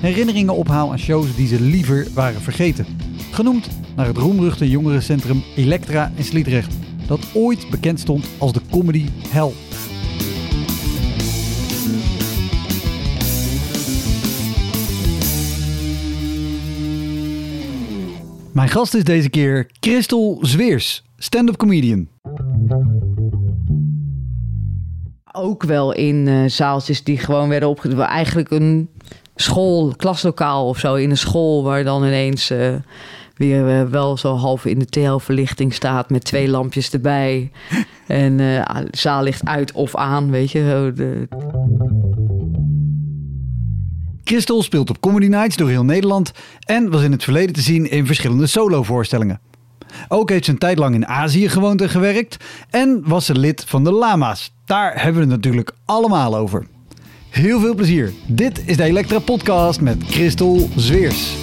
[0.00, 2.86] herinneringen ophaal aan shows die ze liever waren vergeten.
[3.30, 6.74] Genoemd naar het roemruchte jongerencentrum Elektra in Sliedrecht,
[7.06, 9.52] dat ooit bekend stond als de comedy hell.
[18.52, 22.08] Mijn gast is deze keer Christel Zweers, stand-up comedian.
[25.32, 27.98] Ook wel in eh, zaaltjes die gewoon werden opgezet.
[27.98, 28.88] Eigenlijk een
[29.40, 32.74] school, klaslokaal of zo in een school waar dan ineens uh,
[33.36, 37.50] weer uh, wel zo half in de TL-verlichting staat met twee lampjes erbij.
[38.06, 40.70] en uh, de zaal ligt uit of aan, weet je.
[40.70, 41.28] Zo de...
[44.24, 46.32] Christel speelt op Comedy Nights door heel Nederland
[46.64, 49.40] en was in het verleden te zien in verschillende solovoorstellingen.
[50.08, 53.64] Ook heeft ze een tijd lang in Azië gewoond en gewerkt en was ze lid
[53.66, 54.52] van de Lama's.
[54.64, 56.66] Daar hebben we het natuurlijk allemaal over.
[57.30, 58.12] Heel veel plezier.
[58.26, 61.36] Dit is de Elektra Podcast met Christel Zweers.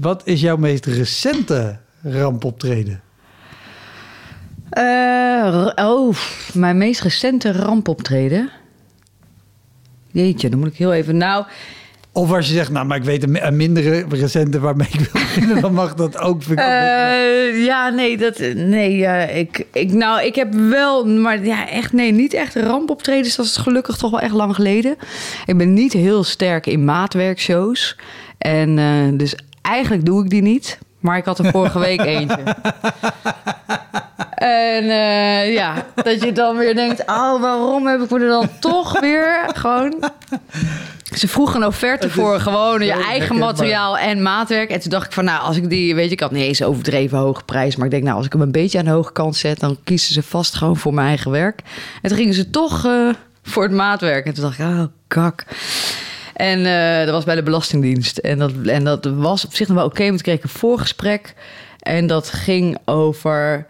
[0.00, 3.00] Wat is jouw meest recente rampoptreden?
[4.72, 6.16] Uh, oh,
[6.54, 8.50] mijn meest recente rampoptreden.
[10.10, 11.16] Jeetje, dan moet ik heel even.
[11.16, 11.44] Nou,
[12.18, 15.60] of als je zegt, nou, maar ik weet een, mindere recente waarmee ik wil beginnen,
[15.60, 16.42] dan mag dat ook.
[16.44, 21.92] Uh, ja, nee, dat, nee uh, ik, ik, nou, ik heb wel, maar ja, echt,
[21.92, 23.36] nee, niet echt rampoptredens.
[23.36, 24.96] Dat is gelukkig toch wel echt lang geleden.
[25.46, 27.96] Ik ben niet heel sterk in maatwerkshows.
[28.38, 30.78] En uh, dus eigenlijk doe ik die niet.
[31.00, 32.42] Maar ik had er vorige week eentje.
[34.38, 38.48] En uh, ja, dat je dan weer denkt: oh, waarom heb ik me er dan
[38.60, 40.10] toch weer gewoon.
[41.16, 44.70] Ze vroegen een offerte voor gewoon je eigen materiaal en maatwerk.
[44.70, 46.62] En toen dacht ik van, nou, als ik die, weet je, ik had niet eens
[46.62, 47.76] overdreven hoge prijs.
[47.76, 49.78] Maar ik denk, nou, als ik hem een beetje aan de hoge kant zet, dan
[49.84, 51.60] kiezen ze vast gewoon voor mijn eigen werk.
[52.02, 54.26] En toen gingen ze toch uh, voor het maatwerk.
[54.26, 55.44] En toen dacht ik, oh, kak.
[56.34, 58.18] En uh, dat was bij de Belastingdienst.
[58.18, 60.58] En dat, en dat was op zich nog wel oké, okay, want ik kreeg een
[60.58, 61.34] voorgesprek.
[61.78, 63.66] En dat ging over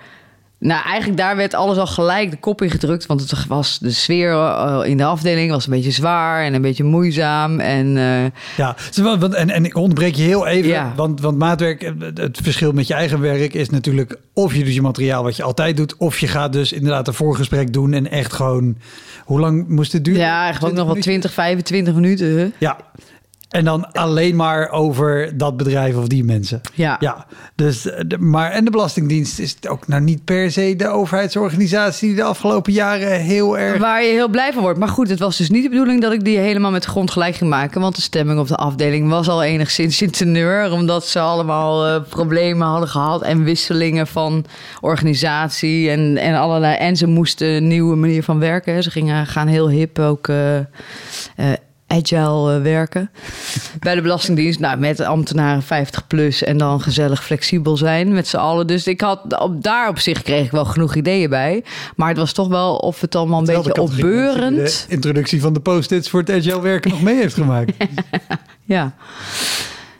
[0.60, 3.06] nou, eigenlijk daar werd alles al gelijk de kop in gedrukt.
[3.06, 6.62] Want het was de sfeer uh, in de afdeling was een beetje zwaar en een
[6.62, 7.60] beetje moeizaam.
[7.60, 8.24] En, uh,
[8.56, 10.70] ja, want, en, en ik onderbreek je heel even.
[10.70, 10.92] Ja.
[10.96, 14.16] Want, want maatwerk, het verschil met je eigen werk is natuurlijk...
[14.32, 15.96] of je doet je materiaal wat je altijd doet...
[15.96, 18.76] of je gaat dus inderdaad een voorgesprek doen en echt gewoon...
[19.25, 20.20] Hoe lang moest het duren?
[20.20, 22.52] Ja, gewoon nog wel 20, 25 minuten.
[22.58, 22.76] Ja,
[23.48, 26.60] en dan alleen maar over dat bedrijf of die mensen.
[26.75, 26.97] Ja.
[27.00, 32.08] ja dus, de, maar, en de Belastingdienst is ook nou niet per se de overheidsorganisatie
[32.08, 33.81] die de afgelopen jaren heel erg.
[33.81, 34.78] Waar je heel blij van wordt.
[34.78, 37.10] Maar goed, het was dus niet de bedoeling dat ik die helemaal met de grond
[37.10, 37.81] gelijk ging maken.
[37.81, 40.72] Want de stemming op de afdeling was al enigszins in teneur.
[40.72, 44.44] Omdat ze allemaal uh, problemen hadden gehad en wisselingen van
[44.81, 46.76] organisatie en, en allerlei.
[46.76, 48.82] En ze moesten een nieuwe manier van werken.
[48.82, 50.28] Ze gingen gaan heel hip ook.
[50.28, 50.64] Uh, uh,
[51.88, 53.10] agile uh, werken
[53.81, 54.60] bij de Belastingdienst.
[54.60, 58.66] Nou, met ambtenaren 50 plus en dan gezellig flexibel zijn met z'n allen.
[58.66, 61.65] Dus ik had op, daar op zich kreeg ik wel genoeg ideeën bij.
[61.97, 64.56] Maar het was toch wel of het allemaal een beetje opbeurend.
[64.88, 67.73] De introductie van de post-its voor het agile werken nog mee heeft gemaakt.
[68.64, 68.94] ja.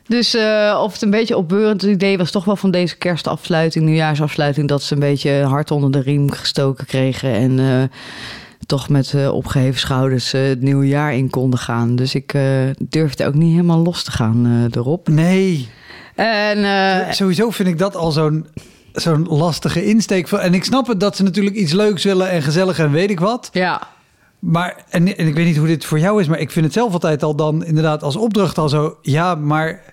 [0.07, 4.67] Dus uh, of het een beetje opbeurend idee was toch wel van deze kerstafsluiting, nieuwjaarsafsluiting,
[4.67, 7.33] dat ze een beetje hard onder de riem gestoken kregen.
[7.33, 7.83] En uh,
[8.69, 11.95] toch met uh, opgeheven schouders uh, het nieuwe jaar in konden gaan.
[11.95, 12.43] Dus ik uh,
[12.79, 15.07] durfde ook niet helemaal los te gaan erop.
[15.07, 15.69] Nee.
[16.15, 18.47] En, Sowieso vind ik dat al zo'n
[18.93, 20.31] zo'n lastige insteek.
[20.31, 23.19] En ik snap het dat ze natuurlijk iets leuks willen en gezellig en weet ik
[23.19, 23.49] wat.
[23.51, 23.87] Ja.
[24.39, 26.73] Maar, en, en ik weet niet hoe dit voor jou is, maar ik vind het
[26.73, 28.97] zelf altijd al dan inderdaad als opdracht al zo.
[29.01, 29.83] Ja, maar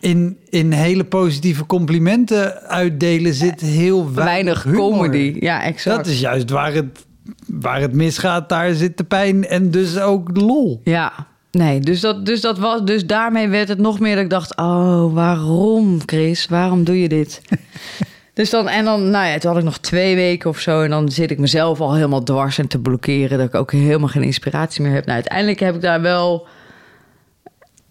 [0.00, 5.36] in, in hele positieve complimenten uitdelen zit heel weinig, weinig comedy.
[5.40, 5.96] Ja, exact.
[5.96, 7.04] Dat is juist waar het
[7.46, 10.80] waar het misgaat, daar zit de pijn en dus ook de lol.
[10.84, 11.12] Ja,
[11.50, 14.56] nee, dus, dat, dus, dat was, dus daarmee werd het nog meer dat ik dacht...
[14.56, 16.46] oh, waarom, Chris?
[16.46, 17.42] Waarom doe je dit?
[18.34, 20.82] dus dan, en dan, nou ja, toen had ik nog twee weken of zo...
[20.82, 23.38] en dan zit ik mezelf al helemaal dwars en te blokkeren...
[23.38, 25.04] dat ik ook helemaal geen inspiratie meer heb.
[25.04, 26.46] Nou, uiteindelijk heb ik daar wel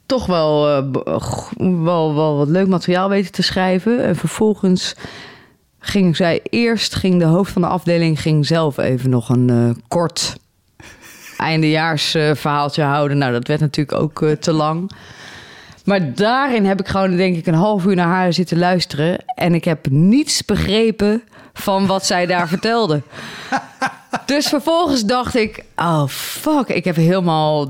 [0.05, 0.83] toch wel, eh,
[1.83, 4.03] wel, wel wat leuk materiaal weten te schrijven.
[4.03, 4.95] En vervolgens
[5.87, 9.83] ging zij eerst, ging de hoofd van de afdeling ging zelf even nog een eh,
[9.87, 10.35] kort
[11.37, 13.17] eindejaars eh, verhaaltje houden.
[13.17, 14.91] Nou, dat werd natuurlijk ook eh, te lang.
[15.85, 19.17] Maar daarin heb ik gewoon, denk ik, een half uur naar haar zitten luisteren.
[19.35, 21.23] En ik heb niets begrepen
[21.53, 23.01] van wat zij daar vertelde.
[24.25, 27.67] Dus vervolgens dacht ik, oh fuck, ik heb helemaal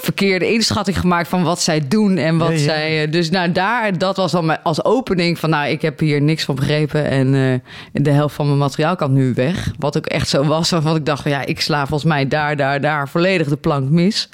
[0.00, 2.60] verkeerde inschatting gemaakt van wat zij doen en wat Ja, ja.
[2.60, 3.04] zij.
[3.04, 6.22] eh, Dus nou, daar, dat was dan mijn- als opening van, nou, ik heb hier
[6.22, 9.70] niks van begrepen en eh, de helft van mijn materiaal kan nu weg.
[9.78, 12.56] Wat ook echt zo was, waarvan ik dacht, van, ja, ik sla volgens mij daar,
[12.56, 14.28] daar, daar volledig de plank mis.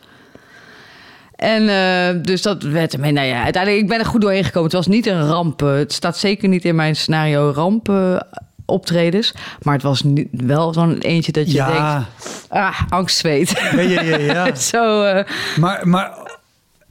[1.36, 3.12] En eh, dus dat werd ermee.
[3.12, 4.68] Nou ja, uiteindelijk, ik ben er goed doorheen gekomen.
[4.68, 5.60] Het was niet een ramp.
[5.60, 8.16] Het staat zeker niet in mijn scenario ramp eh,
[8.64, 9.34] optredens.
[9.62, 12.06] Maar het was niet, wel zo'n eentje dat je denkt,
[12.48, 13.50] ah, angstzweet.
[13.50, 14.16] ja, ja, ja.
[14.16, 14.54] ja.
[14.72, 15.24] Zo, eh,
[15.56, 16.10] Maar, maar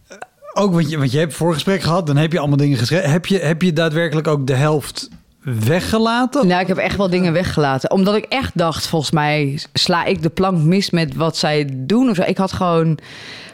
[0.08, 0.18] eh,
[0.54, 3.12] ook, want je, want je hebt voorgesprek gehad, dan heb je allemaal dingen geschreven.
[3.12, 5.10] Heb je, heb je daadwerkelijk ook de helft
[5.44, 6.48] weggelaten?
[6.48, 7.92] nou, ik heb echt wel dingen weggelaten.
[7.92, 12.10] Omdat ik echt dacht, volgens mij sla ik de plank mis met wat zij doen.
[12.10, 12.22] Of zo.
[12.22, 13.00] Ik had gewoon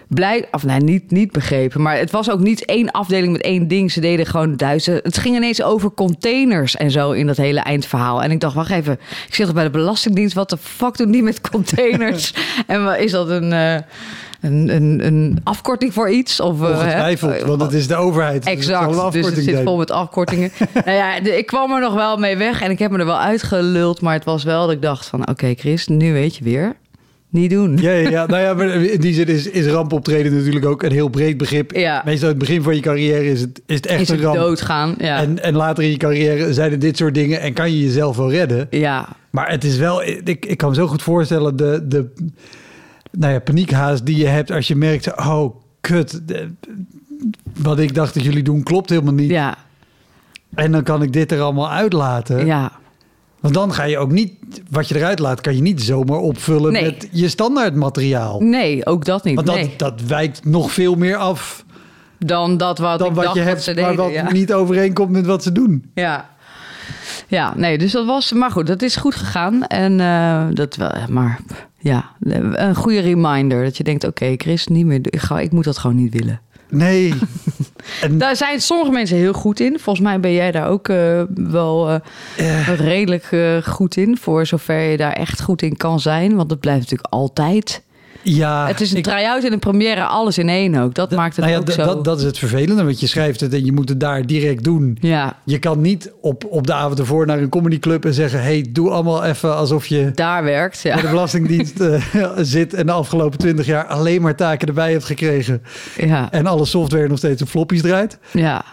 [0.09, 1.81] blij, of nee, niet, niet begrepen.
[1.81, 3.91] Maar het was ook niet één afdeling met één ding.
[3.91, 5.03] Ze deden gewoon duizend.
[5.03, 8.23] Het ging ineens over containers en zo in dat hele eindverhaal.
[8.23, 8.93] En ik dacht, wacht even.
[9.27, 10.33] Ik zit toch bij de Belastingdienst.
[10.35, 12.33] Wat de fuck doen die met containers?
[12.67, 13.73] en is dat een, eh,
[14.41, 16.39] een, een, een afkorting voor iets?
[16.39, 16.73] Of, eh, hè?
[16.73, 18.43] Ongetwijfeld, want het is de overheid.
[18.43, 20.51] Dus het Exact, dus het zit vol met afkortingen.
[20.85, 23.05] nou ja, de- ik kwam er nog wel mee weg en ik heb me er
[23.05, 24.01] wel uitgeluld.
[24.01, 25.27] Maar het was wel dat ik dacht van...
[25.27, 26.75] oké Chris, nu weet je weer.
[27.29, 27.77] Niet doen.
[27.77, 28.25] Ja, ja, ja.
[28.25, 31.71] Nou ja, maar in die zin is, is rampoptreden natuurlijk ook een heel breed begrip.
[31.71, 32.01] Ja.
[32.05, 34.35] Meestal in het begin van je carrière is het, is het echt Is een ramp.
[34.37, 34.95] doodgaan?
[34.97, 35.17] Ja.
[35.17, 38.17] En, en later in je carrière zijn er dit soort dingen en kan je jezelf
[38.17, 38.67] wel redden.
[38.69, 42.05] ja, Maar het is wel, ik, ik kan me zo goed voorstellen, de, de
[43.11, 46.21] nou ja, paniekhaast die je hebt als je merkt, oh kut,
[47.61, 49.29] wat ik dacht dat jullie doen klopt helemaal niet.
[49.29, 49.57] ja,
[50.55, 52.45] En dan kan ik dit er allemaal uitlaten.
[52.45, 52.71] ja.
[53.39, 54.33] Want dan ga je ook niet,
[54.69, 56.83] wat je eruit laat, kan je niet zomaar opvullen Nee.
[56.83, 58.39] met je standaard materiaal.
[58.39, 59.35] Nee, ook dat niet.
[59.35, 59.73] Want dat, nee.
[59.77, 61.65] dat wijkt nog veel meer af
[62.19, 64.03] Dan dat wat dan ik wat dacht je hebt, ze maar deden.
[64.03, 64.31] wat ja.
[64.31, 65.91] niet overeenkomt met wat ze doen.
[65.93, 66.29] Ja.
[67.27, 68.31] Ja, nee, dus dat was...
[68.33, 69.63] Maar goed, dat is goed gegaan.
[69.67, 70.91] En eh, dat wel...
[71.09, 71.39] Maar
[71.79, 72.09] ja,
[72.51, 73.63] een goede reminder.
[73.63, 74.99] Dat je denkt, oké Chris, niet meer...
[75.01, 76.41] Ik, ga, ik moet dat gewoon niet willen.
[76.69, 77.13] Nee.
[78.01, 79.79] en, Daar zijn sommige mensen heel goed in.
[79.79, 81.89] Volgens mij ben jij daar ook eh, wel
[82.37, 84.17] eh, redelijk eh, goed in.
[84.17, 86.35] Voor zover je daar echt goed in kan zijn.
[86.35, 87.81] Want dat blijft natuurlijk altijd.
[88.21, 90.93] Ja, het is een ik- try-out en een première, alles in één ook.
[90.93, 91.83] Dat maakt het nou ja, ook zo.
[91.85, 94.63] Dat, dat is het vervelende, want je schrijft het en je moet het daar direct
[94.63, 94.97] doen.
[95.01, 98.41] Ja, Je kan niet op, op de avond ervoor naar een comedyclub en zeggen...
[98.41, 100.83] hey, doe allemaal even alsof je daar werkt.
[100.83, 101.09] bij de Ja.
[101.09, 102.01] Belastingdienst eh,
[102.37, 102.73] zit...
[102.73, 105.61] en de afgelopen twintig jaar alleen maar taken erbij hebt gekregen...
[105.97, 108.17] Ja, en alle software nog steeds op floppies draait.
[108.33, 108.63] ja.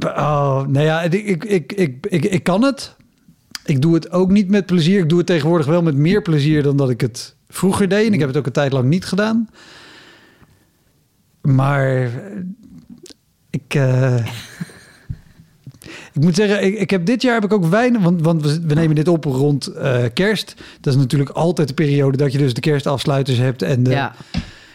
[0.00, 2.94] Oh, nou ja, ik, ik, ik, ik, ik, ik kan het.
[3.64, 4.98] Ik doe het ook niet met plezier.
[5.00, 8.06] Ik doe het tegenwoordig wel met meer plezier dan dat ik het vroeger deed.
[8.06, 9.48] En ik heb het ook een tijd lang niet gedaan.
[11.40, 12.10] Maar eh,
[13.50, 13.74] ik...
[13.74, 14.16] eh,
[16.14, 18.02] ik moet zeggen, ik, ik heb dit jaar heb ik ook weinig...
[18.02, 20.54] Want, want we, nemen dit op rond eh, kerst.
[20.80, 23.62] Dat is natuurlijk altijd de periode dat je dus de kerstafsluiters hebt...
[23.62, 24.14] en de ja.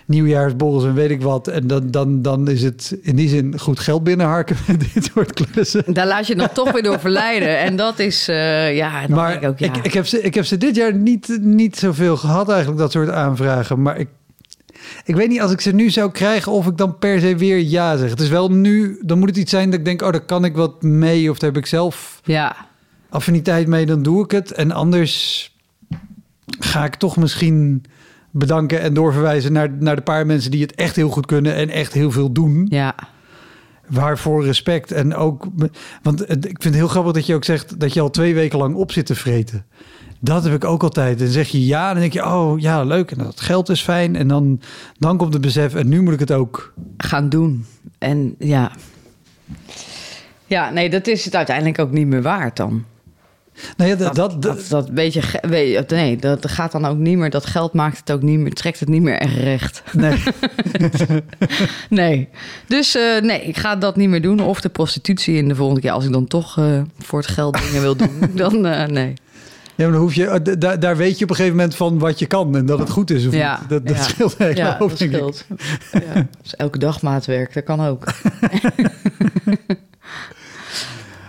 [0.07, 1.47] Nieuwjaarsborrels en weet ik wat.
[1.47, 5.33] En dan, dan, dan is het in die zin goed geld binnenharken met dit soort
[5.33, 5.93] klussen.
[5.93, 7.59] Daar laat je dan toch weer door verleiden.
[7.59, 9.67] En dat is, eh, ja, Maar denk ik ook, ja.
[9.67, 12.91] ik, ik, heb ze, ik heb ze dit jaar niet, niet zoveel gehad eigenlijk, dat
[12.91, 13.81] soort aanvragen.
[13.81, 14.07] Maar ik,
[15.05, 17.59] ik weet niet, als ik ze nu zou krijgen, of ik dan per se weer
[17.59, 18.09] ja zeg.
[18.09, 20.45] Het is wel nu, dan moet het iets zijn dat ik denk, oh, daar kan
[20.45, 21.29] ik wat mee.
[21.29, 22.55] Of daar heb ik zelf ja,
[23.09, 24.51] affiniteit mee, dan doe ik het.
[24.51, 25.45] En anders
[26.59, 27.83] ga ik toch misschien
[28.38, 31.70] bedanken en doorverwijzen naar, naar de paar mensen die het echt heel goed kunnen en
[31.70, 32.67] echt heel veel doen.
[32.70, 32.96] ja.
[33.88, 34.91] Waarvoor respect.
[34.91, 35.48] En ook,
[36.01, 38.60] want ik vind het heel grappig dat je ook zegt dat je al twee weken
[38.60, 39.65] lang op zit te vreten.
[40.20, 41.22] Dat heb ik ook altijd.
[41.22, 43.12] En zeg je ja, dan denk je, oh ja, leuk.
[43.12, 44.15] En dat geld is fijn.
[44.15, 44.62] En dan,
[44.98, 46.74] dan komt het besef, en nu moet ik het ook.
[46.98, 47.65] gaan doen.
[47.98, 48.72] En ja.
[50.46, 52.84] Ja, nee, dat is het uiteindelijk ook niet meer waard dan.
[53.77, 57.17] Ja, dat, dat, Dat, dat beetje, ge- weet je, nee, dat gaat dan ook niet
[57.17, 57.29] meer.
[57.29, 59.83] Dat geld maakt het ook niet meer, trekt het niet meer echt recht.
[59.93, 60.23] nee.
[61.89, 62.29] Nee.
[62.67, 64.39] Dus eh, nee, ik ga dat niet meer doen.
[64.39, 65.91] Of de prostitutie in de volgende keer.
[65.91, 69.13] Als ik dan toch eh, voor het geld dingen wil doen, dan eh, nee.
[69.75, 72.19] Ja, maar dan hoef je, daar- daar weet je op een gegeven moment van wat
[72.19, 73.69] je kan en dat het goed is of Ja, niet.
[73.69, 74.03] Dat, dat ja.
[74.03, 75.45] scheelt hele Ja, hoop, dat scheelt.
[75.91, 76.27] Ja.
[76.41, 78.03] Dus elke dag maatwerk, dat kan ook.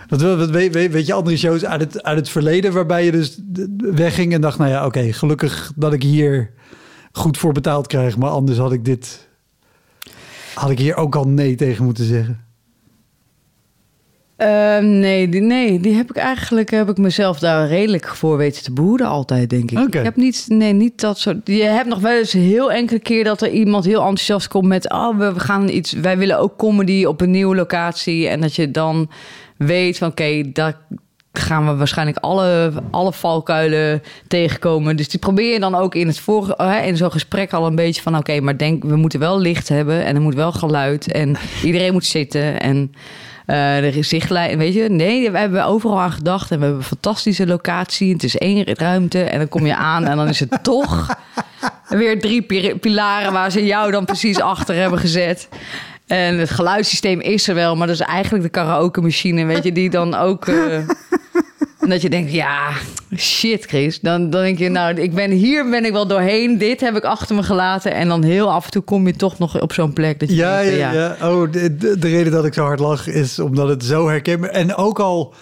[0.09, 3.39] Weet, weet, weet je andere shows uit het, uit het verleden waarbij je dus
[3.77, 6.51] wegging en dacht, nou ja, oké, gelukkig dat ik hier
[7.11, 9.27] goed voor betaald krijg, maar anders had ik dit,
[10.53, 12.47] had ik hier ook al nee tegen moeten zeggen.
[14.35, 18.63] Ehm, nee, die, nee, die heb ik eigenlijk heb ik mezelf daar redelijk voor weten
[18.63, 19.79] te behoeden altijd, denk ik.
[19.79, 21.37] Ik heb niet, nee, niet dat soort.
[21.43, 24.91] Je hebt nog wel eens heel enkele keer dat er iemand heel enthousiast komt met,
[24.91, 28.55] oh, we, we gaan iets, wij willen ook comedy op een nieuwe locatie en dat
[28.55, 29.09] je dan
[29.67, 30.77] weet van, oké, daar
[31.33, 34.95] gaan we waarschijnlijk alle, alle valkuilen tegenkomen.
[34.95, 37.75] Dus die probeer je dan ook in het vorige, hè, in zo'n gesprek al een
[37.75, 41.11] beetje van, oké, maar denk, we moeten wel licht hebben en er moet wel geluid
[41.11, 42.91] en iedereen moet zitten en
[43.45, 44.89] eh er is zichtlijn, weet je.
[44.89, 48.13] Nee, we hebben overal aan gedacht en we hebben een fantastische locatie.
[48.13, 51.07] Het is één ruimte en dan kom je aan en dan is het toch
[51.89, 55.49] weer drie pi- pilaren waar ze jou dan precies achter hebben gezet.
[56.09, 59.71] En het geluidssysteem is er wel, maar dat is eigenlijk de karaoke machine, weet je,
[59.71, 60.47] die dan ook...
[60.47, 60.75] eh,
[61.81, 62.69] en dat je denkt, ja,
[63.17, 63.99] shit Chris.
[63.99, 66.57] Dan, dan denk je, nou, ik ben, hier ben ik wel doorheen.
[66.57, 67.93] Dit heb ik achter me gelaten.
[67.93, 70.19] En dan heel af en toe kom je toch nog op zo'n plek.
[70.19, 71.31] Dat je Ja, denkt, ja, ja.
[71.31, 74.49] Oh, de, de, de reden dat ik zo hard lach is omdat het zo herkenbaar
[74.49, 75.33] En ook al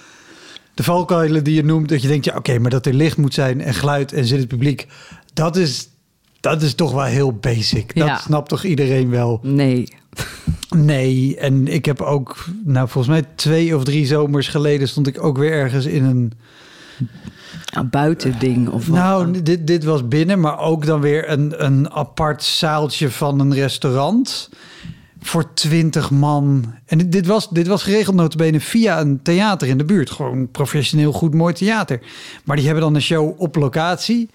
[0.73, 3.33] de valkuilen die je noemt, dat je denkt, ja, oké, maar dat er licht moet
[3.33, 4.87] zijn en geluid en zit het publiek,
[5.33, 5.87] dat is,
[6.39, 7.95] dat is toch wel heel basic.
[7.95, 8.17] Dat Ja.
[8.17, 9.39] snapt toch iedereen wel?
[9.43, 9.87] Nee.
[10.75, 15.23] Nee, en ik heb ook, nou, volgens mij twee of drie zomers geleden stond ik
[15.23, 16.33] ook weer ergens in een.
[17.73, 18.97] Een buitending of wat?
[18.97, 23.53] Nou, dit, dit was binnen, maar ook dan weer een, een apart zaaltje van een
[23.53, 24.49] restaurant.
[25.21, 26.73] Voor twintig man.
[26.85, 30.09] En dit, dit, was, dit was geregeld notabene via een theater in de buurt.
[30.09, 31.99] Gewoon professioneel goed mooi theater.
[32.43, 34.29] Maar die hebben dan een show op locatie.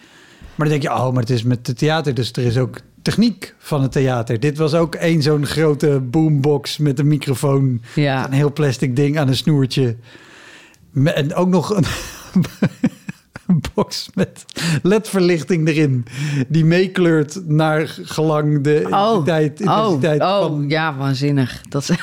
[0.54, 2.14] Maar dan denk je, oh, maar het is met het theater.
[2.14, 4.40] Dus er is ook techniek van het theater.
[4.40, 7.82] Dit was ook één zo'n grote boombox met een microfoon.
[7.94, 8.24] Ja.
[8.24, 9.96] Een heel plastic ding aan een snoertje.
[11.04, 11.84] En ook nog een,
[13.46, 14.44] een box met
[14.82, 16.04] ledverlichting erin.
[16.48, 20.64] Die meekleurt naar gelang de intensiteit, intensiteit oh, oh van...
[20.68, 21.60] ja, waanzinnig.
[21.68, 21.96] Dat is...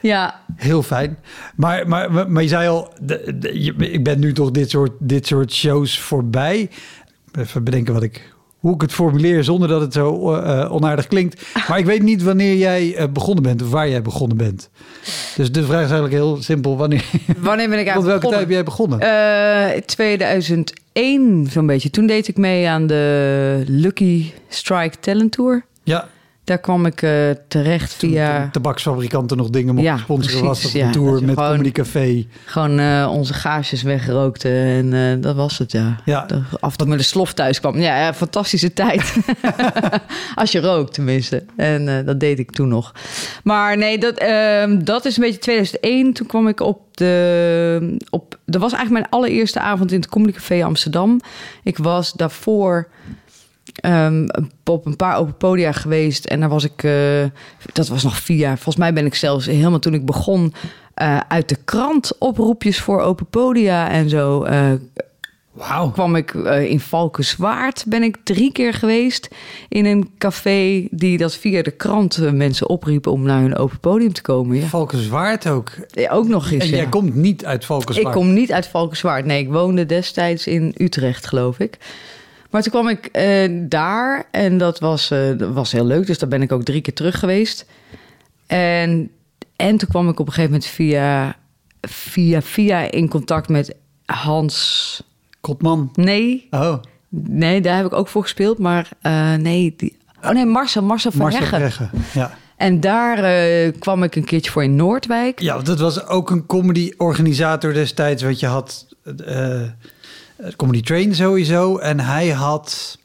[0.00, 1.18] ja, Heel fijn.
[1.56, 3.52] Maar, maar, maar, je zei al, de,
[3.92, 6.70] ik ben nu toch dit soort, dit soort shows voorbij.
[7.38, 11.42] Even bedenken wat ik, hoe ik het formuleer zonder dat het zo eh, onaardig klinkt.
[11.68, 14.70] Maar ik weet niet wanneer jij eh, begonnen bent of waar jij begonnen bent.
[15.36, 16.76] Dus de vraag is eigenlijk heel simpel.
[16.76, 17.04] Wanneer,
[17.38, 19.00] wanneer ben ik eigenlijk welke tijd ben jij begonnen?
[19.00, 21.90] Eh, 2001 zo'n beetje.
[21.90, 25.64] Toen deed ik mee aan de Lucky Strike Talent Tour.
[25.84, 26.08] ja,
[26.50, 30.46] Daar kwam ik eh, terecht toen via de tabaksfabrikanten nog dingen mochten Ja, sponsoren.
[30.46, 30.90] was een ja.
[30.90, 32.26] tour met gewoon- Comedy Café.
[32.44, 34.48] gewoon eh, onze gaasjes weggerookte.
[34.48, 35.96] En eh, dat was het, ja.
[36.04, 36.26] Ja.
[36.60, 37.78] Af en toe met de slof thuis kwam.
[37.80, 39.16] Ja, ja fantastische tijd.
[40.34, 41.44] Als je rookt, tenminste.
[41.56, 42.92] En dat deed ik toen nog.
[43.44, 46.12] Maar nee, dat, ehm, dat is een beetje 2001.
[46.12, 47.96] Toen kwam ik op de...
[48.10, 51.20] Op, dat was eigenlijk mijn allereerste avond in het Comedy Café Amsterdam.
[51.62, 52.88] Ik was daarvoor...
[53.80, 54.26] ehm,
[54.64, 56.24] op een paar open podia geweest.
[56.24, 56.82] En daar was ik...
[56.82, 57.24] eh,
[57.72, 58.54] dat was nog vier jaar.
[58.56, 60.54] Volgens mij ben ik zelfs helemaal toen ik begon...
[60.94, 64.42] eh, uit de krant oproepjes voor open podia en zo.
[64.42, 64.70] eh,
[65.52, 65.90] Wauw.
[65.90, 66.32] kwam ik
[66.68, 67.84] in Valkenswaard.
[67.86, 69.28] Ben ik drie keer geweest
[69.68, 74.12] in een café die dat via de krant mensen opriepen om naar hun open podium
[74.12, 74.56] te komen.
[74.56, 74.66] Ja.
[74.66, 75.70] Valkenswaard ook.
[75.90, 76.62] Ja, ook nog eens.
[76.64, 76.76] En ja.
[76.76, 78.14] jij komt niet uit Ik Valkenswaard.
[78.14, 79.24] kom niet uit Valkenswaard.
[79.24, 81.76] Nee, ik woonde destijds in Utrecht, geloof ik.
[82.50, 86.06] Maar toen kwam ik eh, daar en dat was, eh, dat was heel leuk.
[86.06, 87.66] Dus daar ben ik ook drie keer terug geweest.
[88.46, 89.10] En,
[89.56, 91.36] en toen kwam ik op een gegeven moment via,
[91.80, 95.02] via, via in contact met Hans.
[95.40, 95.90] Kotman.
[95.94, 96.74] Nee, Oh,
[97.08, 98.58] nee, daar heb ik ook voor gespeeld.
[98.58, 101.58] Maar eh, nee, die, oh nee, Marcel, Marcel van Marcel Heggen.
[101.58, 101.90] Breggen.
[102.20, 102.38] Ja.
[102.56, 105.40] En daar kwam ik een keertje voor in Noordwijk.
[105.40, 108.22] ja, dat was ook een comedy-organisator destijds.
[108.22, 108.86] Want je had
[110.56, 111.76] Comedy Train sowieso.
[111.78, 112.98] En hij had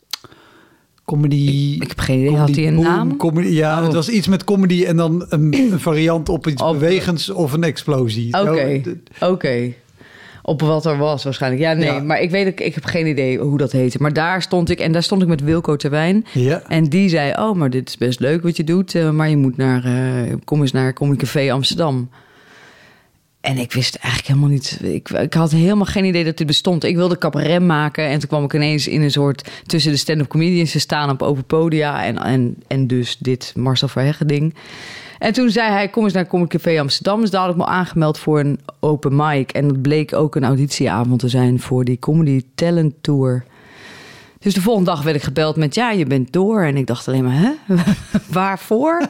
[1.06, 1.76] comedy...
[1.82, 3.18] Ik heb geen idee, had hij een boom, naam?
[3.18, 3.84] Comedy, ja, Oh.
[3.84, 7.54] het was iets met comedy en dan een, een variant op iets Op- bewegends of
[7.54, 8.34] een explosie.
[8.42, 9.74] Oké, d- oké.
[10.48, 11.62] Op wat er was waarschijnlijk.
[11.64, 12.00] Ja, nee, Ja.
[12.00, 13.98] maar ik weet, ik, ik heb geen idee hoe dat heette.
[14.02, 16.26] Maar daar stond ik en daar stond ik met Wilco Terwijn.
[16.34, 16.62] Ja.
[16.68, 18.96] En die zei, oh, maar dit is best leuk wat je doet.
[18.96, 22.10] eh, maar je moet naar, eh, kom eens naar Comedy Café Amsterdam.
[23.46, 24.80] En ik wist eigenlijk helemaal niet.
[24.82, 26.84] Ik, ik had helemaal geen idee dat dit bestond.
[26.84, 28.08] Ik wilde cabaret maken.
[28.08, 29.50] En toen kwam ik ineens in een soort.
[29.66, 32.04] tussen de stand-up comedians te staan op open podia.
[32.04, 34.56] En, en, en dus dit Marcel Verheggen ding.
[35.20, 37.22] En toen zei hij: Kom eens naar Comedy Café Amsterdam.
[37.22, 39.52] Dus daar had ik me aangemeld voor een open mic.
[39.52, 43.46] En dat bleek ook een auditieavond te zijn voor die Comedy Talent Tour.
[44.40, 46.64] Dus de volgende dag werd ik gebeld met ja, je bent door.
[46.64, 47.52] En ik dacht alleen maar, hè?
[48.40, 49.08] Waarvoor?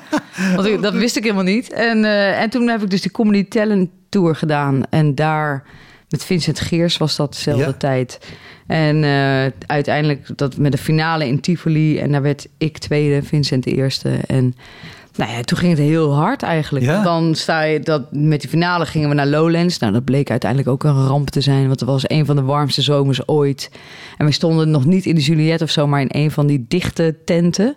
[0.56, 1.72] Want dat wist ik helemaal niet.
[1.72, 4.82] En, eh, en toen heb ik dus de Comedy Talent Tour gedaan.
[4.90, 5.64] En daar
[6.10, 7.74] met Vincent Geers was dat dezelfde Ja.
[7.74, 8.20] tijd.
[8.68, 12.00] En eh, uiteindelijk dat met de finale in Tivoli.
[12.00, 14.10] En daar werd ik tweede, Vincent de eerste.
[14.28, 14.56] En
[15.16, 16.86] nou ja, toen ging het heel hard eigenlijk.
[16.86, 17.04] Ja.
[17.04, 19.80] Dan sta je dat met die finale gingen we naar Lowlands.
[19.80, 22.42] Nou, dat bleek uiteindelijk ook een ramp te zijn, want het was een van de
[22.42, 23.72] warmste zomers ooit.
[24.18, 26.66] En we stonden nog niet in de Juliette of zo, maar in een van die
[26.68, 27.76] dichte tenten.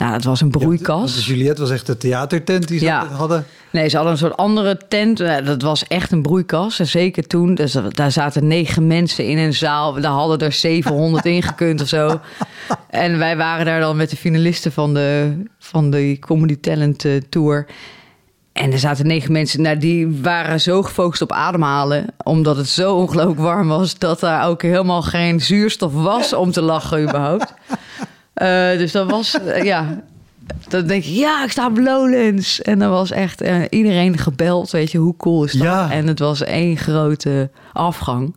[0.00, 1.14] Nou, dat was een broeikas.
[1.14, 3.06] De Juliette was echt de theatertent die ze Ja.
[3.06, 3.46] hadden.
[3.70, 5.20] Nee, ze hadden een soort andere tent.
[5.20, 6.78] Eh, Dat was echt een broeikas.
[6.78, 10.00] En zeker toen, dus daar zaten negen mensen in een zaal.
[10.00, 12.08] Daar hadden er 700 in gekund of zo.
[12.90, 17.12] En wij waren daar dan met de finalisten van de, van de Comedy Talent eh,
[17.28, 17.66] Tour.
[18.52, 22.06] En er zaten negen mensen, nou, die waren zo gefocust op ademhalen.
[22.24, 26.62] Omdat het zo ongelooflijk warm was, dat daar ook helemaal geen zuurstof was om te
[26.62, 27.54] lachen überhaupt.
[28.32, 30.02] Eh, dus dat was, eh, ja,
[30.68, 32.62] dan denk je, ja, ik sta op Lowlands.
[32.62, 35.62] En dan was echt eh, iedereen gebeld, weet je, hoe cool is dat?
[35.62, 35.90] Ja.
[35.90, 38.34] En het was één grote afgang.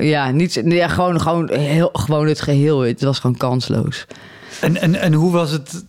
[0.00, 2.80] Ja, niet, ja gewoon, gewoon, heel, gewoon het geheel.
[2.80, 4.06] Het was gewoon kansloos.
[4.60, 5.84] En, en, en hoe was het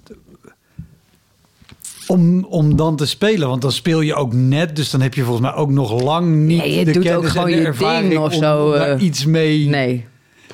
[2.08, 3.48] om, om dan te spelen?
[3.48, 6.36] Want dan speel je ook net, dus dan heb je volgens mij ook nog lang
[6.36, 8.40] niet Nee, je de doet kennis ook gewoon en de je ervaring ding of om,
[8.40, 9.66] zo, om daar iets mee...
[9.66, 10.06] Nee,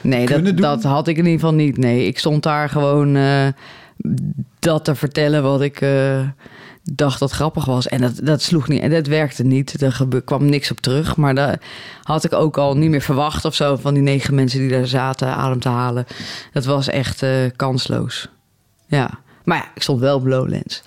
[0.03, 0.55] nee dat, doen?
[0.55, 1.77] dat had ik in ieder geval niet.
[1.77, 3.47] Nee, ik stond daar gewoon eh,
[4.59, 6.19] dat te vertellen wat ik eh,
[6.83, 7.87] dacht dat grappig was.
[7.87, 8.81] En dat, dat sloeg niet.
[8.81, 9.81] En dat werkte niet.
[9.81, 11.15] Er gebe- kwam niks op terug.
[11.15, 11.59] Maar daar
[12.03, 14.87] had ik ook al niet meer verwacht of zo van die negen mensen die daar
[14.87, 16.05] zaten adem te halen.
[16.53, 18.27] Dat was echt eh, kansloos.
[18.87, 19.09] Ja.
[19.51, 20.83] Maar ja, ik stond wel op Lowlands.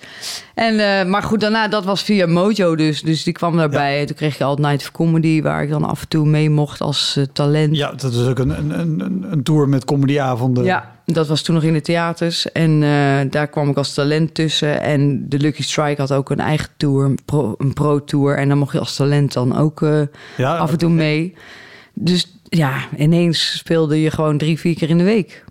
[0.53, 3.01] En, eh, maar goed, daarna, dat was via Mojo dus.
[3.01, 4.05] Dus die kwam daarbij.
[4.05, 6.81] Toen kreeg je al Night of Comedy, waar ik dan af en toe mee mocht
[6.81, 7.75] als eh, talent.
[7.75, 10.63] Ja, dat was ook een, een, een, een tour met comedyavonden.
[10.63, 12.51] Ja, dat was toen nog in de theaters.
[12.51, 14.81] En eh, daar kwam ik als talent tussen.
[14.81, 18.37] En de Lucky Strike had ook een eigen tour, een pro- een pro-tour.
[18.37, 19.85] En dan mocht je als talent dan ook
[20.37, 21.33] Ja, af en toe mee.
[21.93, 25.43] Dus ja, ineens speelde je gewoon drie, vier keer in de week.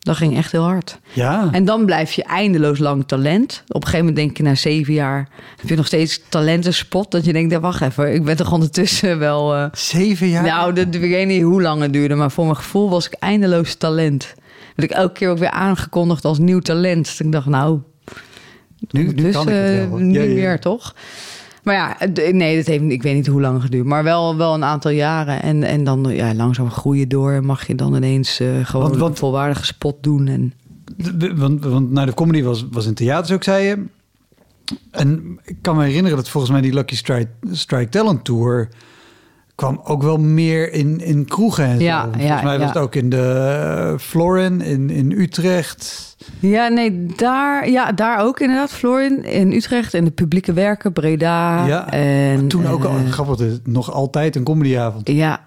[0.00, 0.98] Dat ging echt heel hard.
[1.12, 3.62] Ja, En dan blijf je eindeloos lang talent.
[3.68, 5.28] Op een gegeven moment denk je na zeven jaar...
[5.56, 7.10] heb je nog steeds talentenspot.
[7.10, 9.54] Dat je denkt, ja, wacht even, ik ben toch ondertussen wel...
[9.54, 10.42] eh, zeven jaar.
[10.44, 13.12] nou, dat, ik weet niet hoe lang het duurde, maar voor mijn gevoel was ik
[13.12, 14.34] eindeloos talent.
[14.74, 17.04] Dat ik elke keer ook weer aangekondigd als nieuw talent.
[17.04, 17.80] Dus ik dacht, nou,
[18.90, 19.86] nu, nu dus kan ik het eh, wel.
[19.88, 20.00] hoor.
[20.00, 20.34] niet Ja, ja.
[20.34, 20.94] meer, toch?
[21.62, 21.96] Maar ja,
[22.32, 25.42] nee, dat heeft, ik weet niet hoe lang geduurd, maar wel, wel een aantal jaren.
[25.42, 28.96] En, en dan ja, langzaam groeien door en mag je dan ineens eh, gewoon Want-
[28.96, 30.26] want- een volwaardige spot doen.
[30.28, 30.52] En,
[31.36, 33.84] want, want nou, de comedy was, was in theaters ook, zei je.
[34.90, 38.68] En ik kan me herinneren dat volgens mij die Lucky Strike, Strike Talent Tour...
[39.60, 41.84] kwam ook wel meer in, in kroegen en zo.
[41.84, 42.72] Ja, Volgens ja, mij was ja.
[42.72, 46.16] het ook in de Florin, in, in Utrecht.
[46.38, 48.70] ja, nee, daar, ja, daar ook inderdaad.
[48.72, 51.66] Florin in Utrecht en de publieke werken, Breda.
[51.66, 55.08] Ja, en, Toen ook al, eh, grappig, nog altijd een comedyavond.
[55.08, 55.40] Ja.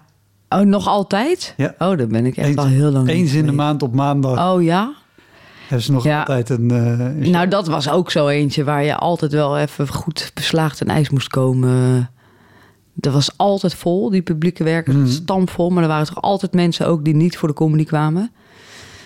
[0.48, 1.54] Oh, nog altijd?
[1.56, 1.74] Ja.
[1.78, 3.08] Oh, daar ben ik echt Eens- al heel lang.
[3.08, 4.92] Eens in de maand op maandag Oh ja?
[5.60, 6.18] hebben ze nog Ja.
[6.18, 6.70] altijd een...
[6.70, 7.30] eh, een.
[7.30, 11.10] Nou, dat was ook zo eentje waar je altijd wel even goed beslaagd en ijs
[11.10, 12.08] moest komen.
[12.94, 15.06] Dat was altijd vol, die publieke werkers, Mhm.
[15.06, 15.70] stampvol.
[15.70, 18.30] Maar er waren toch altijd mensen ook die niet voor de comedy kwamen.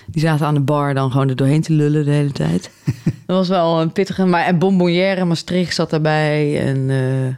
[0.07, 2.71] Die zaten aan de bar dan gewoon er doorheen te lullen de hele tijd.
[3.27, 4.25] dat was wel een pittige...
[4.25, 6.61] Maar, en Bonbonnière, Maastricht zat daarbij.
[6.67, 7.35] En eh,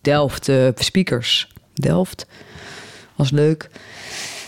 [0.00, 1.52] Delft, eh, speakers.
[1.74, 2.26] Delft.
[3.16, 3.70] Was leuk.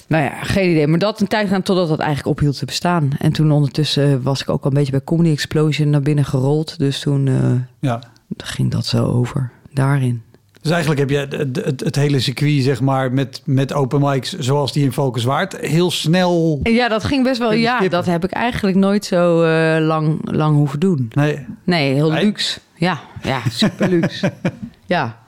[0.07, 0.87] Nou ja, geen idee.
[0.87, 3.11] Maar dat een tijd gaan totdat dat eigenlijk ophield te bestaan.
[3.19, 6.79] En toen ondertussen was ik ook al een beetje bij Comedy Explosion naar binnen gerold.
[6.79, 8.03] Dus toen eh, ja.
[8.37, 9.51] ging dat zo over.
[9.73, 10.23] Daarin.
[10.63, 14.39] Dus eigenlijk heb je het, het, het hele circuit, zeg maar, met, met open mics
[14.39, 16.61] zoals die in Valkenswaard, heel snel...
[16.63, 17.53] Ja, dat ging best wel.
[17.53, 17.91] Ja, skippen?
[17.91, 21.11] dat heb ik eigenlijk nooit zo eh, lang, lang hoeven doen.
[21.15, 22.25] Nee, Nee, heel Nee?
[22.25, 22.61] luxe.
[22.75, 24.33] Ja, ja, super luxe.
[24.87, 25.19] ja.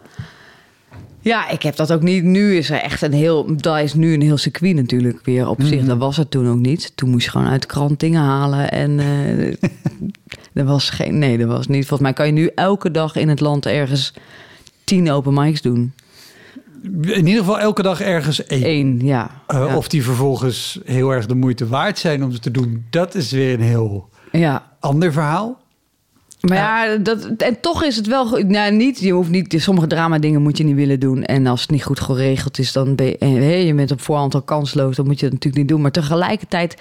[1.22, 2.24] Ja, ik heb dat ook niet.
[2.24, 3.56] Nu is er echt een heel.
[3.56, 5.78] Dat is nu een heel circuit natuurlijk weer op zich.
[5.78, 5.88] Mhm.
[5.88, 6.92] Dat was het toen ook niet.
[6.94, 8.70] Toen moest je gewoon uit de krant dingen halen.
[8.70, 9.70] En eh
[10.60, 11.18] er was geen.
[11.18, 11.86] Nee, er was niet.
[11.86, 14.14] Volgens mij kan je nu elke dag in het land ergens
[14.90, 15.92] tien open mics doen.
[17.02, 18.66] in ieder geval elke dag ergens één.
[18.66, 19.30] Eén, ja.
[19.46, 19.76] Eh, ja.
[19.76, 23.30] Of die vervolgens heel erg de moeite waard zijn om ze te doen, dat is
[23.30, 24.72] weer een heel ja.
[24.80, 25.58] ander verhaal.
[26.40, 28.48] Maar ja, dat, en toch is het wel goed.
[28.48, 31.24] Nou, niet, je hoeft niet, sommige drama dingen moet je niet willen doen.
[31.24, 34.34] En als het niet goed geregeld is, dan ben je, eh, je bent op voorhand
[34.34, 34.96] al kansloos.
[34.96, 35.80] Dan moet je het natuurlijk niet doen.
[35.80, 36.76] Maar tegelijkertijd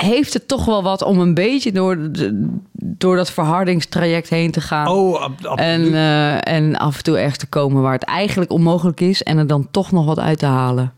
[0.00, 4.60] heeft het toch wel wat om een beetje door, de, door dat verhardingstraject heen te
[4.60, 4.88] gaan.
[4.88, 5.58] Oh, absoluut.
[5.58, 9.22] en, eh, en af en toe ergens te komen waar het eigenlijk onmogelijk is.
[9.22, 10.92] En er dan toch nog wat uit te halen.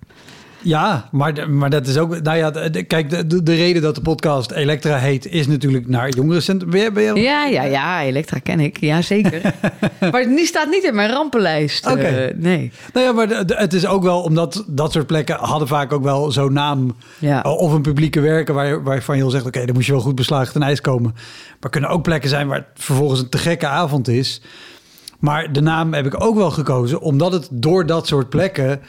[0.62, 2.20] Ja, maar, maar dat is ook...
[2.22, 2.50] Nou ja,
[2.86, 5.26] kijk, de, de, de reden dat de podcast Elektra heet...
[5.26, 6.70] is natuurlijk naar jongerencentrum.
[6.70, 8.80] Ben ben je Ja, ja, ja, Elektra ken ik.
[8.80, 9.54] Ja, zeker.
[10.12, 11.86] maar die staat niet in mijn rampenlijst.
[11.86, 12.00] Oké.
[12.00, 12.72] Eh, nee.
[12.92, 14.20] Nou ja, maar de- het is ook wel...
[14.22, 16.96] omdat dat soort plekken hadden vaak ook wel zo'n naam...
[17.18, 17.40] Ja.
[17.42, 19.46] of een publieke werken waar, waarvan je al zegt...
[19.46, 21.14] oké, dan moet je wel goed beslagen ten ijs komen.
[21.60, 24.40] Maar kunnen ook plekken zijn waar het vervolgens een te gekke avond is.
[25.18, 27.00] Maar de naam heb ik ook wel gekozen...
[27.00, 28.80] omdat het door dat soort plekken...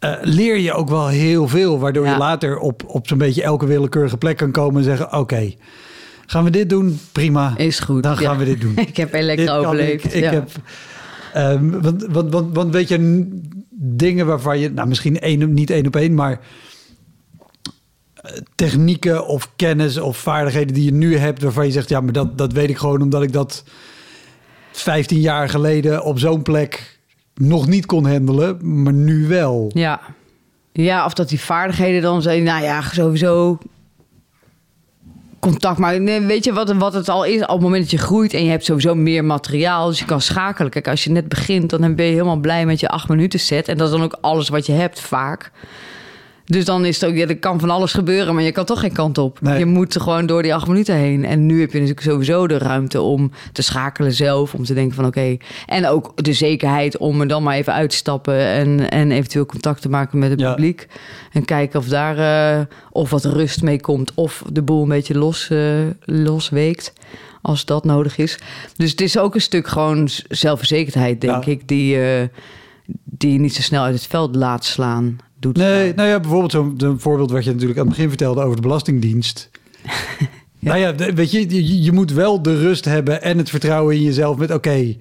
[0.00, 1.78] eh, leer je ook wel heel veel.
[1.78, 2.12] Waardoor Ja.
[2.12, 5.12] je later op, op zo'n beetje elke willekeurige plek kan komen en zeggen...
[5.12, 5.54] oké,
[6.26, 7.00] gaan we dit doen?
[7.12, 7.54] Prima.
[7.56, 8.02] Is goed.
[8.02, 8.38] Dan gaan ja.
[8.38, 8.76] we dit doen.
[8.88, 10.04] ik heb kan overleefd.
[10.04, 10.30] Ik, ik ja.
[10.30, 10.50] heb,
[11.32, 13.28] ehm, want, want, want, want weet je,
[13.70, 16.40] dingen waarvan je, nou misschien één, niet één op één, maar
[18.14, 22.12] eh, technieken of kennis of vaardigheden die je nu hebt, waarvan je zegt, ja, maar
[22.12, 23.64] dat, dat weet ik gewoon omdat ik dat
[24.72, 26.99] 15 jaar geleden op zo'n plek
[27.40, 29.70] nog niet kon handelen, maar nu wel.
[29.74, 30.00] Ja.
[30.72, 32.42] ja, of dat die vaardigheden dan zijn.
[32.42, 33.58] Nou ja, sowieso
[35.38, 35.78] contact.
[35.78, 37.42] Maar weet je wat, wat het al is?
[37.42, 40.20] Op het moment dat je groeit en je hebt sowieso meer materiaal, dus je kan
[40.20, 40.70] schakelen.
[40.70, 43.68] Kijk, als je net begint, dan ben je helemaal blij met je acht minuten set.
[43.68, 45.50] En dat is dan ook alles wat je hebt, vaak.
[46.50, 48.80] Dus dan is het ook, ja, er kan van alles gebeuren, maar je kan toch
[48.80, 49.40] geen kant op.
[49.40, 49.58] Nee.
[49.58, 51.24] Je moet gewoon door die acht minuten heen.
[51.24, 54.54] En nu heb je natuurlijk sowieso de ruimte om te schakelen zelf.
[54.54, 55.36] Om te denken van oké.
[55.66, 58.34] En ook de zekerheid om er dan maar even uit te stappen.
[58.46, 60.50] En, en eventueel contact te maken met het Ja.
[60.54, 60.86] publiek.
[61.32, 62.18] En kijken of daar
[62.58, 64.12] eh, of wat rust mee komt.
[64.14, 65.58] Of de boel een beetje los, eh,
[66.04, 66.92] losweekt.
[67.42, 68.38] Als dat nodig is.
[68.76, 71.50] Dus het is ook een stuk gewoon zelfverzekerdheid, denk Ja.
[71.50, 71.68] ik.
[71.68, 72.22] Die, eh,
[73.04, 75.18] die je niet zo snel uit het veld laat slaan.
[75.40, 78.56] Doet Nee, nou ja, bijvoorbeeld zo'n voorbeeld wat je natuurlijk aan het begin vertelde over
[78.56, 79.50] de Belastingdienst.
[80.62, 84.02] Nou ja, weet je, je, je moet wel de rust hebben en het vertrouwen in
[84.02, 84.96] jezelf met oké,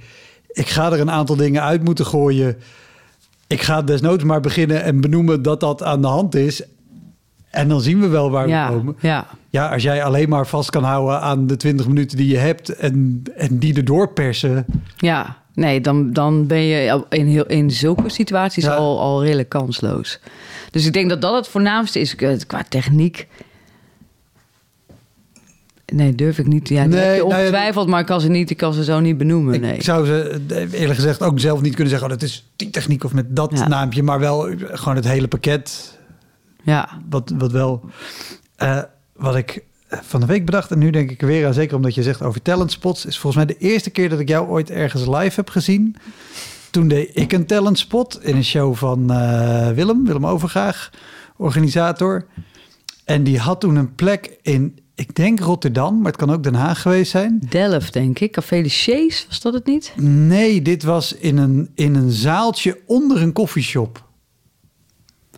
[0.47, 2.58] ik ga er een aantal dingen uit moeten gooien.
[3.47, 6.63] Ik ga desnoods maar beginnen en benoemen dat dat aan de hand is.
[7.49, 8.95] En dan zien we wel waar ja, we komen.
[8.99, 9.28] ja.
[9.49, 12.69] Ja, als jij alleen maar vast kan houden aan de 20 minuten die je hebt
[12.69, 14.65] en, en die erdoor persen.
[14.97, 18.76] Ja, nee, dan, dan ben je in, heel, in zulke situaties Ja.
[18.76, 20.20] al, al redelijk kansloos.
[20.72, 23.28] Dus ik denk dat dat het voornaamste is eh, qua techniek.
[25.94, 26.70] Nee, durf ik niet.
[26.70, 29.18] Ja, Nee, je nou ongetwijfeld, maar ik kan ze niet, ik kan ze zo niet
[29.18, 29.54] benoemen.
[29.54, 29.82] Ik Nee.
[29.82, 32.10] zou ze eh, eerlijk gezegd ook zelf niet kunnen zeggen...
[32.10, 33.68] oh, dat is die techniek of met dat Ja.
[33.68, 34.04] naampje.
[34.04, 35.98] Maar wel eh, gewoon het hele pakket
[36.64, 37.82] Ja, Wat, wat wel.
[39.16, 40.71] wat ik van de week bedacht.
[40.71, 41.54] En nu denk ik er weer aan.
[41.54, 43.06] Zeker omdat je zegt over talentspots.
[43.06, 45.95] Is volgens mij de eerste keer dat ik jou ooit ergens live heb gezien.
[46.71, 50.06] Toen deed ik een talentspot in een show van eh, Willem.
[50.06, 50.89] Willem Overgaag,
[51.38, 52.25] organisator.
[53.06, 55.97] En die had toen een plek in, ik denk Rotterdam.
[55.97, 57.41] Maar het kan ook Den Haag geweest zijn.
[57.49, 58.32] Delft denk ik.
[58.32, 59.93] Café de Chase, was dat het niet?
[60.02, 64.08] Nee, dit was in een, in een zaaltje onder een koffieshop.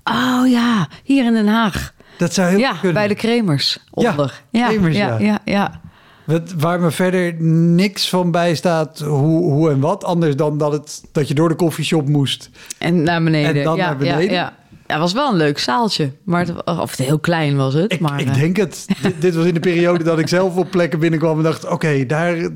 [0.04, 1.94] Oh ja, hier in Den Haag.
[2.18, 2.98] Dat zou heel Ja, goed kunnen.
[2.98, 3.80] bij de Kremers.
[3.92, 4.42] Onder.
[4.50, 5.18] Ja, Kremers, ja, ja.
[5.20, 5.82] ja, ja.
[6.26, 10.04] Wat, waar me verder niks van bij staat hoe, hoe en wat.
[10.04, 12.50] Anders dan dat, het, dat je door de koffieshop moest.
[12.78, 13.56] En naar beneden.
[13.56, 14.24] En dan ja, naar beneden?
[14.24, 14.54] Ja, ja.
[14.88, 16.12] Het was wel een leuk zaaltje.
[16.24, 17.94] Maar het, of het heel klein was het.
[17.94, 18.86] Ik, maar, ik eh, denk het.
[19.02, 21.68] dit, dit was in de periode dat ik zelf op plekken binnenkwam en dacht...
[21.68, 22.50] oké, daar,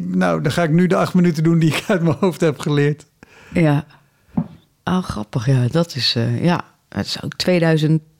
[0.00, 2.58] nou, dan ga ik nu de acht minuten doen die ik uit mijn hoofd heb
[2.58, 3.06] geleerd.
[3.52, 3.84] Ja.
[4.84, 5.46] Oh, grappig.
[5.46, 6.14] Ja, dat is...
[6.16, 8.10] eh, ja, het is ook 2010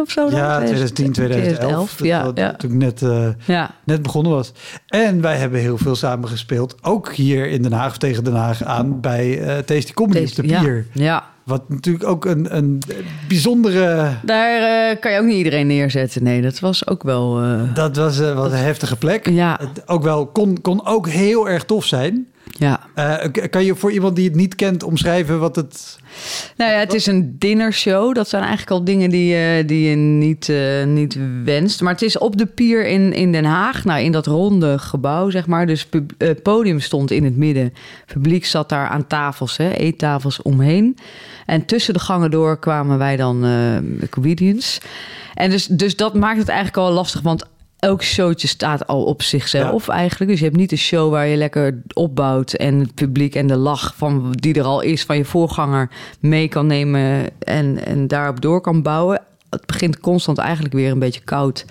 [0.00, 0.38] of zo dan?
[0.38, 1.94] Ja, 2010, 2011.
[1.96, 2.52] dat- Ja, dat- ja.
[2.56, 3.70] Toen ik net, eh, ja.
[3.84, 4.52] net begonnen was.
[4.86, 6.74] En wij hebben heel veel samen gespeeld.
[6.82, 10.42] Ook hier in Den Haag tegen Den Haag aan bij eh Tasty Comedy op de
[10.42, 10.86] pier.
[10.92, 11.30] Ja.
[11.44, 12.82] Wat natuurlijk ook een, een
[13.28, 14.10] bijzondere...
[14.24, 16.22] Daar eh, kan je ook niet iedereen neerzetten.
[16.22, 17.40] Nee, dat was ook wel...
[17.74, 19.28] Dat was, was een heftige plek.
[19.28, 19.58] Ja.
[19.60, 22.26] Het ook wel, kon, kon ook heel erg tof zijn.
[22.58, 22.80] ja.
[23.50, 25.98] Kan je voor iemand die het niet kent omschrijven wat het...
[26.56, 28.14] Nou ja, het is een dinnershow.
[28.14, 31.80] Dat zijn eigenlijk al dingen die, je- die je niet, eh, niet wenst.
[31.80, 33.84] Maar het is op de pier in, in Den Haag.
[33.84, 35.66] Nou, in dat ronde gebouw, zeg maar.
[35.66, 37.72] Dus pub- eh, podium stond in het midden.
[38.06, 40.96] Publiek zat daar aan tafels, hè, eettafels omheen.
[41.46, 43.44] En tussen de gangen door kwamen wij dan
[44.10, 44.78] comedians.
[45.34, 47.20] En dus, dus dat maakt het eigenlijk al lastig.
[47.20, 47.44] Want
[47.82, 50.30] elk showtje staat al op zichzelf eigenlijk.
[50.30, 52.52] Dus je hebt niet een show waar je lekker opbouwt...
[52.52, 55.90] en het publiek en de lach van die er al is van je voorganger...
[56.20, 59.22] mee kan nemen en, en daarop door kan bouwen.
[59.50, 61.64] Het begint constant eigenlijk weer een beetje koud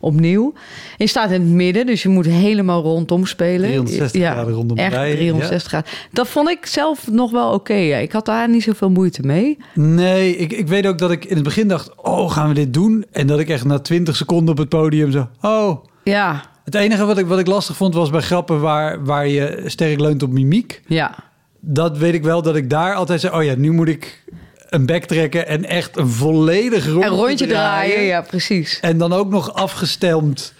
[0.00, 0.52] opnieuw.
[0.96, 3.68] Je staat in het midden, dus je moet helemaal rondom spelen.
[3.70, 5.90] 360 graden rondom echt rijden, 360 graden.
[6.12, 7.74] Dat vond ik zelf nog wel oké.
[7.74, 9.58] Ik had daar niet zoveel moeite mee.
[9.74, 12.74] Nee, ik, ik weet ook dat ik in het begin dacht, oh, gaan we dit
[12.74, 13.04] doen?
[13.12, 15.84] En dat ik echt na 20 seconden op het podium zo, oh.
[16.04, 19.62] Ja, Het enige wat ik, wat ik lastig vond was bij grappen waar, waar je
[19.66, 20.82] sterk leunt op mimiek.
[20.86, 21.14] ja,
[21.60, 24.24] Dat weet ik wel, dat ik daar altijd zei, oh ja, nu moet ik
[24.68, 28.02] een bek trekken en echt een volledig rondje, een rondje draaien.
[28.02, 28.80] Ja, precies.
[28.80, 30.54] En dan ook nog afgestemd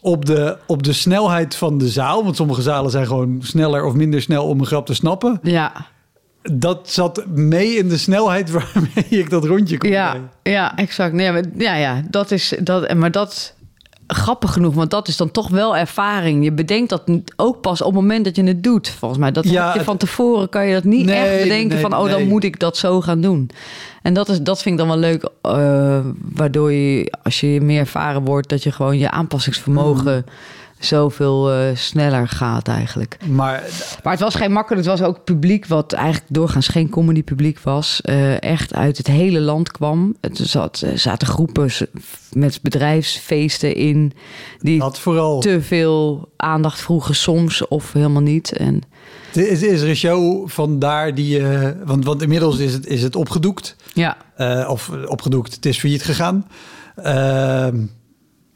[0.00, 2.24] op de, op de snelheid van de zaal.
[2.24, 5.38] Want sommige zalen zijn gewoon sneller of minder snel om een grap te snappen.
[5.42, 5.72] Ja,
[6.42, 10.30] Dat zat mee in de snelheid waarmee ik dat rondje kon ja, draaien.
[10.42, 11.12] ja, exact.
[11.12, 12.94] Nee, maar, ja, ja, dat is dat.
[12.94, 13.54] Maar dat
[14.06, 16.44] grappig genoeg, want dat is dan toch wel ervaring.
[16.44, 17.02] Je bedenkt dat
[17.36, 18.88] ook pas op het moment dat je het doet.
[18.88, 21.80] Volgens mij, dat Ja, je van tevoren kan je dat niet Nee, echt bedenken nee,
[21.80, 23.50] van, oh, dan moet ik dat zo gaan doen.
[24.02, 25.98] En dat is dat vind ik dan wel leuk, eh,
[26.34, 30.32] waardoor je als je meer ervaren wordt, dat je gewoon je aanpassingsvermogen Mm.
[30.84, 33.16] Zoveel eh, sneller gaat eigenlijk.
[33.28, 33.62] Maar
[34.02, 34.86] Maar het was geen makkelijk.
[34.86, 38.00] Het was ook publiek wat eigenlijk doorgaans geen comedy publiek was.
[38.00, 40.16] eh, echt uit het hele land kwam.
[40.20, 41.70] Het zat, er zaten groepen
[42.32, 44.12] met bedrijfsfeesten in.
[44.58, 45.40] Die dat vooral.
[45.40, 48.52] te veel aandacht vroegen soms of helemaal niet.
[48.52, 48.80] En
[49.32, 51.48] Is, is er een show van daar die...
[51.48, 53.76] eh, want, want inmiddels is het, is het opgedoekt.
[53.94, 56.46] ja, Eh, of eh, opgedoekt, het is failliet gegaan.
[56.96, 57.82] Ehm,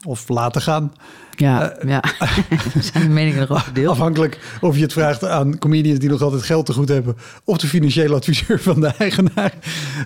[0.05, 0.93] of laten gaan.
[1.35, 2.03] ja, ja.
[2.75, 3.89] Er zijn de meningen erover verdeeld.
[3.91, 7.15] Afhankelijk of je het vraagt aan comedians die nog altijd geld te goed hebben.
[7.43, 9.53] Of de financiële adviseur van de eigenaar.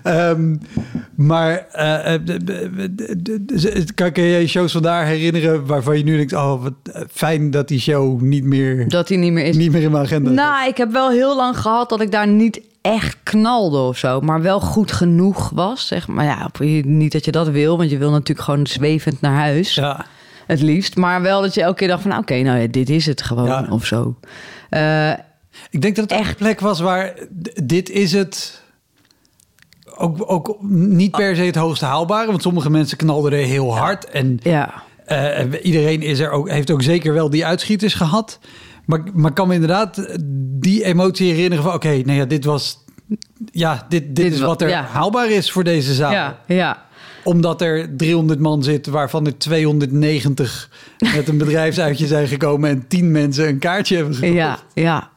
[0.02, 0.56] Ehm,
[1.16, 6.32] maar eh, eh, de- kan je je shows van daar herinneren waarvan je nu denkt...
[6.32, 9.56] oh, wat eh, fijn dat die show niet meer, Dat hij niet meer is.
[9.56, 10.30] niet meer in mijn agenda.
[10.30, 14.20] Nou, ik heb wel heel lang gehad dat ik daar niet echt knalde of zo,
[14.20, 15.86] maar wel goed genoeg was.
[15.86, 16.50] Zeg maar ja,
[16.84, 19.74] niet dat je dat wil, want je wil natuurlijk gewoon zwevend naar huis.
[19.74, 20.06] Ja,
[20.46, 20.96] Het liefst.
[20.96, 22.10] Maar wel dat je elke keer dacht van...
[22.10, 23.66] nou, oké, nou ja, dit is het gewoon Ja.
[23.70, 24.14] of zo.
[24.70, 25.10] Eh,
[25.70, 27.14] ik denk dat het echt een plek was waar
[27.62, 28.62] dit is het...
[29.96, 34.04] Ook, ook niet per se het hoogste haalbare, want sommige mensen knalden er heel hard.
[34.10, 38.38] En ja, Eh, iedereen is er ook, heeft ook zeker wel die uitschieters gehad.
[38.86, 40.16] Maar, maar kan me inderdaad
[40.60, 41.74] die emotie herinneren van...
[41.74, 42.78] oké, nou ja, dit was...
[43.52, 44.82] Ja, dit, dit, Dit is wa- wat er ja.
[44.82, 46.12] haalbaar is voor deze zaal.
[46.12, 46.82] ja, ja.
[47.24, 50.70] Omdat er 300 man zit, waarvan er 290
[51.14, 52.70] met een bedrijfsuitje zijn gekomen...
[52.70, 54.34] en 10 mensen een kaartje hebben gekocht.
[54.34, 55.10] Ja, ja.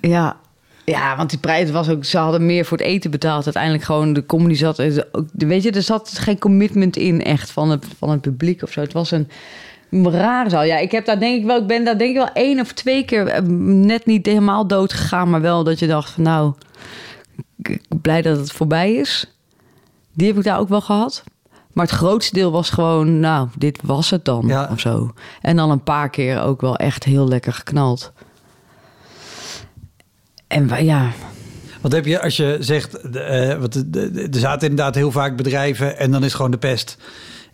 [0.00, 0.36] Ja.
[0.84, 2.04] Ja, want die prijs was ook...
[2.04, 3.44] Ze hadden meer voor het eten betaald.
[3.44, 4.78] Uiteindelijk gewoon de comedy zat...
[4.78, 4.96] eh,
[5.32, 8.80] Weet je, er zat geen commitment in echt van het, van het publiek of zo.
[8.80, 9.28] Het was een
[9.90, 10.62] rare zaal.
[10.62, 11.56] Ja, ik heb daar denk ik wel...
[11.60, 13.42] Ik ben daar denk ik wel één of twee keer eh,
[13.82, 15.30] net niet helemaal dood gegaan.
[15.30, 16.52] Maar wel dat je dacht van nou...
[17.62, 19.34] ik blij dat het voorbij is.
[20.12, 21.24] Die heb ik daar ook wel gehad.
[21.72, 24.68] Maar het grootste deel was gewoon, nou, dit was het dan Ja.
[24.72, 25.10] of zo.
[25.40, 28.12] En dan een paar keer ook wel echt heel lekker geknald.
[30.46, 31.10] En ja,
[31.80, 32.94] Wat heb je als je zegt...
[33.00, 33.10] eh,
[33.86, 35.98] de- er zaten inderdaad heel vaak bedrijven...
[35.98, 36.96] en dan is gewoon de pest.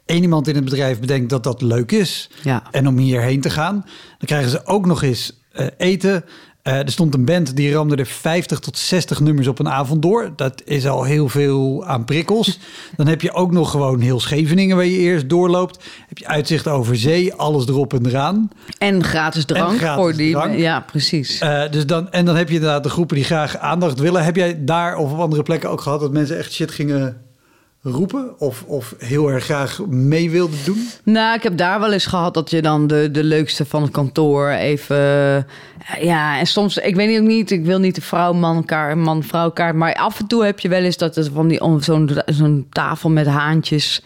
[0.06, 2.30] Eén iemand in het bedrijf bedenkt dat dat leuk is...
[2.42, 3.74] ja, En om hierheen te gaan,
[4.18, 6.24] dan krijgen ze ook nog eens eh, eten.
[6.66, 10.02] Eh, er stond een band die ramde er 50 tot 60 nummers op een avond
[10.02, 10.32] door.
[10.36, 12.58] Dat is al heel veel aan prikkels.
[12.96, 15.84] Dan heb je ook nog gewoon heel Scheveningen waar je eerst doorloopt.
[16.08, 18.50] Heb je uitzicht over zee, alles erop en eraan.
[18.78, 20.32] en gratis drank gratis voor die.
[20.32, 20.56] drank.
[20.56, 21.38] Ja, precies.
[21.38, 24.24] Eh, dus dan, en dan heb je inderdaad de groepen die graag aandacht willen.
[24.24, 27.25] Heb jij daar of op andere plekken ook gehad dat mensen echt shit gingen
[27.90, 28.34] roepen?
[28.38, 30.88] Of, of heel erg graag mee wilden doen?
[31.04, 33.90] Nou, ik heb daar wel eens gehad dat je dan de, de leukste van het
[33.90, 34.96] kantoor even...
[34.96, 39.50] eh, Ja, en soms, ik weet ook niet, ik wil niet de vrouw-man kaart, man-vrouw
[39.50, 39.74] kaart...
[39.74, 43.10] maar af en toe heb je wel eens dat het van die zo'n zo'n tafel
[43.10, 44.02] met haantjes...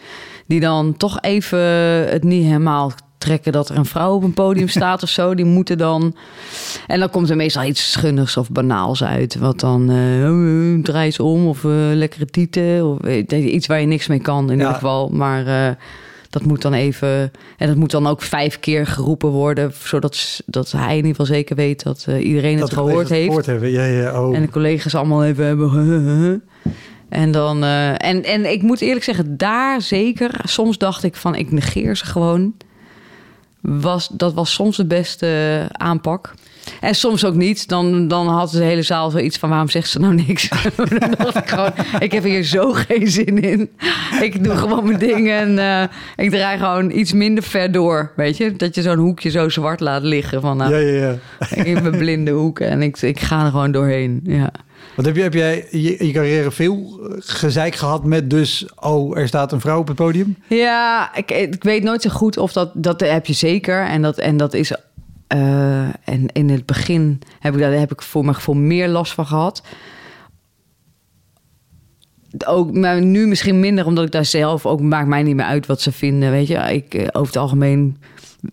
[0.47, 1.59] die dan toch even
[2.09, 2.91] het niet helemaal
[3.21, 5.35] trekken dat er een vrouw op een podium staat of zo.
[5.35, 6.15] Die moeten dan...
[6.87, 9.35] En dan komt er meestal iets schunnigs of banaals uit.
[9.35, 9.85] Wat dan,
[10.83, 12.85] draai eens om of eh, lekkere tieten.
[12.85, 12.97] Of
[13.29, 14.61] iets waar je niks mee kan in Ja.
[14.61, 15.09] ieder geval.
[15.09, 15.77] Maar
[16.29, 17.31] dat moet dan even...
[17.57, 19.73] En dat moet dan ook vijf keer geroepen worden...
[19.83, 23.25] zodat dat hij in ieder geval zeker weet dat iedereen dat het gehoord heeft.
[23.27, 23.71] gehoord hebben.
[23.71, 24.35] Ja, ja, oh.
[24.35, 26.43] En de collega's allemaal even hebben.
[27.09, 27.63] En dan.
[27.63, 30.31] en, en ik moet eerlijk zeggen, daar zeker.
[30.43, 32.53] Soms dacht ik van ik negeer ze gewoon.
[33.61, 36.33] Was, dat was soms de beste aanpak.
[36.79, 37.67] En soms ook niet.
[37.67, 39.49] Dan, dan had de hele zaal zoiets van...
[39.49, 40.49] waarom zegt ze nou niks?
[40.75, 41.71] dan dacht ik gewoon...
[41.99, 43.69] ik heb hier zo geen zin in.
[44.21, 48.11] Ik doe gewoon mijn dingen en uh, ik draai gewoon iets minder ver door.
[48.15, 48.55] Weet je?
[48.55, 50.41] Dat je zo'n hoekje zo zwart laat liggen.
[50.41, 51.17] Van, nou, ja, ja,
[51.49, 51.63] ja.
[51.63, 52.59] in mijn blinde hoek.
[52.59, 54.51] En ik, ik ga er gewoon doorheen, ja.
[54.95, 58.65] Wat heb, je, heb jij je, je carrière veel gezeik gehad met dus...
[58.75, 60.37] oh, er staat een vrouw op het podium?
[60.47, 62.71] Ja, ik, ik weet nooit zo goed of dat...
[62.73, 63.85] dat heb je zeker.
[63.85, 64.71] En dat, en dat is...
[65.35, 69.13] Uh, en in het begin heb ik, daar heb ik voor mijn gevoel meer last
[69.13, 69.63] van gehad.
[72.45, 74.81] Ook, maar nu misschien minder, omdat ik daar zelf ook...
[74.81, 76.55] maakt mij niet meer uit wat ze vinden, weet je.
[76.55, 77.97] Ik, eh, over het algemeen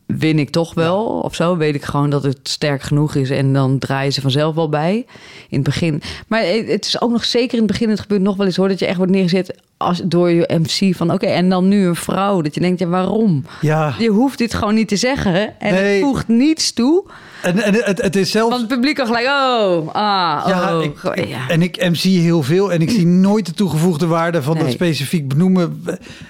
[0.06, 1.56] win ik toch wel of zo.
[1.56, 5.06] Weet ik gewoon dat het sterk genoeg is en dan draaien ze vanzelf wel bij
[5.48, 6.02] in het begin.
[6.26, 8.68] Maar het is ook nog zeker in het begin, het gebeurt nog wel eens hoor,
[8.68, 11.96] dat je echt wordt neergezet als, door je MC van oké, en dan nu een
[11.96, 12.40] vrouw.
[12.40, 13.44] Dat je denkt, ja, waarom?
[13.60, 13.94] Ja.
[13.98, 17.04] Je hoeft dit gewoon niet te zeggen en het voegt niets toe.
[17.42, 18.50] En, en het, het is zelfs...
[18.50, 20.84] Want het publiek al gelijk, oh, ah, ja, oh.
[20.84, 21.48] Ik, ja.
[21.48, 25.28] En ik MC heel veel en ik zie nooit de toegevoegde waarde van dat specifiek
[25.28, 25.84] benoemen.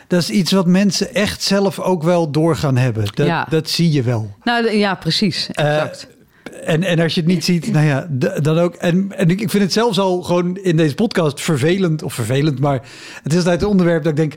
[0.06, 3.04] Dat is iets wat mensen echt zelf ook wel doorgaan hebben.
[3.14, 3.46] Dat, ja.
[3.50, 4.34] dat zie je wel.
[4.44, 5.48] Nou ja, precies.
[5.52, 6.06] Exact.
[6.10, 6.16] Uh,
[6.64, 8.06] en, en als je het niet ziet, nou ja,
[8.40, 8.74] dan ook.
[8.74, 12.82] En, en ik vind het zelfs al gewoon in deze podcast vervelend, of vervelend, maar
[13.22, 14.34] het is altijd een onderwerp dat ik denk,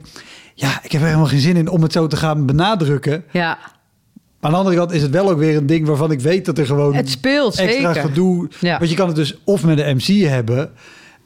[0.53, 3.23] ja, ik heb er helemaal geen zin in om het zo te gaan benadrukken.
[3.31, 3.57] Ja.
[4.41, 6.45] Maar aan de andere kant is het wel ook weer een ding waarvan ik weet
[6.45, 8.09] dat er gewoon het speelt, extra zeker.
[8.09, 8.49] gedoe.
[8.59, 8.77] Ja.
[8.77, 10.71] Want je kan het dus of met een MC hebben.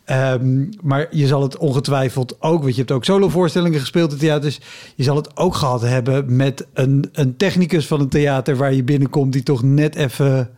[0.09, 4.59] Um, maar je zal het ongetwijfeld ook, want je hebt ook solo-voorstellingen gespeeld in theaters.
[4.95, 8.83] Je zal het ook gehad hebben met een, een technicus van een theater waar je
[8.83, 10.49] binnenkomt die toch net even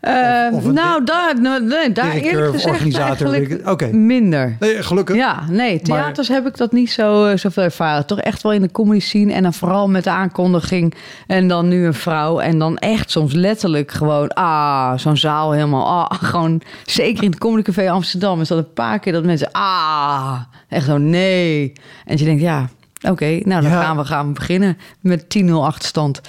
[0.00, 3.90] uh, of, of nou, daar, nee, daar eerlijk gezegd eigenlijk okay.
[3.90, 4.56] minder.
[4.60, 5.16] Nee, gelukkig.
[5.16, 8.06] Ja, nee, theaters heb ik dat niet zo uh, zoveel ervaren.
[8.06, 10.94] Toch echt wel in de comedy scene en dan vooral met de aankondiging
[11.26, 15.86] en dan nu een vrouw en dan echt soms letterlijk gewoon ah, zo'n zaal helemaal
[15.86, 19.48] ah, gewoon zeker in het Comedy Café Amsterdam is dat een paar keer dat mensen
[19.52, 21.72] ah, echt zo nee.
[22.04, 22.68] En je denkt ja,
[23.08, 26.20] oké, nou dan gaan we gaan we beginnen met 10-0 achterstand.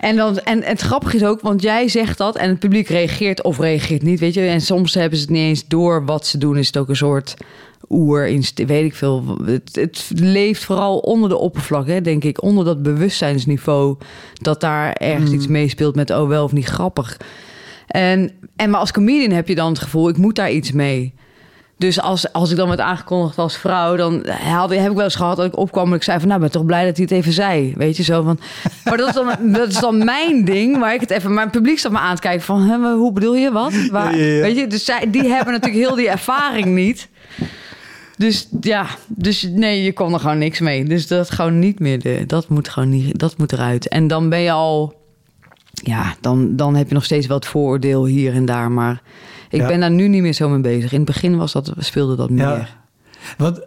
[0.00, 3.42] En, dan, en, het grappige is ook, want jij zegt dat en het publiek reageert
[3.42, 4.40] of reageert niet, weet je.
[4.40, 6.56] En soms hebben ze het niet eens door wat ze doen.
[6.56, 7.34] Is het ook een soort
[7.88, 8.22] oer,
[8.54, 9.38] weet ik veel.
[9.44, 12.42] Het, het leeft vooral onder de oppervlak, hè, denk ik.
[12.42, 13.96] Onder dat bewustzijnsniveau.
[14.34, 15.36] Dat daar ergens mm.
[15.36, 17.16] iets meespeelt met, oh wel of niet grappig.
[17.86, 21.14] En, en maar als comedian heb je dan het gevoel, ik moet daar iets mee.
[21.80, 25.14] Dus als, als ik dan werd aangekondigd als vrouw, dan had, heb ik wel eens
[25.14, 27.14] gehad dat ik opkwam en ik zei van, nou, ben toch blij dat hij het
[27.14, 27.72] even zei.
[27.76, 28.38] Weet je zo van.
[28.84, 31.34] Maar dat is dan, dat is dan mijn ding, waar ik het even.
[31.34, 33.72] Mijn publiek staat me aan te kijken van, hoe bedoel je wat?
[33.90, 37.08] Waar, Weet je, dus zij, die hebben natuurlijk heel die ervaring niet.
[38.16, 40.84] Dus ja, dus nee, je kon er gewoon niks mee.
[40.84, 42.00] Dus dat gewoon niet meer.
[42.00, 43.88] De, dat moet gewoon niet, dat moet eruit.
[43.88, 44.94] En dan ben je al,
[45.72, 49.02] ja, dan, dan heb je nog steeds wel het vooroordeel hier en daar, maar
[49.50, 50.92] ik ben daar nu niet meer zo mee bezig.
[50.92, 52.42] In het begin was dat, speelde dat meer.
[52.42, 52.68] Ja.
[53.38, 53.66] Want eh,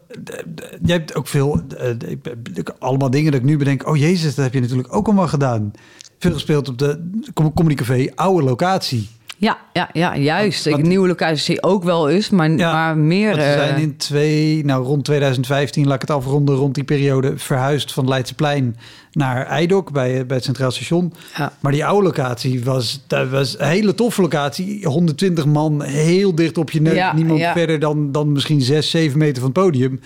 [0.82, 3.88] jij hebt ook veel, uh, allemaal dingen dat ik nu bedenk.
[3.88, 5.72] Oh jezus, dat heb je natuurlijk ook allemaal gedaan.
[6.20, 9.10] Veel gespeeld op de Comedy Café, oude locatie.
[9.44, 10.70] Ja, ja, ja juist.
[10.70, 13.36] Wat, nieuwe locatie ook wel is, maar, maar meer...
[13.36, 17.38] We zijn in twee, nou, rond 2015, laat ik het afronden, rond die periode...
[17.38, 18.78] verhuisd van Leidseplein
[19.12, 21.14] naar Eidok bij, bij het Centraal Station.
[21.38, 21.54] Ja.
[21.60, 24.88] Maar die oude locatie was, dat was een hele toffe locatie.
[24.88, 27.12] 120 man, heel dicht op je neus.
[27.16, 30.00] Niemand verder dan, dan misschien 6, 7 meter van het podium.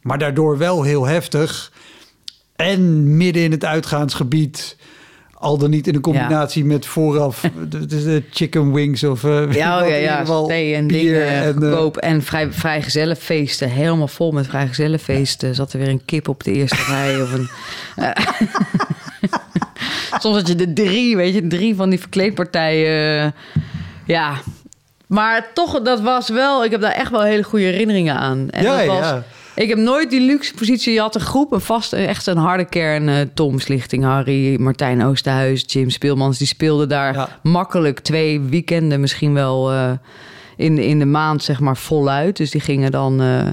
[0.00, 1.72] Maar daardoor wel heel heftig.
[2.56, 4.76] En midden in het uitgaansgebied
[5.42, 9.82] al dan niet in een combinatie met vooraf de, de, chicken wings of uh, ja,
[9.82, 13.70] oh ja, ja, thee en dingen en, uh, en vrij, vrijgezellenfeesten.
[13.70, 15.54] Helemaal vol met vrijgezellenfeesten.
[15.54, 17.48] Zat er weer een kip op de eerste rij of een
[17.96, 18.10] uh,
[20.20, 23.34] soms had je de drie weet je drie van die verkleedpartijen.
[24.06, 24.34] Ja
[25.06, 28.50] maar toch dat was wel ik heb daar echt wel hele goede herinneringen aan.
[28.50, 29.24] En ja, dat was, ja
[29.54, 30.92] ik heb nooit die luxe positie.
[30.92, 33.08] Je had een groep, een vast, echt een harde kern.
[33.08, 36.38] Uh, Tom Slichting, Harry, Martijn Oosterhuis, Jim Speelmans.
[36.38, 39.92] Die speelden daar makkelijk twee weekenden misschien wel uh,
[40.56, 42.36] in, in de maand, zeg maar, voluit.
[42.36, 43.48] Dus die gingen dan uh,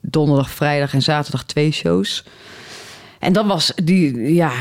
[0.00, 2.24] donderdag, vrijdag en zaterdag twee shows.
[3.18, 4.52] En dat was die, ja,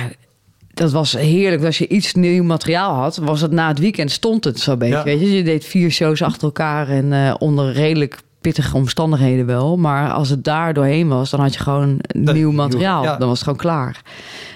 [0.74, 1.64] dat was heerlijk.
[1.64, 5.04] Als je iets nieuw materiaal had, was het na het weekend stond het zo beetje.
[5.04, 5.32] Weet je?
[5.32, 9.78] je deed vier shows achter elkaar en uh, onder redelijk pittige omstandigheden wel.
[9.78, 13.04] Maar als het daar doorheen was, dan had je gewoon nieuw materiaal.
[13.04, 14.02] Dan was het gewoon klaar.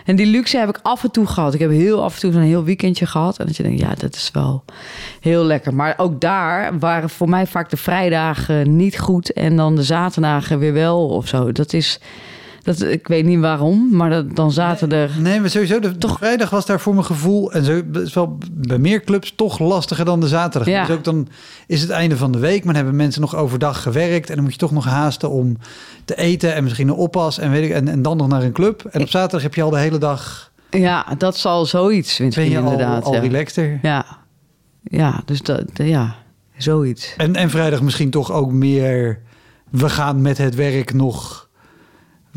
[0.05, 1.53] En die luxe heb ik af en toe gehad.
[1.53, 3.39] Ik heb heel af en toe een heel weekendje gehad.
[3.39, 4.63] En dat je denkt, ja, dat is wel
[5.19, 5.73] heel lekker.
[5.73, 9.33] Maar ook daar waren voor mij vaak de vrijdagen niet goed.
[9.33, 11.51] En dan de zaterdagen weer wel of zo.
[11.51, 11.99] Dat is
[12.67, 15.11] Dat, ik weet niet waarom, maar dat, dan zaten er...
[15.19, 17.51] Nee, maar sowieso, de, vrijdag was daar voor mijn gevoel...
[17.51, 20.69] en zo is wel bij meer clubs toch lastiger dan de zaterdag.
[20.69, 20.85] Ja.
[20.85, 21.27] Dus ook dan
[21.67, 22.63] is het einde van de week...
[22.63, 24.29] maar dan hebben mensen nog overdag gewerkt...
[24.29, 25.57] en dan moet je toch nog haasten om
[26.05, 26.55] te eten...
[26.55, 28.85] en misschien een oppas en, weet ik, en, en dan nog naar een club.
[28.91, 30.51] En op zaterdag heb je al de hele dag...
[30.69, 33.03] Ja, dat zal zoiets, vind ben je al, inderdaad.
[33.03, 33.19] al ja.
[33.19, 33.79] relaxter.
[33.81, 34.05] Ja,
[34.83, 36.15] ja dus dat, ja,
[36.57, 37.13] zoiets.
[37.17, 39.21] En, en vrijdag misschien toch ook meer...
[39.69, 41.46] we gaan met het werk nog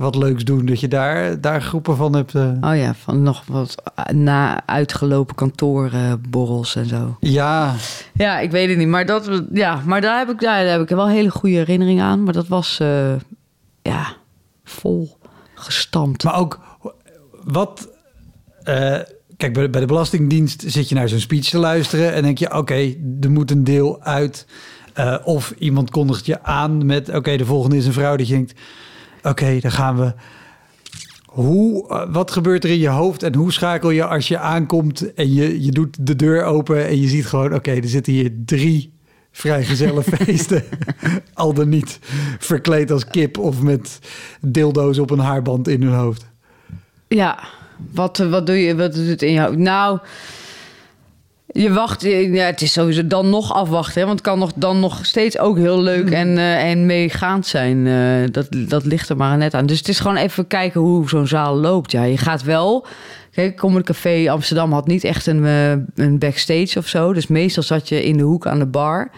[0.01, 0.67] wat leuks doen...
[0.67, 2.35] dat je daar, daar groepen van hebt...
[2.35, 2.53] eh.
[2.61, 3.75] Oh ja, van nog wat
[4.13, 7.17] na uitgelopen kantoorborrels en zo.
[7.21, 7.75] Ja,
[8.15, 10.89] Ja, ik weet het niet, maar, dat, ja, maar daar, heb ik, daar heb ik
[10.89, 12.23] wel hele goede herinnering aan.
[12.23, 13.13] Maar dat was, eh,
[13.83, 14.17] ja,
[14.65, 15.19] vol
[15.55, 16.25] gestampt.
[16.25, 16.61] Maar ook
[17.45, 17.89] wat.
[18.63, 18.99] eh,
[19.37, 22.39] kijk, bij de, bij de Belastingdienst zit je naar zo'n speech te luisteren en denk
[22.39, 24.47] je: oké, er moet een deel uit.
[24.95, 28.17] Eh, of iemand kondigt je aan met: oké, de volgende is een vrouw.
[28.17, 28.61] Dat je denkt:
[29.23, 30.13] oké, dan gaan we.
[31.25, 35.15] Hoe, eh, wat gebeurt er in je hoofd en hoe schakel je als je aankomt
[35.15, 38.33] en je, je doet de deur open en je ziet gewoon: oké, er zitten hier
[38.45, 38.93] drie
[39.33, 40.65] vrijgezelle feesten.
[41.35, 41.99] Al dan niet
[42.39, 43.99] verkleed als kip of met
[44.41, 46.27] dildo's op een haarband in hun hoofd.
[47.09, 47.39] Ja,
[47.93, 48.77] wat, eh, wat doe je?
[48.77, 49.57] Wat doet het in jou?
[49.57, 49.99] Nou,
[51.53, 52.03] je wacht.
[52.03, 54.01] Ja, het is sowieso dan nog afwachten.
[54.01, 57.47] Hè, want het kan nog, dan nog steeds ook heel leuk en, eh, en meegaand
[57.47, 57.87] zijn.
[57.87, 59.67] Eh, dat, dat ligt er maar net aan.
[59.67, 61.93] Dus het is gewoon even kijken hoe zo'n zaal loopt.
[61.93, 62.87] Ja, je gaat wel.
[63.33, 65.71] Kijk, Comedy Café Amsterdam had niet echt een, eh,
[66.05, 67.13] een backstage of zo.
[67.13, 69.11] Dus meestal zat je in de hoek aan de bar.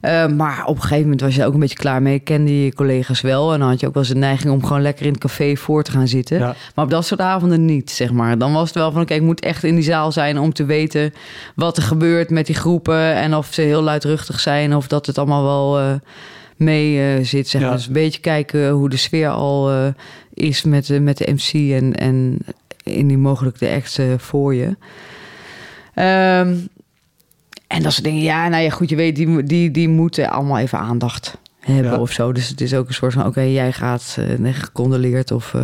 [0.00, 2.18] Eh, maar op een gegeven moment was je ook een beetje klaar mee.
[2.18, 3.52] Kende je collega's wel.
[3.52, 5.56] En dan had je ook wel eens de neiging om gewoon lekker in het café
[5.56, 6.38] voor te gaan zitten.
[6.38, 6.54] Ja.
[6.74, 8.38] Maar op dat soort avonden niet, zeg maar.
[8.38, 10.64] Dan was het wel van, oké, ik moet echt in die zaal zijn om te
[10.64, 11.12] weten
[11.54, 13.14] wat er gebeurt met die groepen.
[13.14, 15.94] En of ze heel luidruchtig zijn of dat het allemaal wel eh,
[16.56, 17.48] mee eh, zit.
[17.48, 17.70] Zeg maar.
[17.70, 17.76] Ja.
[17.76, 19.70] Dus een beetje kijken hoe de sfeer al
[20.34, 22.38] is met, de- met de MC en, en
[22.82, 24.76] indien mogelijk de eh, voor je.
[25.94, 26.54] Ehm,
[27.68, 28.22] en dat soort dingen.
[28.22, 31.98] Ja, nou ja, goed, je weet, die, die, die moeten allemaal even aandacht hebben Ja.
[31.98, 32.32] of zo.
[32.32, 35.62] Dus het is ook een soort van, oké, jij gaat uh, gecondoleerd of eh,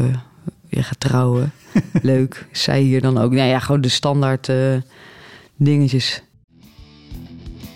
[0.69, 1.53] je gaat trouwen.
[2.03, 2.47] Leuk.
[2.53, 3.33] Zij hier dan ook.
[3.33, 4.57] Nou ja, gewoon de standaard eh,
[5.57, 6.23] dingetjes.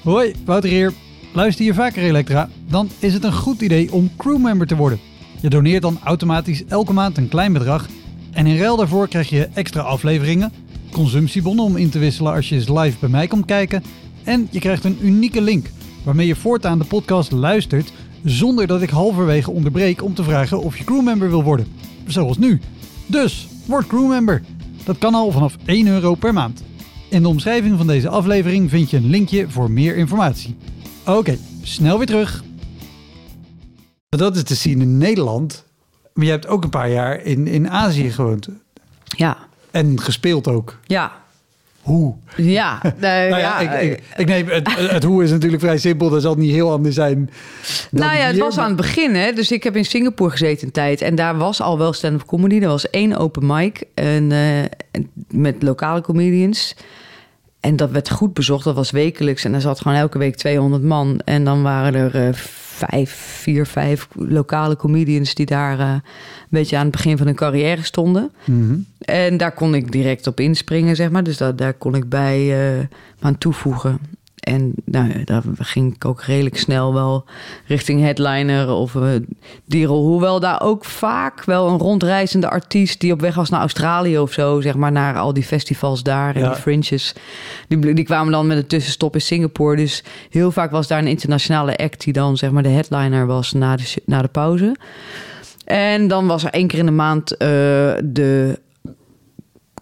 [0.02, 0.92] Hoi, Wouter hier.
[1.32, 2.48] Luister je vaker Elektra?
[2.68, 4.98] Dan is het een goed idee om crewmember te worden.
[5.40, 7.86] Je doneert dan automatisch elke maand een klein bedrag.
[8.32, 10.52] En in ruil daarvoor krijg je extra afleveringen,
[10.92, 13.82] consumptiebonnen om in te wisselen als je eens live bij mij komt kijken.
[14.28, 15.66] En je krijgt een unieke link
[16.04, 17.92] waarmee je voortaan de podcast luistert
[18.24, 21.66] zonder dat ik halverwege onderbreek om te vragen of je crewmember wil worden.
[22.06, 22.60] Zoals nu.
[23.06, 24.42] Dus, word crewmember.
[24.84, 26.62] Dat kan al vanaf 1 euro per maand.
[27.08, 30.56] In de omschrijving van deze aflevering vind je een linkje voor meer informatie.
[31.06, 32.44] Oké, snel weer terug.
[34.08, 35.64] Dat is te zien in Nederland.
[36.12, 38.48] Maar je hebt ook een paar jaar in, in Azië gewoond.
[39.04, 39.36] Ja,
[39.70, 40.78] En gespeeld ook.
[40.86, 41.12] ja,
[41.88, 42.14] Hoe?
[42.36, 42.80] ja.
[43.00, 46.10] Nee, Nou ja, ja, ik, ik, ik neem, het, het hoe is natuurlijk vrij simpel.
[46.10, 47.30] Dat zal niet heel anders zijn.
[47.90, 49.32] Nou ja, het hier, was aan het begin, hè.
[49.32, 51.00] Dus ik heb in Singapore gezeten een tijd.
[51.00, 52.60] En daar was al wel stand-up comedy.
[52.60, 56.74] Er was één open mic en, eh, en met lokale comedians.
[57.68, 58.64] En dat werd goed bezocht.
[58.64, 59.44] Dat was wekelijks.
[59.44, 61.20] En er zat gewoon elke week 200 man.
[61.24, 65.34] En dan waren er eh, vijf, vier, vijf lokale comedians...
[65.34, 66.02] die daar eh, een
[66.48, 68.30] beetje aan het begin van hun carrière stonden.
[68.44, 68.76] Mhm.
[68.98, 71.22] En daar kon ik direct op inspringen, zeg maar.
[71.22, 72.38] Dus dat, daar kon ik bij
[72.78, 72.86] eh,
[73.20, 73.98] aan toevoegen.
[74.48, 77.24] En nou, daar ging ik ook redelijk snel wel
[77.66, 79.08] richting headliner of uh,
[79.64, 80.02] Dierel.
[80.02, 83.00] Hoewel daar ook vaak wel een rondreizende artiest...
[83.00, 84.92] die op weg was naar Australië of zo, zeg maar...
[84.92, 86.48] naar al die festivals daar en Ja.
[86.48, 87.14] die fringes.
[87.68, 89.76] Die, die kwamen dan met een tussenstop in Singapore.
[89.76, 92.04] Dus heel vaak was daar een internationale act...
[92.04, 94.76] die dan zeg maar de headliner was na de, na de pauze.
[95.64, 97.48] En dan was er één keer in de maand eh,
[98.04, 98.58] de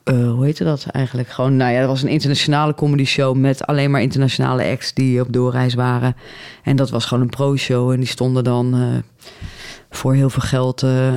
[0.06, 1.28] eh, hoe heette dat eigenlijk?
[1.28, 5.20] Gewoon, nou ja, dat was een internationale comedy show met alleen maar internationale acts die
[5.20, 6.16] op doorreis waren.
[6.62, 8.80] En dat was gewoon een pro-show en die stonden dan eh,
[9.90, 11.16] voor heel veel geld, eh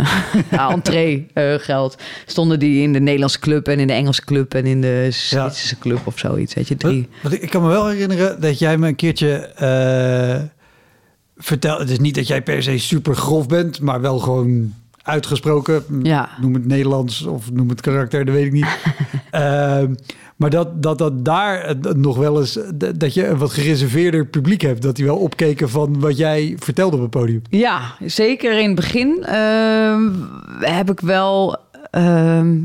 [0.71, 4.65] entree eh, geld, stonden die in de Nederlandse club en in de Engelse club en
[4.65, 7.07] in de Zwitserse club of zoiets, weet je, drie.
[7.21, 9.49] Wat- wat ik, kan me wel herinneren dat jij me een keertje
[11.37, 11.81] vertelde.
[11.81, 14.73] Het is niet dat jij per se super grof bent, maar wel gewoon
[15.09, 15.83] uitgesproken.
[16.03, 16.29] Ja.
[16.41, 18.67] Noem het Nederlands of noem het karakter, dat weet ik niet.
[19.31, 19.93] Ehm,
[20.35, 22.59] maar dat, dat dat daar nog wel eens
[22.95, 26.95] dat je een wat gereserveerder publiek hebt, dat die wel opkeken van wat jij vertelde
[26.95, 27.41] op het podium.
[27.49, 30.09] Ja, zeker in het begin ehm,
[30.59, 31.57] heb ik wel.
[31.91, 32.57] ehm,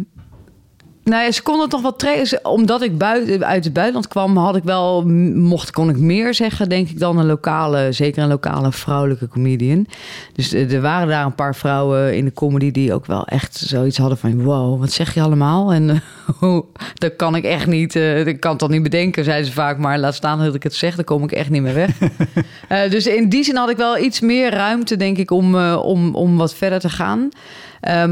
[1.04, 2.44] Nou ja, ze konden nog wel trekken.
[2.44, 5.02] Omdat ik buiten, uit het buitenland kwam, had ik wel,
[5.34, 9.86] mocht, kon ik meer zeggen, denk ik, dan een lokale, zeker een lokale vrouwelijke comedian.
[10.32, 13.56] Dus eh, er waren daar een paar vrouwen in de comedy die ook wel echt
[13.56, 15.72] zoiets hadden van, wow, wat zeg je allemaal?
[15.72, 15.88] En
[16.42, 16.58] uh,
[16.94, 19.78] dat kan ik echt niet, uh, ik kan het dan niet bedenken, zeiden ze vaak,
[19.78, 22.00] maar laat staan dat ik het zeg, dan kom ik echt niet meer weg.
[22.00, 26.14] uh, dus in die zin had ik wel iets meer ruimte, denk ik, om, om,
[26.14, 27.28] om wat verder te gaan.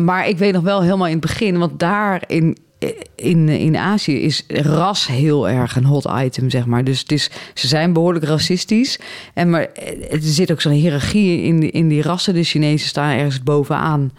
[0.04, 2.22] maar ik weet nog wel helemaal in het begin, want daar
[3.14, 6.84] in in, Azië is ras heel erg een hot item, zeg maar.
[6.84, 8.98] Dus het is, ze zijn behoorlijk racistisch.
[9.34, 9.68] En maar
[10.10, 12.34] er zit ook zo'n hiërarchie in, in die rassen.
[12.34, 14.12] De Chinezen staan ergens bovenaan.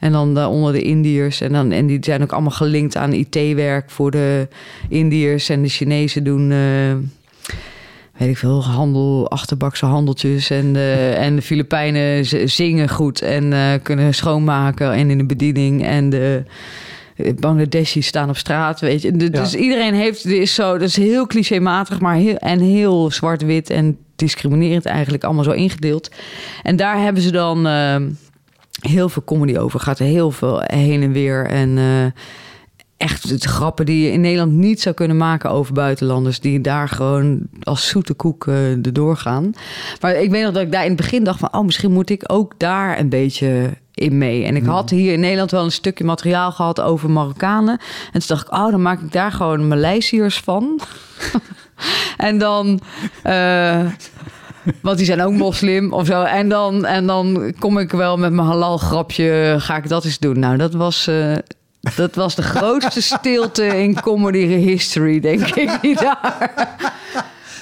[0.00, 1.40] En dan onder de Indiërs.
[1.40, 4.48] En, dan, en die zijn ook allemaal gelinkt aan IT-werk voor de
[4.88, 5.48] Indiërs.
[5.48, 6.50] En de Chinezen doen...
[6.50, 6.94] Uh,
[8.16, 10.50] weet ik veel, handel, achterbakse handeltjes.
[10.50, 15.84] En de, en de Filipijnen zingen goed en uh, kunnen schoonmaken en in de bediening.
[15.84, 16.42] En de
[17.40, 19.16] Bangladeshis staan op straat, weet je.
[19.16, 23.98] Dus iedereen heeft, is zo, dat is heel clichématig, maar heel, en heel zwart-wit en
[24.16, 26.10] discriminerend eigenlijk allemaal zo ingedeeld.
[26.62, 27.96] En daar hebben ze dan uh,
[28.80, 31.76] heel veel comedy over, gaat er heel veel heen en weer en...
[31.76, 32.04] Uh,
[32.96, 36.40] echt de grappen die je in Nederland niet zou kunnen maken over buitenlanders.
[36.40, 39.52] Die daar gewoon als zoete koek uh, erdoor gaan.
[40.00, 41.52] Maar ik weet nog dat ik daar in het begin dacht van...
[41.52, 43.70] oh, misschien moet ik ook daar een beetje
[44.00, 44.44] in mee.
[44.44, 44.70] En ik Hmm.
[44.72, 47.78] had hier in Nederland wel een stukje materiaal gehad over Marokkanen.
[48.12, 50.80] En toen dacht ik, oh, dan maak ik daar gewoon Maleisiërs van.
[52.16, 52.80] en dan...
[53.26, 53.86] Uh,
[54.82, 56.22] want die zijn ook moslim of zo.
[56.22, 60.18] En dan, en dan kom ik wel met mijn halal grapje, ga ik dat eens
[60.18, 60.38] doen.
[60.38, 61.08] Nou, dat was...
[61.08, 61.34] Uh,
[61.96, 65.78] dat was de grootste stilte in comedy history, denk ik.
[65.80, 66.50] Die daar,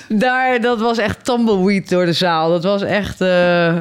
[0.08, 2.48] daar, dat was echt tumbleweed door de zaal.
[2.50, 3.20] Dat was echt...
[3.20, 3.78] Uh,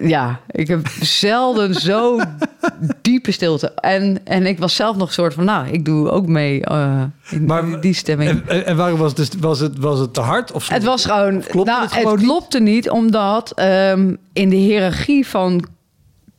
[0.00, 2.20] ja, ik heb zelden zo
[3.02, 3.72] diepe stilte.
[3.74, 7.02] En, en ik was zelf nog een soort van, nou, ik doe ook mee uh,
[7.30, 8.42] in maar, die stemming.
[8.46, 10.52] En, en waarom was het, dus, was het, was het te hard?
[10.52, 14.56] Of het was gewoon, klopte nou, het, gewoon het klopte niet, omdat um, in de
[14.56, 15.64] hiërarchie van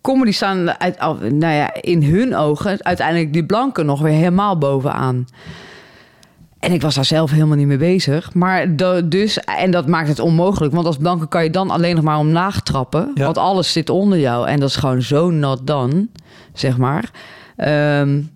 [0.01, 5.28] comedy staan, uit, nou ja, in hun ogen uiteindelijk die blanken nog weer helemaal bovenaan.
[6.60, 8.34] En ik was daar zelf helemaal niet mee bezig.
[8.34, 10.74] Maar de, dus, en dat maakt het onmogelijk.
[10.74, 13.12] Want als blanke kan je dan alleen nog maar omlaag trappen.
[13.16, 13.24] Ja.
[13.24, 14.47] Want alles zit onder jou.
[14.47, 16.07] En dat is gewoon zo not done,
[16.53, 17.12] zeg maar.
[18.01, 18.30] Um,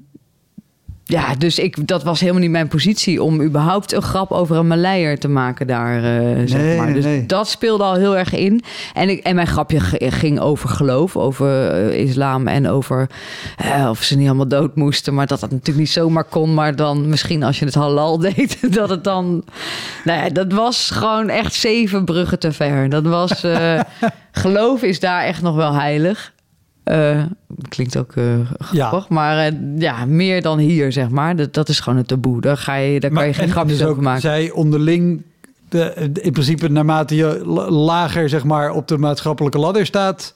[1.13, 4.67] ja, dus ik, dat was helemaal niet mijn positie om überhaupt een grap over een
[4.67, 6.93] Maleier te maken daar, uh, zeg nee, maar.
[6.93, 7.25] Dus nee.
[7.25, 8.63] dat speelde al heel erg in.
[8.93, 13.09] En, ik, en mijn grapje ging over geloof, over uh, islam en over
[13.65, 15.13] uh, of ze niet allemaal dood moesten.
[15.13, 16.53] Maar dat dat natuurlijk niet zomaar kon.
[16.53, 19.43] Maar dan misschien als je het halal deed, dat het dan...
[20.03, 22.89] Nou ja, dat was gewoon echt zeven bruggen te ver.
[22.89, 23.45] Dat was...
[24.31, 26.32] geloof is daar echt nog wel heilig.
[26.85, 27.23] Uh,
[27.69, 29.15] klinkt ook uh, grappig, ja.
[29.15, 31.35] maar uh, ja, meer dan hier, zeg maar.
[31.35, 32.41] Dat, dat is gewoon een taboe.
[32.41, 34.21] Daar, ga je, daar maar, kan je geen grapjes dus over maken.
[34.21, 35.23] Zij onderling,
[35.69, 40.33] de, in principe naarmate je lager zeg maar, op de maatschappelijke ladder staat...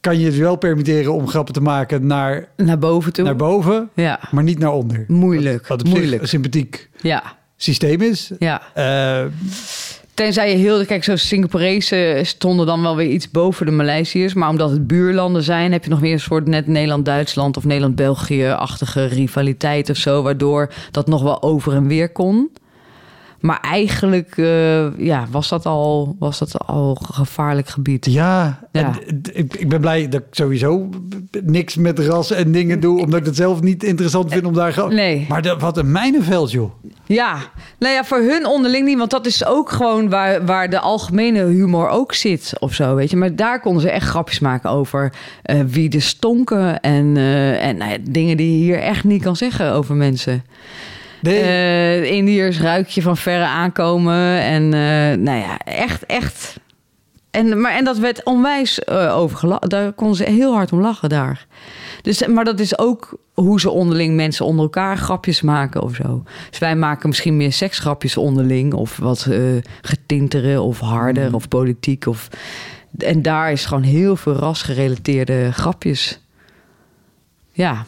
[0.00, 3.24] kan je het wel permitteren om grappen te maken naar, naar boven toe.
[3.24, 4.20] Naar boven, ja.
[4.30, 5.04] maar niet naar onder.
[5.08, 5.66] Moeilijk.
[5.66, 6.22] Wat, wat moeilijk.
[6.22, 7.22] een sympathiek ja.
[7.56, 8.30] systeem is.
[8.38, 8.62] Ja.
[10.14, 10.84] Tenzij je heel...
[10.84, 14.34] Kijk, zo Singaporezen stonden dan wel weer iets boven de Maleisiërs.
[14.34, 15.72] Maar omdat het buurlanden zijn...
[15.72, 17.56] heb je nog weer een soort net Nederland-Duitsland...
[17.56, 20.22] of Nederland-België-achtige rivaliteit of zo...
[20.22, 22.50] waardoor dat nog wel over en weer kon.
[23.42, 28.06] Maar eigenlijk uh, ja, was, dat al, was dat al gevaarlijk gebied.
[28.06, 28.92] Ja, ja.
[29.32, 30.88] Ik, ik ben blij dat ik sowieso
[31.44, 33.00] niks met ras en dingen doe...
[33.00, 34.88] omdat ik het zelf niet interessant vind om daar...
[34.88, 35.26] Nee.
[35.28, 36.70] Maar dat, wat een mijnenveld, joh.
[37.06, 37.36] Ja,
[37.78, 38.98] nou ja, voor hun onderling niet.
[38.98, 43.10] Want dat is ook gewoon waar, waar de algemene humor ook zit of zo, weet
[43.10, 43.16] je.
[43.16, 45.12] Maar daar konden ze echt grapjes maken over
[45.46, 46.80] uh, wie de stonken...
[46.80, 50.44] en, uh, en nou ja, dingen die je hier echt niet kan zeggen over mensen.
[51.22, 51.42] Nee.
[51.42, 54.40] Uh, Indiërs ruik je van verre aankomen.
[54.40, 56.60] En uh, nou ja, echt, echt.
[57.30, 59.68] En, maar, en dat werd onwijs uh, overgelachen.
[59.68, 61.46] Daar konden ze heel hard om lachen daar.
[62.02, 66.22] Dus, maar dat is ook hoe ze onderling mensen onder elkaar grapjes maken of zo.
[66.50, 68.74] Dus wij maken misschien meer seksgrapjes onderling.
[68.74, 69.28] Of wat
[69.80, 71.34] getintere of harder mm.
[71.34, 72.06] of politiek.
[72.06, 72.28] Of,
[72.98, 76.20] en daar is gewoon heel veel rasgerelateerde grapjes.
[77.52, 77.84] Ja,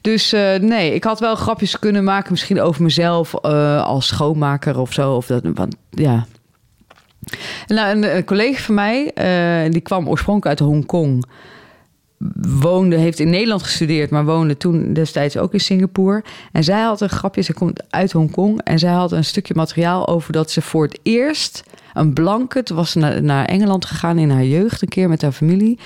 [0.00, 4.78] dus uh, nee, ik had wel grapjes kunnen maken, misschien over mezelf uh, als schoonmaker
[4.78, 5.14] of zo.
[5.14, 6.26] Of dat, want, ja.
[7.66, 9.10] Nou, een, collega van mij,
[9.64, 11.24] uh, die kwam oorspronkelijk uit Hongkong.
[12.60, 16.24] Woonde, heeft in Nederland gestudeerd, maar woonde toen destijds ook in Singapore.
[16.52, 18.62] En zij had een grapje, ze komt uit Hongkong.
[18.62, 21.64] En zij had een stukje materiaal over dat ze voor het eerst
[21.94, 25.78] een blanket was naar, naar Engeland gegaan in haar jeugd een keer met haar familie.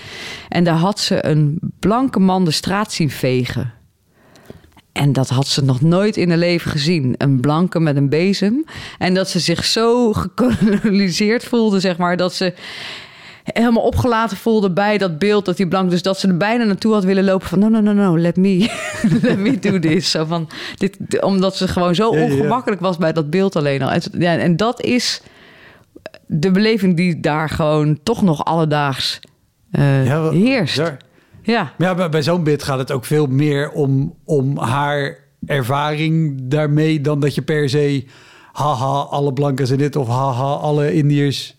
[0.49, 3.73] En daar had ze een blanke man de straat zien vegen.
[4.93, 7.15] En dat had ze nog nooit in haar leven gezien.
[7.19, 8.65] Een blanke met een bezem.
[8.99, 12.55] En dat ze zich zo gekoloniseerd voelde, zeg maar, dat ze
[13.53, 16.93] helemaal opgelaten voelde bij dat beeld dat die blank dus dat ze er bijna naartoe
[16.93, 18.71] had willen lopen van no no no no let me
[19.23, 23.31] let me do this zo van dit omdat ze gewoon zo ongemakkelijk was bij dat
[23.31, 25.23] beeld alleen al en, ja, en dat is
[26.27, 29.21] de beleving die daar gewoon toch nog alledaags
[29.71, 30.97] eh, Ja, heerst bizar.
[31.43, 35.19] ja Maar ja, bij, bij zo'n bid gaat het ook veel meer om, om haar
[35.47, 37.01] ervaring daarmee...
[37.01, 38.05] dan dat je per se,
[38.53, 39.97] haha, alle blanken zijn dit...
[39.97, 41.57] of haha, alle Indiërs...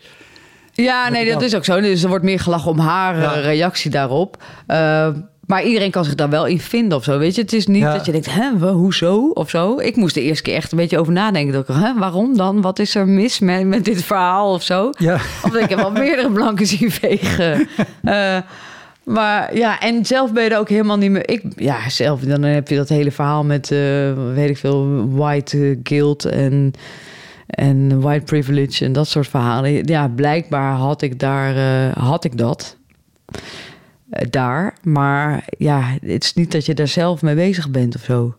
[0.71, 1.81] Ja, nee, dat is ook zo.
[1.81, 3.33] Dus er wordt meer gelachen om haar Ja.
[3.35, 4.43] eh, reactie daarop.
[4.67, 5.07] Eh,
[5.47, 7.17] maar iedereen kan zich daar wel in vinden of zo.
[7.17, 7.93] Weet je, het is niet Ja.
[7.93, 9.79] dat je denkt, hè, hoezo of zo.
[9.79, 11.53] Ik moest de eerste keer echt een beetje over nadenken.
[11.53, 12.61] Dat ik, hè, waarom dan?
[12.61, 14.89] Wat is er mis met, met dit verhaal of zo?
[14.97, 17.67] Ja, Omdat ik heb wel meerdere blanken zien vegen.
[18.03, 18.37] Eh,
[19.03, 21.29] maar ja, en zelf ben je er ook helemaal niet meer.
[21.29, 23.79] Ik, ja, zelf, dan heb je dat hele verhaal met, eh,
[24.33, 26.71] weet ik veel, white eh, guilt en,
[27.47, 29.83] en white privilege en dat soort verhalen.
[29.83, 31.55] Ja, blijkbaar had ik daar,
[31.99, 32.77] had ik dat.
[34.09, 34.77] Eh, daar.
[34.83, 38.35] Maar ja, het is niet dat je daar zelf mee bezig bent of zo.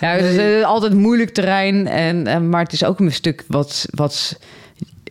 [0.00, 1.86] Ja, het is eh, altijd moeilijk terrein.
[1.86, 4.38] En, en, maar het is ook een stuk wat, wat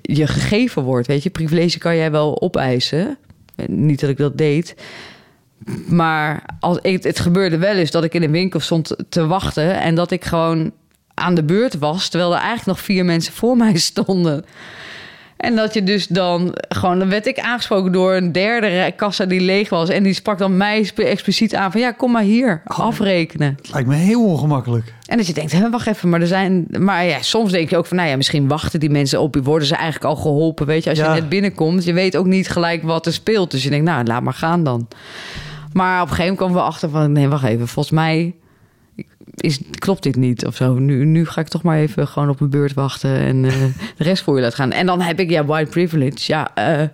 [0.01, 1.07] je gegeven wordt.
[1.07, 3.17] Weet je, privilege kan jij wel opeisen.
[3.67, 4.75] Niet dat ik dat deed.
[5.87, 9.79] Maar als ik, het gebeurde wel eens dat ik in een winkel stond te wachten...
[9.79, 10.71] en dat ik gewoon
[11.13, 12.09] aan de beurt was...
[12.09, 14.45] terwijl er eigenlijk nog vier mensen voor mij stonden.
[15.37, 16.99] En dat je dus dan gewoon...
[16.99, 19.89] Dan werd ik aangesproken door een derde kassa die leeg was...
[19.89, 21.81] en die sprak dan mij expliciet aan van...
[21.81, 23.57] ja, kom maar hier, afrekenen.
[23.71, 24.93] lijkt me heel ongemakkelijk.
[25.05, 26.65] En dat je denkt, hè, wacht even, maar er zijn...
[26.79, 29.41] Maar ja, soms denk je ook van, nou ja, misschien wachten die mensen op je.
[29.43, 30.89] Worden ze eigenlijk al geholpen, weet je?
[30.89, 31.13] Als Ja.
[31.13, 33.51] je net binnenkomt, je weet ook niet gelijk wat er speelt.
[33.51, 34.87] Dus je denkt, nou, laat maar gaan dan.
[35.73, 37.11] Maar op een gegeven moment komen we achter van...
[37.11, 38.35] Nee, wacht even, volgens mij
[39.37, 40.73] is, klopt dit niet of zo.
[40.73, 43.19] Nu, nu ga ik toch maar even gewoon op mijn beurt wachten...
[43.19, 43.53] en eh,
[43.97, 44.71] de rest voor je laten gaan.
[44.71, 46.17] En dan heb ik, ja, white privilege.
[46.17, 46.87] Ja, eh,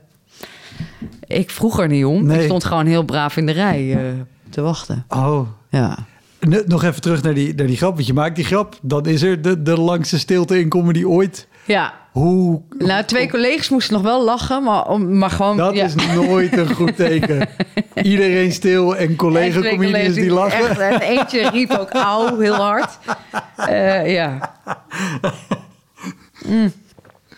[1.28, 2.26] ik vroeg er niet om.
[2.26, 2.40] Nee.
[2.40, 4.12] Ik stond gewoon heel braaf in de rij eh,
[4.50, 5.06] te wachten.
[5.08, 5.98] Oh, Ja.
[6.66, 7.94] Nog even terug naar die, naar die grap.
[7.94, 11.48] Want je maakt die grap, dan is er de, de langste stilte in comedy ooit.
[11.66, 12.62] Ja, Hoe...
[12.78, 15.58] Nou, twee collega's moesten nog wel lachen, maar, om- maar gewoon...
[15.58, 15.86] Dat ja.
[15.86, 17.50] is nooit een goed teken.
[18.12, 20.70] Iedereen stil en collega-comedians collega's die lachen.
[20.70, 22.98] Echt, en eentje riep ook auw heel hard.
[23.56, 24.56] Eh, ja.
[26.46, 26.72] Mm.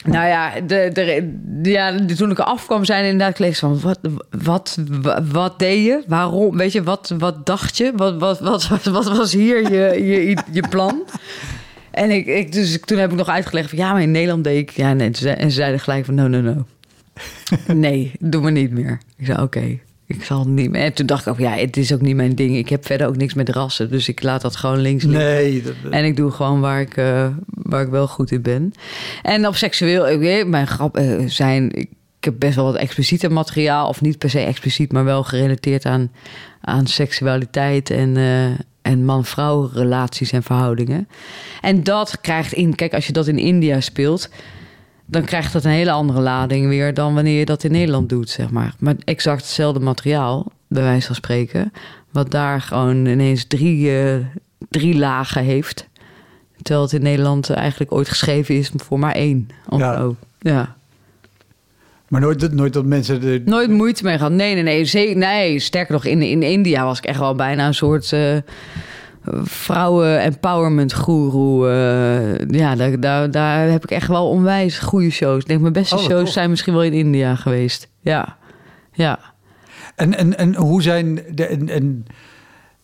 [0.05, 3.79] Nou ja, de, de, ja, toen ik afkwam, zijn inderdaad collega's van...
[3.79, 3.99] Wat,
[4.43, 6.03] wat, wat, wat deed je?
[6.07, 6.57] Waarom?
[6.57, 7.91] Weet je, wat, wat dacht je?
[7.95, 11.03] Wat, wat, wat, wat, wat was hier je, je, je plan?
[11.95, 13.77] En ik, ik, dus toen heb ik nog uitgelegd van...
[13.77, 14.69] Ja, maar in Nederland deed ik...
[14.69, 16.15] Ja, nee, en ze- en ze zeiden gelijk van...
[16.15, 16.65] No, no, no.
[17.73, 18.99] Nee, doe maar niet meer.
[19.17, 20.81] Ik zei, oké, ik zal het niet meer.
[20.81, 22.55] En toen dacht ik ook, ja, het is ook niet mijn ding.
[22.57, 25.25] Ik heb verder ook niks met rassen, dus ik laat dat gewoon links liggen.
[25.25, 28.71] Nee, dat- En ik doe gewoon waar ik, eh, waar ik wel goed in ben.
[29.21, 31.71] En op seksueel, ik weet, mijn grap eh, zijn...
[32.19, 33.87] Ik heb best wel wat expliciete materiaal.
[33.87, 36.11] Of niet per se expliciet, maar wel gerelateerd aan,
[36.61, 41.07] aan seksualiteit en, eh, en man-vrouw relaties en verhoudingen.
[41.61, 42.75] En dat krijgt in...
[42.75, 44.29] Kijk, als je dat in India speelt
[45.05, 48.29] dan krijgt dat een hele andere lading weer dan wanneer je dat in Nederland doet,
[48.29, 48.73] zeg maar.
[48.79, 51.71] Maar exact hetzelfde materiaal, bij wijze van spreken,
[52.11, 54.15] wat daar gewoon ineens drie, eh,
[54.69, 55.87] drie lagen heeft.
[56.61, 59.49] Terwijl het in Nederland eigenlijk ooit geschreven is voor maar één.
[59.69, 60.09] Of Ja.
[60.39, 60.75] ja.
[62.07, 63.23] Maar nooit, dat- nooit dat mensen...
[63.23, 64.31] Er, Nooit moeite mee gehad.
[64.31, 65.15] Nee, nee, nee.
[65.15, 68.37] Nee sterker nog, in, in India was ik echt wel bijna een soort eh,
[69.43, 71.67] vrouwen-empowerment guru.
[71.69, 75.41] eh, ja, daar, daar, daar heb ik echt wel onwijs goede shows.
[75.41, 76.29] Ik denk, mijn beste Oh, shows tof.
[76.33, 77.89] zijn misschien wel in India geweest.
[78.01, 78.37] Ja,
[78.91, 79.19] ja.
[79.95, 81.19] En, en, en hoe zijn...
[81.31, 82.05] De, en, en,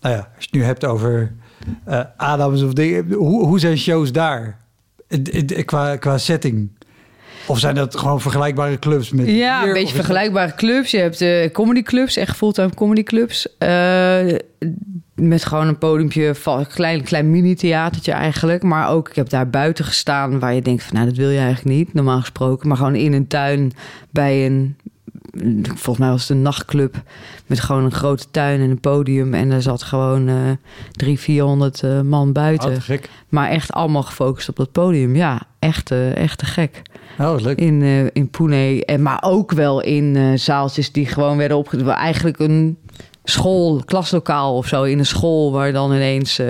[0.01, 1.33] nou ja, als je het nu hebt over
[1.85, 3.11] eh, Adams of dingen...
[3.13, 4.59] Hoe, hoe zijn shows daar?
[5.65, 6.69] Qua, qua setting?
[7.47, 9.67] Of zijn dat gewoon vergelijkbare clubs met Ja, hier?
[9.67, 10.91] een beetje vergelijkbare clubs.
[10.91, 13.57] Je hebt uh, comedyclubs, echt fulltime comedyclubs.
[13.57, 14.25] Eh
[15.15, 18.63] met gewoon een podiumpje, van- klein, klein mini-theatertje eigenlijk.
[18.63, 20.93] Maar ook, ik heb daar buiten gestaan waar je denkt van...
[20.95, 22.67] nou, dat wil je eigenlijk niet, normaal gesproken.
[22.67, 23.71] Maar gewoon in een tuin
[24.09, 24.77] bij een...
[25.63, 26.95] Volgens mij was het een nachtclub
[27.45, 29.33] met gewoon een grote tuin en een podium.
[29.33, 30.35] En daar zat gewoon eh
[30.91, 32.71] drie, vierhonderd eh, man buiten.
[32.71, 33.09] Oh, gek.
[33.29, 35.15] Maar echt allemaal gefocust op dat podium.
[35.15, 36.81] Ja, echt, eh, echt te gek
[37.19, 37.57] Oh, leuk.
[37.59, 38.85] in, eh, in Pune.
[38.85, 41.87] En, maar ook wel in zaaltjes die gewoon werden opgezet.
[41.87, 42.77] Eigenlijk een
[43.23, 44.83] school, klaslokaal of zo.
[44.83, 46.41] In een school waar dan ineens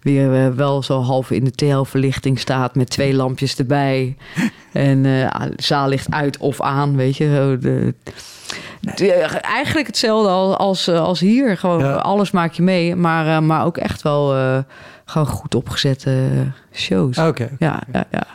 [0.00, 2.74] weer wel zo half in de TL-verlichting staat.
[2.74, 4.16] Met twee lampjes erbij.
[4.78, 7.34] En eh, de zaal ligt uit of aan, weet je.
[7.34, 7.94] Zo de,
[8.94, 9.12] de-
[9.42, 11.56] eigenlijk hetzelfde als, als, eh, als hier.
[11.56, 11.92] Gewoon Ja.
[11.94, 12.96] alles maak je mee.
[12.96, 14.26] Maar, eh, maar ook echt wel
[15.04, 16.28] gewoon goed opgezette
[16.72, 17.18] shows.
[17.18, 17.48] Ah, Oké.
[17.58, 18.26] Ja, ja, ja.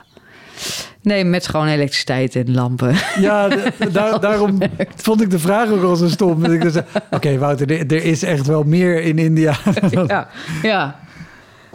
[1.01, 2.95] Nee, met gewoon elektriciteit en lampen.
[3.19, 3.47] Ja,
[3.91, 4.57] daar- daarom
[4.95, 6.43] vond ik de vraag ook al zo stom.
[6.59, 6.73] Dus,
[7.11, 9.55] Oké, Wouter, er, er is echt wel meer in India.
[10.07, 10.27] ja,
[10.61, 10.99] ja,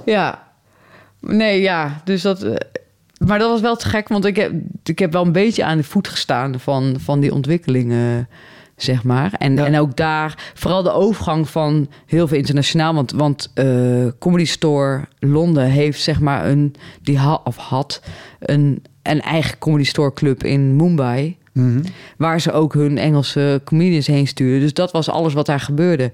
[0.05, 0.43] ja.
[1.21, 2.47] Nee, ja, dus dat...
[3.19, 4.53] Maar dat was wel te gek, want ik heb,
[4.85, 8.29] ik heb wel een beetje aan de voet gestaan van, van die ontwikkelingen,
[8.77, 9.33] zeg maar.
[9.33, 9.65] En, Ja.
[9.67, 12.95] en ook daar, vooral de overgang van heel veel internationaal.
[12.95, 13.67] Want, want eh,
[14.19, 18.03] Comedy Store Londen heeft, zeg maar, een, die ha, of had
[18.41, 21.37] een, een eigen Comedy Store club in Mumbai.
[21.53, 21.81] Mhm.
[22.17, 24.61] Waar ze ook hun Engelse comedians heen stuurden.
[24.61, 26.13] Dus dat was alles wat daar gebeurde.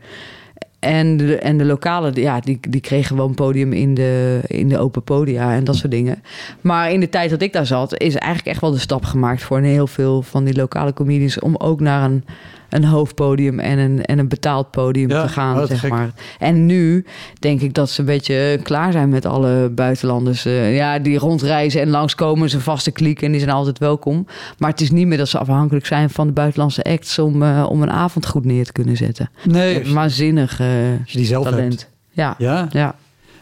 [0.85, 4.69] En de, en de lokale, ja, die, die kregen wel een podium in de, in
[4.69, 6.23] de open podia en dat soort dingen.
[6.61, 9.43] Maar in de tijd dat ik daar zat, is eigenlijk echt wel de stap gemaakt
[9.43, 12.25] voor een heel veel van die lokale comedians om ook naar een,
[12.69, 15.91] een hoofdpodium en een, en een betaald podium Ja, te gaan, zeg gek.
[15.91, 16.11] maar.
[16.39, 17.05] En nu
[17.39, 20.45] denk ik dat ze een beetje klaar zijn met alle buitenlanders.
[20.45, 24.27] eh, ja, die rondreizen en langskomen, ze vaste kliek en die zijn altijd welkom.
[24.59, 27.67] Maar het is niet meer dat ze afhankelijk zijn van de buitenlandse acts om, eh,
[27.69, 29.31] om een avond goed neer te kunnen zetten.
[29.45, 30.67] Nee, Waanzinnig eh,
[31.13, 31.71] die zelf talent.
[31.81, 31.91] hebt.
[32.11, 32.95] Ja, Ja, ja.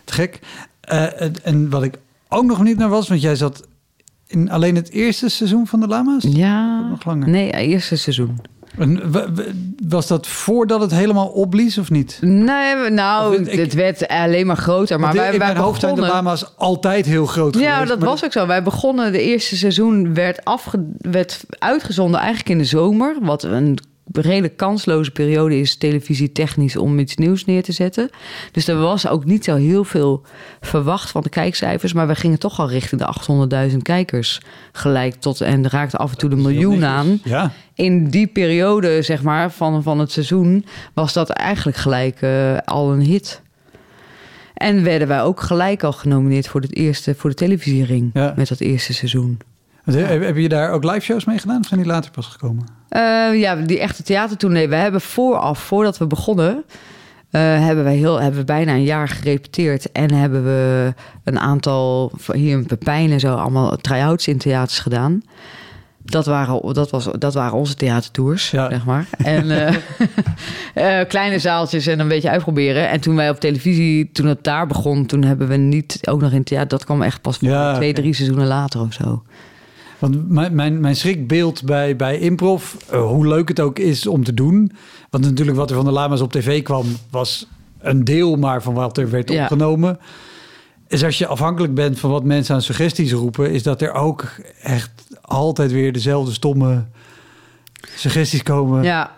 [0.04, 0.40] te gek.
[0.80, 1.98] Eh, en- en wat ik
[2.28, 3.66] ook nog niet naar was, want jij zat
[4.26, 6.24] in alleen het eerste seizoen van de Lama's?
[6.28, 6.88] Ja.
[6.88, 7.28] Nog langer.
[7.28, 8.38] Nee, eerste seizoen.
[9.88, 12.18] Was dat voordat het helemaal opblies of niet?
[12.20, 15.00] Nee, nou, Of ik- het werd alleen maar groter.
[15.00, 17.88] Maar wij, in wij mijn de lama's altijd heel groot Ja, geweest.
[17.88, 18.46] dat maar was ook zo.
[18.46, 23.16] Wij begonnen, de eerste seizoen werd, afge, werd uitgezonden eigenlijk in de zomer.
[23.20, 23.78] Wat een
[24.12, 28.10] redelijk kansloze periode is televisie technisch om iets nieuws neer te zetten.
[28.52, 30.22] Dus er was ook niet zo heel veel
[30.60, 31.92] verwacht van de kijkcijfers.
[31.92, 34.40] Maar we gingen toch al richting de 800.000 kijkers
[34.72, 35.40] gelijk tot.
[35.40, 37.20] En raakte af en toe de miljoen aan.
[37.24, 40.64] Ja, In die periode, zeg maar, van, van het seizoen...
[40.94, 43.42] was dat eigenlijk gelijk eh, al een hit.
[44.54, 48.10] En werden wij ook gelijk al genomineerd voor, het eerste, voor de televisiering.
[48.14, 48.32] Ja.
[48.36, 49.38] Met dat eerste seizoen.
[49.84, 52.66] He- Heb je daar ook live shows mee gedaan of zijn die later pas gekomen?
[52.92, 54.68] Eh, ja, die echte theatertournee.
[54.68, 56.64] We hebben vooraf, voordat we begonnen...
[57.30, 59.92] eh, hebben, wij heel, hebben we bijna een jaar gerepeteerd.
[59.92, 63.34] En hebben we een aantal, hier in Pepijn en zo...
[63.34, 65.22] allemaal try-outs in theaters gedaan.
[66.04, 68.68] Dat waren, dat, was, dat waren onze theatertours, Ja.
[68.70, 69.06] zeg maar.
[69.18, 69.50] En
[70.74, 72.88] eh, kleine zaaltjes en een beetje uitproberen.
[72.88, 75.06] En toen wij op televisie, toen het daar begon...
[75.06, 76.68] toen hebben we niet ook nog in theater...
[76.68, 79.22] dat kwam echt pas Ja, twee, drie seizoenen later of zo.
[80.02, 84.24] Want mijn, mijn, mijn schrikbeeld bij, bij improv, eh, hoe leuk het ook is om
[84.24, 84.72] te doen.
[85.10, 87.46] Want natuurlijk wat er van de lama's op tv kwam, was
[87.78, 89.42] een deel maar van wat er werd Ja.
[89.42, 89.98] opgenomen.
[90.88, 94.24] Is als je afhankelijk bent van wat mensen aan suggesties roepen, is dat er ook
[94.62, 94.90] echt
[95.20, 96.84] altijd weer dezelfde stomme
[97.94, 98.82] suggesties komen.
[98.82, 99.10] Ja,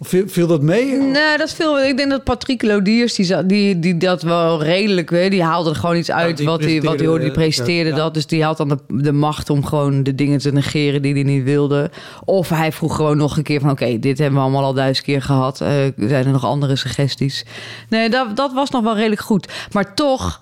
[0.00, 0.96] Viel, viel dat mee?
[0.96, 1.80] Nee, dat is veel.
[1.80, 5.30] Ik denk dat Patrick Lodiers, die, die, die dat wel redelijk weet.
[5.30, 7.24] Die haalde er gewoon iets uit die wat, hij, wat hij hoorde.
[7.24, 7.96] Die presenteerde, ja.
[7.96, 8.14] dat.
[8.14, 11.22] Dus die had dan de, de macht om gewoon de dingen te negeren die hij
[11.22, 11.90] niet wilde.
[12.24, 13.70] Of hij vroeg gewoon nog een keer van...
[13.70, 15.60] Oké, dit hebben we allemaal al duizend keer gehad.
[15.60, 17.44] Eh, zijn er nog andere suggesties?
[17.88, 19.48] Nee, dat, dat was nog wel redelijk goed.
[19.72, 20.40] Maar toch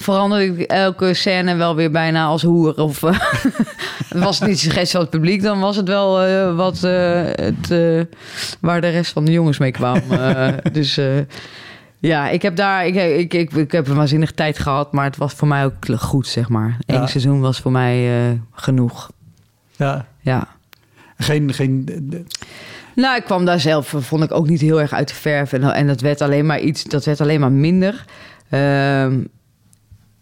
[0.00, 2.74] veranderde ik elke scène wel weer bijna als hoer.
[2.76, 3.18] Of eh,
[4.24, 5.42] was het niet suggestie van het publiek...
[5.42, 7.68] dan was het wel eh, wat eh, het,
[8.60, 10.36] waar de rest van de jongens mee kwamen.
[10.36, 11.00] Eh, dus
[11.98, 12.86] ja, ik heb daar...
[12.86, 14.92] Ik, ik, ik, ik heb een waanzinnige tijd gehad...
[14.92, 16.76] maar het was voor mij ook goed, zeg maar.
[16.86, 17.06] Eén Ja.
[17.06, 19.10] seizoen was voor mij genoeg.
[19.76, 20.48] Ja, Ja.
[21.16, 21.52] geen...
[21.54, 22.26] geen
[22.94, 25.52] Nou, ik kwam daar zelf, vond ik ook niet heel erg uit de verf.
[25.52, 28.04] En, en dat werd alleen maar iets, dat werd alleen maar minder.
[28.48, 29.20] Ehm,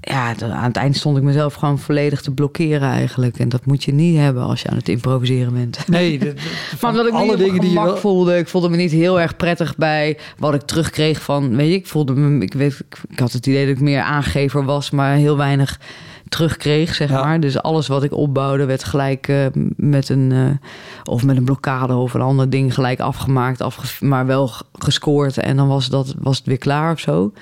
[0.09, 3.39] ja, aan het eind stond ik mezelf gewoon volledig te blokkeren eigenlijk.
[3.39, 5.79] En dat moet je niet hebben als je aan het improviseren bent.
[5.89, 6.35] nee, de-
[6.81, 7.97] Maar omdat ik alle dingen die je wel...
[7.97, 8.39] voelde.
[8.39, 11.57] Ik voelde me niet heel erg prettig bij wat ik terugkreeg van...
[11.57, 12.43] Weet je, ik voelde me...
[12.45, 15.81] Ik, weet, ik, had het idee dat ik meer aangever was, maar heel weinig
[16.29, 17.25] terugkreeg, zeg Ja.
[17.25, 17.41] maar.
[17.41, 19.47] Dus alles wat ik opbouwde werd gelijk eh,
[19.77, 20.33] met een...
[20.33, 20.69] eh,
[21.05, 23.61] of met een blokkade of een ander ding gelijk afgemaakt.
[23.61, 25.39] Afge maar wel gescoord.
[25.39, 27.33] En dan was, dat, was het weer klaar of zo.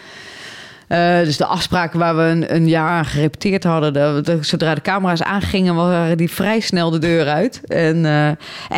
[0.95, 4.75] Eh, dus de afspraken waar we een, een jaar aan gerepeteerd hadden, de, de- zodra
[4.75, 7.61] de camera's aangingen, waren die vrij snel de deur uit.
[7.67, 8.27] En, eh,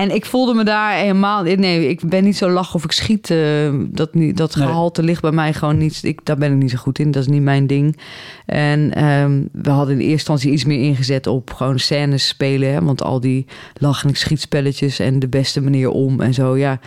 [0.00, 1.42] en ik voelde me daar helemaal.
[1.42, 3.30] Nee, ik ben niet zo lach of ik schiet.
[3.30, 3.38] eh,
[3.78, 4.66] dat, niet, dat Nee.
[4.66, 6.00] gehalte ligt bij mij gewoon niet.
[6.02, 7.10] Ik, daar ben ik niet zo goed in.
[7.10, 7.96] Dat is niet mijn ding.
[8.46, 12.72] En ehm, we hadden in eerste instantie iets meer ingezet op gewoon scènes spelen.
[12.72, 13.46] Hè, want al die
[13.78, 16.56] lach- en schietspelletjes en de beste manier om en zo.
[16.56, 16.78] Ja,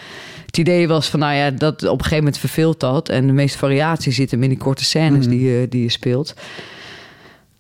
[0.50, 3.10] het idee was van, nou ja, dat op een gegeven moment verveelt dat.
[3.10, 5.30] En de meeste variatie zit hem in die korte scènes Mhm.
[5.38, 6.34] die, je, die je speelt.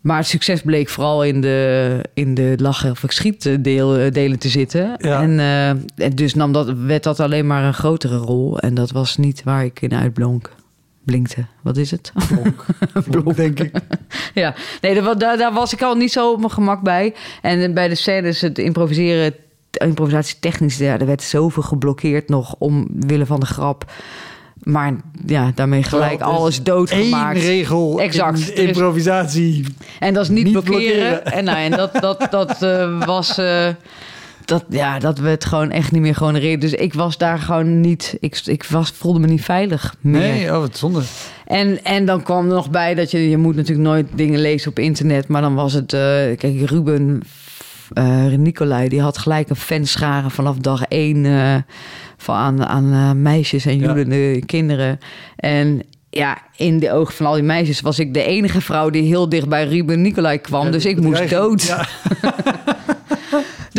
[0.01, 4.49] Maar het succes bleek vooral in de, in de lachen of schiet deel, delen te
[4.49, 4.95] zitten.
[4.97, 5.21] Ja.
[5.21, 5.69] En, eh,
[6.05, 8.59] en dus nam dat, werd dat alleen maar een grotere rol.
[8.59, 10.51] En dat was niet waar ik in uitblonk.
[11.05, 11.45] Blinkte.
[11.63, 12.11] Wat is het?
[12.29, 12.65] Blok,
[13.23, 13.71] blok, denk ik.
[14.33, 17.13] ja, nee, daar, daar was ik al niet zo op mijn gemak bij.
[17.41, 19.33] En bij de scènes, het improviseren,
[19.85, 23.91] improvisatietechnisch, ja, er werd zoveel geblokkeerd nog omwille van de grap.
[24.63, 27.37] Maar ja, daarmee gelijk het alles doodgemaakt.
[27.37, 28.49] Eén regel Exact.
[28.49, 29.65] in improvisatie.
[29.99, 30.81] En dat is niet, Niet blokkeren.
[30.81, 31.25] blokkeren.
[31.25, 33.37] En, nou, en dat, dat, dat eh, was.
[33.37, 33.67] eh,
[34.45, 36.61] dat, ja, dat werd gewoon echt niet meer gehonoreerd.
[36.61, 38.17] Dus ik was daar gewoon niet.
[38.19, 40.21] Ik, ik was, voelde me niet veilig meer.
[40.21, 41.01] Nee, oh, wat zonde.
[41.45, 44.69] En, en dan kwam er nog bij dat je, je moet natuurlijk nooit dingen lezen
[44.69, 45.27] op internet.
[45.27, 45.99] Maar dan was het, eh,
[46.37, 47.21] kijk, Ruben
[47.93, 51.55] eh Nicolai, die had gelijk een fanschare vanaf dag één eh,
[52.17, 53.85] van aan, aan eh, meisjes en Ja.
[53.85, 54.99] joelende kinderen.
[55.35, 59.03] En ja, in de ogen van al die meisjes was ik de enige vrouw die
[59.03, 60.65] heel dicht bij Ruben Nicolai kwam.
[60.65, 61.61] Ja, dus ik moest dood.
[61.63, 61.87] Ja.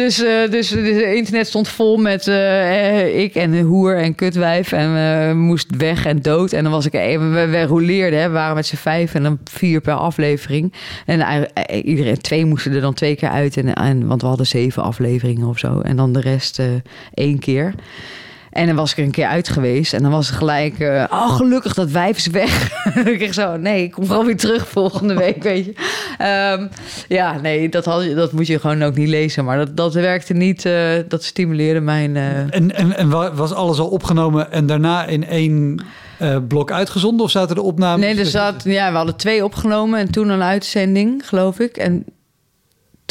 [0.00, 4.72] Dus, eh, dus het internet stond vol met eh, eh, ik en hoer en kutwijf.
[4.72, 6.52] En moest weg en dood.
[6.52, 7.56] En dan was ik even, we, we
[8.16, 8.26] hè.
[8.26, 10.72] we waren met z'n vijf en dan vier per aflevering.
[11.06, 11.48] En
[11.84, 13.56] iedereen, twee moesten er dan twee keer uit.
[13.56, 15.80] En, en, want we hadden zeven afleveringen of zo.
[15.80, 16.62] En dan de rest
[17.14, 17.74] één keer.
[18.50, 19.92] En dan was ik er een keer uit geweest.
[19.92, 20.78] En dan was het gelijk...
[20.78, 22.70] eh, oh, gelukkig, dat wijf is weg.
[22.96, 23.56] ik kreeg zo...
[23.56, 25.72] Nee, ik kom gewoon weer terug volgende week, weet je.
[26.18, 26.66] Ehm,
[27.08, 29.44] ja, nee, dat, had, dat moet je gewoon ook niet lezen.
[29.44, 30.64] Maar dat, dat werkte niet.
[30.64, 32.16] eh, dat stimuleerde mijn...
[32.16, 35.80] eh, En, en, en wa- was alles al opgenomen en daarna in één
[36.48, 37.24] blok uitgezonden?
[37.24, 38.06] Of zaten de opnames?
[38.06, 41.76] nee, er zat, ja, we hadden twee opgenomen en toen een uitzending, geloof ik.
[41.76, 42.04] En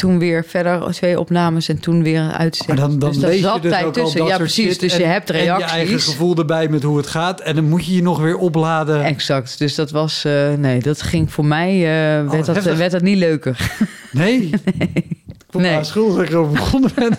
[0.00, 2.78] toen weer verder twee opnames en toen weer een Maar uitzending.
[2.78, 4.20] dan, dan dus lees je dus tijd ook al tussen.
[4.20, 4.78] dat Ja, precies.
[4.78, 6.04] Dus je hebt En je eigen reacties.
[6.04, 7.40] gevoel erbij met hoe het gaat.
[7.40, 9.04] En dan moet je je nog weer opladen.
[9.04, 9.58] Exact.
[9.58, 10.24] Dus dat was...
[10.24, 11.78] eh, nee, dat ging voor mij...
[12.24, 13.58] wat werd, dat, werd dat niet leuker.
[14.12, 14.40] Nee.
[14.40, 15.74] Ik voel me Nee.
[15.74, 15.84] nee.
[15.84, 17.18] schuldig dat ik erover begonnen ben.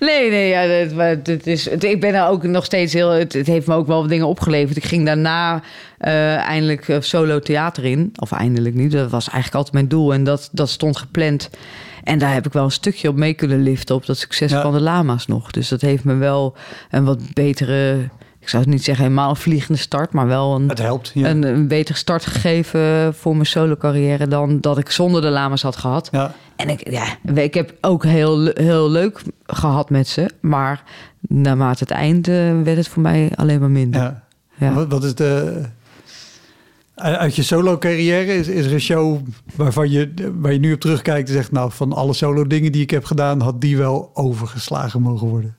[0.00, 3.10] Nee, nee, ja, het, maar het is, het, ik ben daar ook nog steeds heel...
[3.10, 4.76] Het, het heeft me ook wel wat dingen opgeleverd.
[4.76, 5.62] Ik ging daarna
[5.98, 8.12] eh, eindelijk solo theater in.
[8.16, 10.12] Of eindelijk niet, dat was eigenlijk altijd mijn doel.
[10.12, 11.50] En dat, dat stond gepland.
[12.06, 13.94] En daar heb ik wel een stukje op mee kunnen liften...
[13.94, 14.62] op dat succes Ja.
[14.62, 15.50] van de lama's nog.
[15.50, 16.56] Dus dat heeft me wel
[16.90, 18.08] een wat betere...
[18.40, 20.12] Ik zou het niet zeggen helemaal een vliegende start...
[20.12, 21.10] maar wel een, Het helpt.
[21.14, 21.28] Ja.
[21.28, 24.28] een, een betere start gegeven voor mijn solo carrière...
[24.28, 26.08] dan dat ik zonder de lama's had gehad.
[26.12, 26.34] ja.
[26.56, 27.04] En ik, ja,
[27.34, 30.30] ik heb ook heel, heel leuk gehad met ze.
[30.40, 30.82] Maar
[31.20, 34.00] naarmate het eind eh, werd het voor mij alleen maar minder.
[34.00, 34.24] ja.
[34.58, 34.72] Ja.
[34.72, 35.60] Wat, wat is de...
[36.96, 39.18] Uit je solo carrière is, is er een show
[39.56, 41.52] waarvan je, waar je nu op terugkijkt en zegt...
[41.52, 43.40] nou, van alle solo dingen die ik heb gedaan...
[43.40, 45.56] had die wel overgeslagen mogen worden.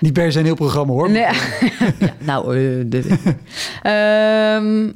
[0.00, 1.10] Niet per se een heel programma hoor.
[1.10, 1.32] Nee, ja,
[2.26, 2.54] nou,
[2.88, 3.18] de-
[3.82, 4.90] Ehm,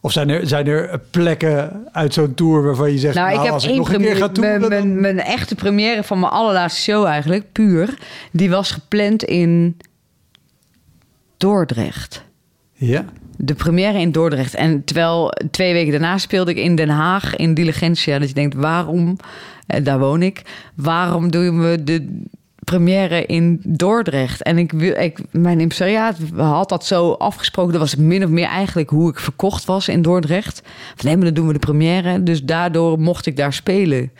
[0.00, 3.14] Of zijn er, zijn er plekken uit zo'n tour waarvan je zegt...
[3.14, 4.30] nou, nou, ik heb als ik nog een keer ga.
[4.40, 7.98] Mijn, dan- mijn, mijn echte première van mijn allerlaatste show eigenlijk, puur.
[8.32, 9.76] Die was gepland in
[11.36, 12.26] Dordrecht.
[12.72, 13.04] Ja,
[13.40, 14.54] De première in Dordrecht.
[14.54, 18.18] En terwijl twee weken daarna speelde ik in Den Haag in Diligentia.
[18.18, 19.16] Dat je denkt, waarom,
[19.66, 20.42] eh, daar woon ik,
[20.74, 22.22] waarom doen we de
[22.64, 24.42] première in Dordrecht?
[24.42, 27.72] En ik, ik, mijn impresariaat had dat zo afgesproken.
[27.72, 30.62] Dat was min of meer eigenlijk hoe ik verkocht was in Dordrecht.
[30.94, 32.22] Van nee, maar dan doen we de première.
[32.22, 34.10] Dus daardoor mocht ik daar spelen.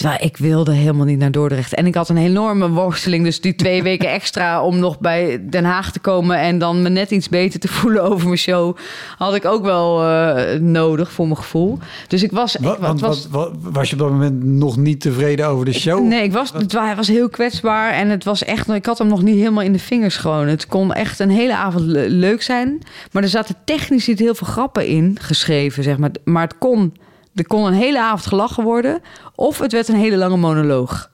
[0.00, 1.74] Terwijl ik wilde helemaal niet naar Dordrecht.
[1.74, 3.24] En ik had een enorme worsteling.
[3.24, 6.38] Dus die twee weken extra om nog bij Den Haag te komen...
[6.38, 8.76] en dan me net iets beter te voelen over mijn show...
[9.18, 11.78] had ik ook wel eh, nodig voor mijn gevoel.
[12.08, 12.56] Dus ik was...
[12.56, 15.72] Ik, want was wat, wat- was je op dat moment nog niet tevreden over de
[15.72, 16.06] show?
[16.06, 19.22] Nee, ik was, het was heel kwetsbaar en het was echt, ik had hem nog
[19.22, 20.46] niet helemaal in de vingers gewoon.
[20.48, 22.78] Het kon echt een hele avond le- leuk zijn,
[23.12, 26.10] maar er zaten technisch niet heel veel grappen in geschreven, zeg maar.
[26.24, 26.92] Maar het kon,
[27.34, 29.00] er kon een hele avond gelachen worden
[29.34, 31.10] of het werd een hele lange monoloog.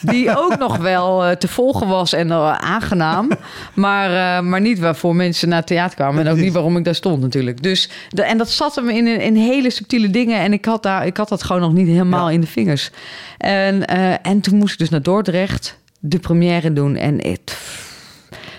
[0.00, 3.30] Die ook nog wel eh, te volgen was en eh, aangenaam.
[3.74, 6.26] Maar, eh, maar niet waarvoor mensen naar het theater kwamen.
[6.26, 7.62] En ook niet waarom ik daar stond natuurlijk.
[7.62, 10.40] Dus, de, en dat zat hem in, in hele subtiele dingen.
[10.40, 12.34] En ik had, daar, ik had dat gewoon nog niet helemaal Ja.
[12.34, 12.90] in de vingers.
[13.38, 13.86] En,
[14.22, 16.96] en toen moest ik dus naar Dordrecht de première doen.
[16.96, 17.56] En het,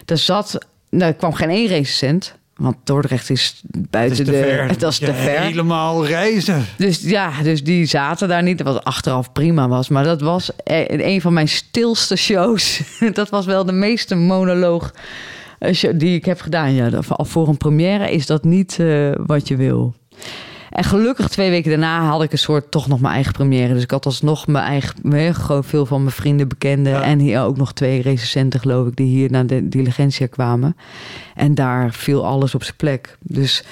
[0.06, 0.58] er zat...
[0.90, 2.36] Nou, er kwam geen één recensent.
[2.56, 4.32] Want Dordrecht is Het buiten is de...
[4.32, 4.68] ver.
[4.78, 5.40] Dat is te ver.
[5.40, 6.66] Helemaal reizen.
[6.78, 8.62] Dus ja, dus die zaten daar niet.
[8.62, 9.90] Wat achteraf prima was.
[9.90, 12.82] Maar dat was eh, een van mijn stilste shows.
[13.14, 14.94] Dat was wel de meeste monoloog
[15.60, 16.74] eh, die ik heb gedaan.
[16.74, 19.96] Ja, al voor een première is dat niet eh, wat je wil.
[20.74, 23.74] En gelukkig twee weken daarna had ik een soort toch nog mijn eigen première.
[23.74, 26.94] Dus ik had alsnog mijn eigen, gewoon veel van mijn vrienden, bekenden.
[26.94, 27.02] Ja.
[27.02, 30.76] En hier ook nog twee recensenten geloof ik, die hier naar de diligentia kwamen.
[31.36, 33.18] En daar viel alles op zijn plek.
[33.20, 33.64] Dus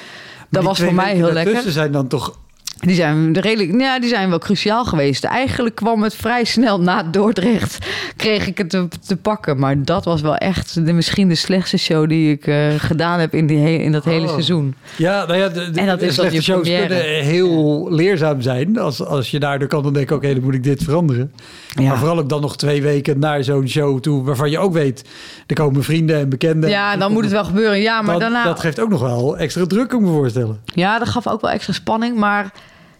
[0.49, 1.71] Die was voor mij heel lekker.
[1.71, 2.39] zijn dan toch...
[2.81, 5.23] Die zijn redelijk, ja, die zijn wel cruciaal geweest.
[5.23, 7.77] Eigenlijk kwam het vrij snel na Dordrecht,
[8.15, 9.59] kreeg ik het te, te pakken.
[9.59, 13.33] Maar dat was wel echt de, misschien de slechtste show die ik eh, gedaan heb
[13.33, 14.31] in, die in dat hele Oh.
[14.31, 14.75] seizoen.
[14.97, 16.87] Ja, nou ja, de, de, En dat de is slechte je shows première.
[16.87, 18.77] kunnen heel leerzaam zijn.
[18.79, 21.31] Als, als je daardoor kan dan denken, oké, dan moet ik dit veranderen.
[21.69, 21.81] Ja.
[21.87, 24.23] Maar vooral ook dan nog twee weken naar zo'n show toe...
[24.23, 25.03] waarvan je ook weet,
[25.47, 26.69] er komen vrienden en bekenden.
[26.69, 27.79] Ja, dan moet het wel gebeuren.
[27.81, 28.43] Ja, maar Dat- daarna.
[28.43, 30.59] Dat geeft ook nog wel extra druk, kan ik me voorstellen.
[30.65, 32.17] Ja, dat gaf ook wel extra spanning.
[32.17, 32.51] Maar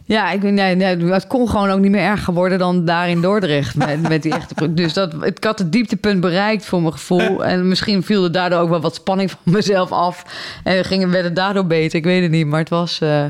[0.04, 3.22] ja, ik, nee, nee, het kon gewoon ook niet meer erger worden dan daar in
[3.22, 3.76] Dordrecht.
[3.76, 7.46] Met, met die echte, dus dat, ik had het dieptepunt bereikt voor mijn gevoel.
[7.46, 10.26] En misschien viel er daardoor ook wel wat spanning van mezelf af.
[10.64, 11.98] En ging, werd het daardoor beter.
[11.98, 12.48] Ik weet het niet.
[12.48, 13.26] Maar het was, eh,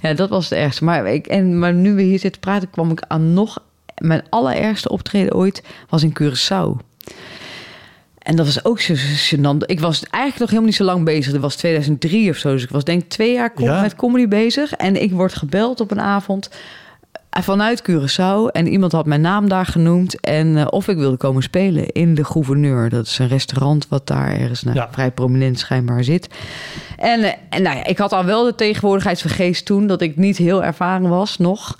[0.00, 0.84] ja, dat was het ergste.
[0.84, 3.58] Maar, ik, en, maar nu we hier zitten praten, kwam ik aan nog...
[3.98, 6.91] Mijn allerergste optreden ooit was in Curaçao.
[8.22, 9.66] En dat was ook zo gênant.
[9.66, 11.32] Ik was eigenlijk nog helemaal niet zo lang bezig.
[11.32, 12.52] Dat was 2003 of zo.
[12.52, 13.80] Dus ik was denk ik twee jaar com- Ja.
[13.80, 14.72] met comedy bezig.
[14.72, 16.50] En ik word gebeld op een avond
[17.30, 18.50] eh, vanuit Curaçao.
[18.52, 20.20] En iemand had mijn naam daar genoemd.
[20.20, 22.88] En eh, of ik wilde komen spelen in de Gouverneur.
[22.88, 24.88] Dat is een restaurant wat daar ergens nou, Ja.
[24.92, 26.28] vrij prominent schijnbaar zit.
[26.98, 29.86] En, eh, en nou ja, ik had al wel de tegenwoordigheid van geest toen...
[29.86, 31.78] dat ik niet heel ervaren was nog...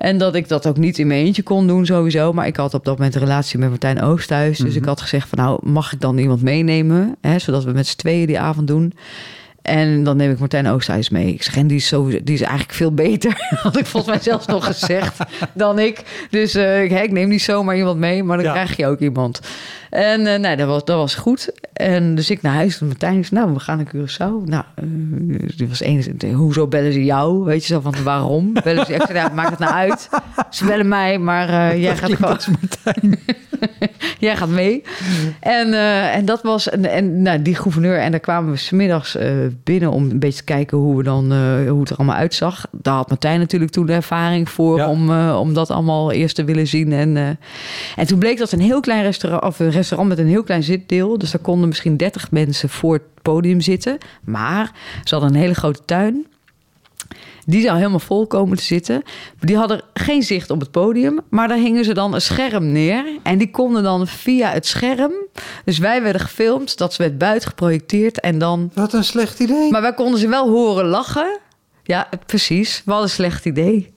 [0.00, 2.32] En dat ik dat ook niet in mijn eentje kon doen sowieso.
[2.32, 4.58] Maar ik had op dat moment een relatie met Martijn Oosthuis.
[4.58, 7.16] Dus ik had gezegd van nou, mag ik dan iemand meenemen?
[7.20, 8.92] Hè, zodat we met z'n tweeën die avond doen.
[9.70, 11.32] En dan neem ik Martijn Oosthuis mee.
[11.32, 13.34] Ik zeg, en die is, sowieso, die is eigenlijk veel beter.
[13.62, 15.16] Had ik volgens mij zelfs nog gezegd
[15.54, 16.26] dan ik.
[16.30, 18.52] Dus eh, ik- neem niet zomaar iemand mee, maar dan Ja.
[18.52, 19.40] krijg je ook iemand.
[19.90, 21.50] En eh, nee, dat was, dat was goed.
[21.72, 22.80] En dus ik naar huis.
[22.80, 24.44] En Martijn zei, nou, we gaan naar Curaçao.
[24.44, 24.84] Nou, eh,
[25.56, 26.04] die was één.
[26.32, 27.44] Hoezo bellen ze jou?
[27.44, 28.52] Weet je zo van, waarom?
[28.64, 30.08] Bellen ze, ik zei, maakt het nou uit.
[30.50, 32.38] Ze bellen mij, maar jij gaat gewoon...
[34.18, 34.82] Jij gaat mee.
[35.40, 35.74] En,
[36.12, 37.98] en dat was en, en nou, die gouverneur.
[37.98, 39.30] En daar kwamen we smiddags eh
[39.64, 42.66] binnen om een beetje te kijken hoe, we dan, eh, hoe het er allemaal uitzag.
[42.72, 44.88] Daar had Martijn natuurlijk toen de ervaring voor Ja.
[44.88, 46.92] om, eh, om dat allemaal eerst te willen zien.
[46.92, 47.28] En, eh,
[47.96, 50.62] en toen bleek dat een heel klein restaurant, of een restaurant met een heel klein
[50.62, 51.18] zitdeel.
[51.18, 53.98] Dus daar konden misschien 30 mensen voor het podium zitten.
[54.24, 54.72] Maar
[55.04, 56.26] ze hadden een hele grote tuin.
[57.50, 59.02] Die zou helemaal vol komen te zitten.
[59.38, 61.20] Die hadden geen zicht op het podium.
[61.28, 63.04] Maar daar hingen ze dan een scherm neer.
[63.22, 65.12] En die konden dan via het scherm.
[65.64, 66.78] Dus wij werden gefilmd.
[66.78, 68.20] Dat werd buiten geprojecteerd.
[68.20, 68.70] En dan.
[68.74, 69.70] Wat een slecht idee.
[69.70, 71.38] Maar wij konden ze wel horen lachen.
[71.82, 72.82] Ja, precies.
[72.84, 73.94] Wat een slecht idee.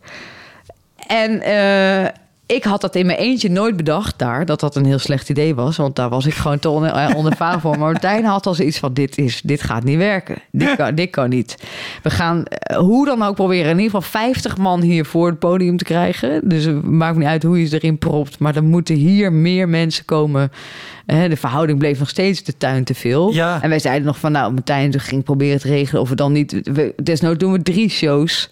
[1.08, 5.00] En eh, ik had dat in mijn eentje nooit bedacht daar, dat dat een heel
[5.00, 5.78] slecht idee was.
[5.78, 7.72] Want daar was ik gewoon te on- eh, onervaren voor.
[7.78, 10.36] Maar Martijn had al zoiets van, dit, is, dit gaat niet werken.
[10.52, 11.58] Dit kan, dit kan niet.
[12.04, 15.40] We gaan eh, hoe dan ook proberen in ieder geval 50 man hier voor het
[15.40, 16.50] podium te krijgen.
[16.50, 18.40] Dus het maakt niet uit hoe je ze erin propt.
[18.40, 20.52] Maar er moeten hier meer mensen komen.
[21.06, 23.34] Eh, de verhouding bleef nog steeds de tuin te veel.
[23.34, 23.62] Ja.
[23.62, 26.60] En wij zeiden nog van, nou, Martijn ging proberen te regelen of we dan niet...
[26.64, 28.50] We, desnoods doen we drie shows.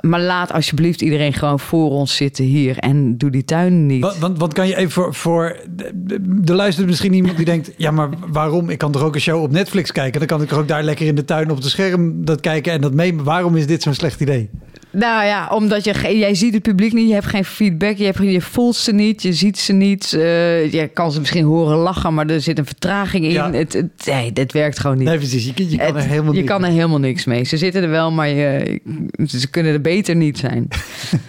[0.00, 4.00] Maar laat alsjeblieft iedereen gewoon voor ons zitten hier en doe die tuin niet.
[4.02, 7.44] Want, want, want kan je even voor, voor de, de- er luistert misschien iemand die
[7.44, 8.70] denkt, ja, maar waarom?
[8.70, 10.18] Ik kan toch ook een show op Netflix kijken?
[10.18, 12.72] Dan kan ik er ook daar lekker in de tuin op het scherm dat kijken
[12.72, 13.14] en dat mee.
[13.16, 14.50] Waarom is dit zo'n slecht idee?
[14.92, 18.18] Nou ja, omdat je, jij ziet het publiek niet, je hebt geen feedback, je, hebt,
[18.18, 20.12] je voelt ze niet, je ziet ze niet.
[20.12, 23.30] eh, je kan ze misschien horen lachen, maar er zit een vertraging in.
[23.30, 23.52] Ja.
[23.52, 25.06] Het, het, nee, dat werkt gewoon niet.
[25.06, 25.44] Nee, precies.
[25.54, 27.44] Je, je kan er helemaal je kan er helemaal niks mee.
[27.44, 28.80] Ze zitten er wel, maar je,
[29.26, 30.68] ze kunnen er beter niet zijn.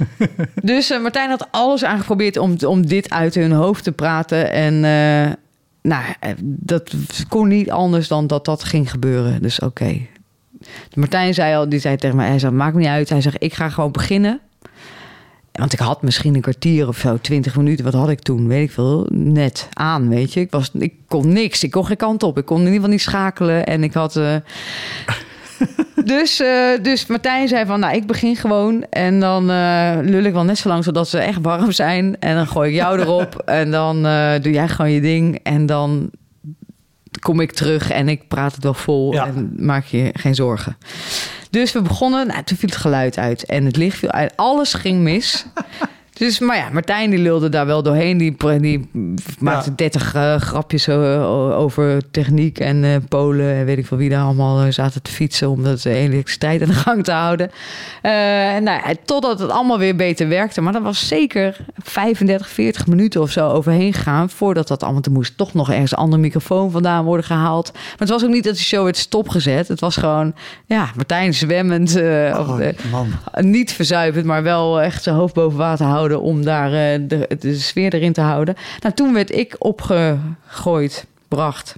[0.72, 4.52] dus eh, Martijn had alles aangeprobeerd om, om dit uit hun hoofd te praten.
[4.52, 5.34] En eh,
[5.82, 6.94] nou, eh, dat
[7.30, 9.42] kon niet anders dan dat dat ging gebeuren.
[9.42, 9.98] Dus oké.
[10.94, 13.10] Martijn zei al, die zei tegen mij, hij zei, maakt me niet uit.
[13.10, 14.40] Hij zegt, ik ga gewoon beginnen.
[15.52, 17.86] Want ik had misschien een kwartier of zo, twintig minuten.
[17.86, 18.48] Wat had ik toen?
[18.48, 19.08] Weet ik veel.
[19.12, 20.40] Net aan, weet je.
[20.40, 21.64] Ik, was, ik kon niks.
[21.64, 22.38] Ik kon geen kant op.
[22.38, 23.66] Ik kon in ieder geval niet schakelen.
[23.66, 24.20] En ik had...
[26.06, 28.86] dus, eh, dus Martijn zei van, nou, ik begin gewoon.
[28.90, 32.20] En dan eh, lul ik wel net zo lang, zodat ze echt warm zijn.
[32.20, 33.42] En dan gooi ik jou erop.
[33.46, 35.40] En dan eh, doe jij gewoon je ding.
[35.44, 36.10] En dan
[37.20, 39.14] kom ik terug en ik praat het wel vol.
[39.14, 39.28] Ja.
[39.28, 40.78] En maak je geen zorgen.
[41.50, 42.28] Dus we begonnen.
[42.28, 43.46] Nou, toen viel het geluid uit.
[43.46, 44.34] En het licht viel uit.
[44.36, 45.46] Alles ging mis.
[46.20, 48.18] Dus, maar ja, Martijn die lulde daar wel doorheen.
[48.18, 48.90] Die, die
[49.40, 49.76] maakte Ja.
[49.76, 53.56] 30 eh, grapjes eh, over techniek en eh, Polen.
[53.56, 55.50] En weet ik veel wie daar allemaal zaten te fietsen...
[55.50, 57.52] om dat elektriciteit aan de gang te houden.
[58.02, 60.62] En nou, ja, totdat het allemaal weer beter werkte.
[60.62, 64.30] Maar dat was zeker 35, 40 minuten of zo overheen gegaan...
[64.30, 65.02] voordat dat allemaal...
[65.04, 67.74] Er moest toch nog ergens een andere microfoon vandaan worden gehaald.
[67.74, 69.68] Maar het was ook niet dat de show werd stopgezet.
[69.68, 70.34] Het was gewoon,
[70.66, 71.96] ja, Martijn zwemmend...
[71.96, 72.60] Oh,
[72.92, 73.08] man.
[73.36, 77.56] niet verzuipend, maar wel echt zijn hoofd boven water houden om daar eh, de, de
[77.56, 78.56] sfeer erin te houden.
[78.80, 81.76] Nou, toen werd ik opgegooid, bracht.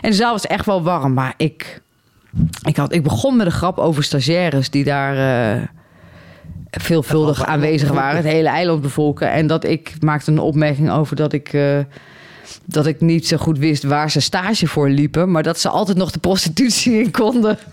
[0.00, 1.80] En de zaal was echt wel warm, maar ik
[2.62, 5.16] ik, had, ik begon met een grap over stagiaires die daar
[5.56, 5.62] eh,
[6.70, 8.16] veelvuldig aanwezig waren.
[8.16, 9.30] Het hele eiland bevolken.
[9.30, 11.52] En dat ik maakte een opmerking over dat ik...
[11.52, 11.78] eh,
[12.64, 15.96] dat ik niet zo goed wist waar ze stage voor liepen, maar dat ze altijd
[15.96, 17.58] nog de prostitutie in konden.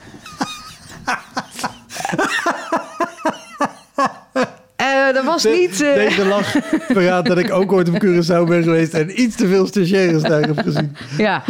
[5.14, 5.82] Dat was niet.
[5.82, 6.56] eh, Deze lach
[6.90, 10.42] verraadt dat ik ook ooit op Curaçao ben geweest en iets te veel stagiaires daar
[10.42, 10.96] heb gezien.
[11.18, 11.44] Ja,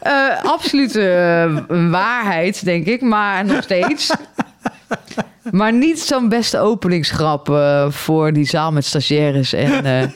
[0.00, 4.10] Eh absoluut eh, waarheid, denk ik, maar nog steeds.
[5.50, 7.48] Maar niet zo'n beste openingsgrap
[7.88, 9.52] voor die zaal met stagiaires.
[9.52, 10.14] En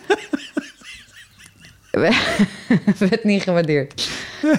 [3.11, 4.09] werd niet gewaardeerd.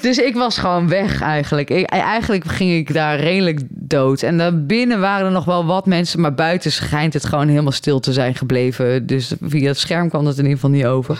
[0.01, 1.69] Dus ik was gewoon weg eigenlijk.
[1.69, 4.21] Ik, eigenlijk ging ik daar redelijk dood.
[4.21, 7.71] En daar binnen waren er nog wel wat mensen, maar buiten schijnt het gewoon helemaal
[7.71, 9.05] stil te zijn gebleven.
[9.05, 11.19] Dus via het scherm kwam het in ieder geval niet over.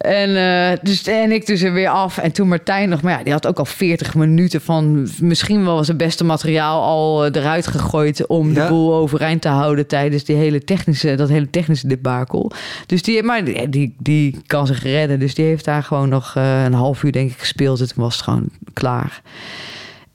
[0.00, 2.18] En, eh, dus, en ik dus er weer af.
[2.18, 3.02] En toen Martijn nog...
[3.02, 5.08] Maar ja, die had ook al 40 minuten van...
[5.20, 8.26] Misschien wel zijn beste materiaal al eh, eruit gegooid...
[8.26, 12.52] om de boel overeind te houden tijdens die hele technische, dat hele technische debakel.
[12.86, 15.18] Dus die, maar die, die, die kan zich redden.
[15.18, 17.80] Dus die heeft daar gewoon nog eh, een half uur denk ik gespeeld.
[17.80, 19.22] En toen was het gewoon klaar.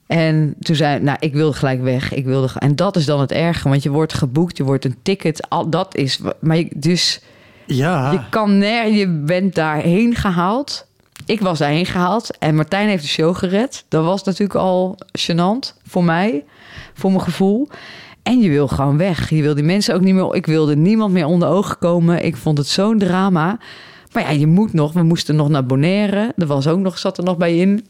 [0.06, 2.14] En toen zei nou, ik wilde gelijk weg.
[2.14, 4.96] Ik wilde, en dat is dan het erge, want je wordt geboekt, je wordt een
[5.02, 5.50] ticket.
[5.50, 7.20] Al, dat is, maar je, dus
[7.66, 10.86] Ja, je kan ner, je bent daarheen gehaald.
[11.26, 13.84] Ik was daarheen gehaald en Martijn heeft de show gered.
[13.88, 16.44] Dat was natuurlijk al gênant voor mij,
[16.94, 17.68] voor mijn gevoel.
[18.22, 19.30] En je wil gewoon weg.
[19.30, 20.34] Je wil die mensen ook niet meer.
[20.34, 22.24] Ik wilde niemand meer onder ogen komen.
[22.24, 23.58] Ik vond het zo'n drama.
[24.12, 24.92] Maar ja, je moet nog.
[24.92, 26.32] We moesten nog naar Bonaire.
[26.36, 27.86] Er was ook nog, zat er nog bij in.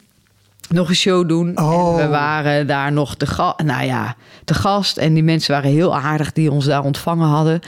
[0.68, 1.58] Nog een show doen.
[1.58, 1.88] Oh.
[1.88, 4.96] En we waren daar nog te, nou ja, te gast.
[4.96, 7.60] En die mensen waren heel aardig die ons daar ontvangen hadden.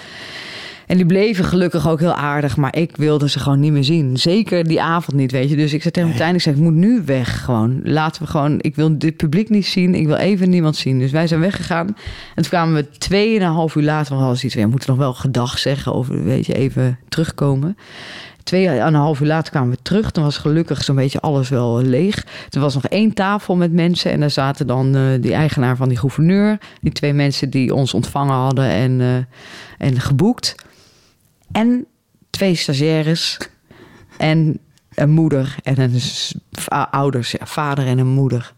[0.88, 4.16] En die bleven gelukkig ook heel aardig, maar ik wilde ze gewoon niet meer zien.
[4.16, 5.56] Zeker die avond niet, weet je.
[5.56, 7.80] Dus ik zei tegen Martijn, ik zei, ik moet nu weg gewoon.
[7.84, 9.94] Laten we gewoon, ik wil dit publiek niet zien.
[9.94, 10.98] Ik wil even niemand zien.
[10.98, 11.86] Dus wij zijn weggegaan.
[11.86, 11.94] En
[12.34, 15.58] toen kwamen we tweeënhalf uur later, want we hadden ja, we moeten nog wel gedag
[15.58, 17.76] zeggen over, weet je, even terugkomen.
[18.42, 20.10] Twee en een half uur later kwamen we terug.
[20.10, 22.26] Toen was gelukkig zo'n beetje alles wel leeg.
[22.50, 24.10] Er was nog één tafel met mensen.
[24.10, 26.58] En daar zaten dan eh die eigenaar van die gouverneur.
[26.80, 30.54] Die twee mensen die ons ontvangen hadden en, eh, en geboekt.
[31.52, 31.86] En
[32.30, 33.38] twee stagiaires.
[34.18, 34.58] En
[34.94, 36.00] een moeder en een
[36.90, 37.34] ouders.
[37.40, 38.54] Vader en een moeder.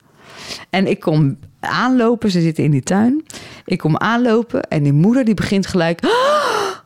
[0.71, 2.31] En ik kom aanlopen.
[2.31, 3.25] Ze zitten in die tuin.
[3.65, 4.63] Ik kom aanlopen.
[4.63, 6.01] En die moeder die begint gelijk...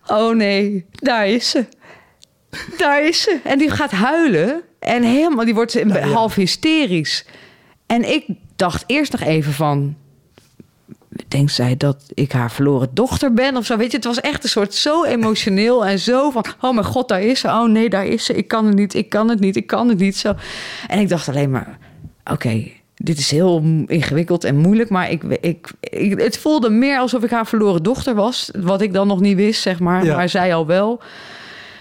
[0.06, 1.64] Oh nee, daar is ze.
[2.76, 3.40] Daar is ze.
[3.44, 4.62] En die gaat huilen.
[4.78, 7.26] En helemaal, die wordt een- half hysterisch.
[7.86, 8.26] En ik
[8.56, 9.96] dacht eerst nog even van...
[11.34, 13.76] Denkt zij dat ik haar verloren dochter ben of zo?
[13.76, 16.44] Weet je, het was echt een soort zo emotioneel en zo van...
[16.60, 17.48] Oh mijn god, daar is ze.
[17.48, 18.34] Oh nee, daar is ze.
[18.34, 20.16] Ik kan het niet, ik kan het niet, ik kan het niet.
[20.16, 20.34] Zo.
[20.88, 21.78] En ik dacht alleen maar...
[22.30, 24.90] Oké, dit is heel ingewikkeld en moeilijk...
[24.90, 28.50] maar ik, ik, ik, het voelde meer alsof ik haar verloren dochter was.
[28.56, 30.04] Wat ik dan nog niet wist, zeg maar.
[30.04, 30.16] Ja.
[30.16, 31.00] Maar zij al wel.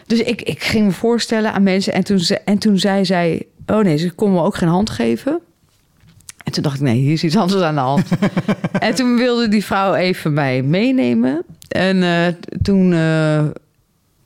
[0.07, 1.93] Dus ik, ik ging me voorstellen aan mensen.
[1.93, 3.45] En toen, ze, en toen zei zij...
[3.65, 5.41] Oh nee, ze kon me ook geen hand geven.
[6.43, 8.07] En toen dacht ik, nee, hier is iets anders aan de hand.
[8.79, 11.43] en toen wilde die vrouw even mij meenemen.
[11.67, 12.93] En eh, toen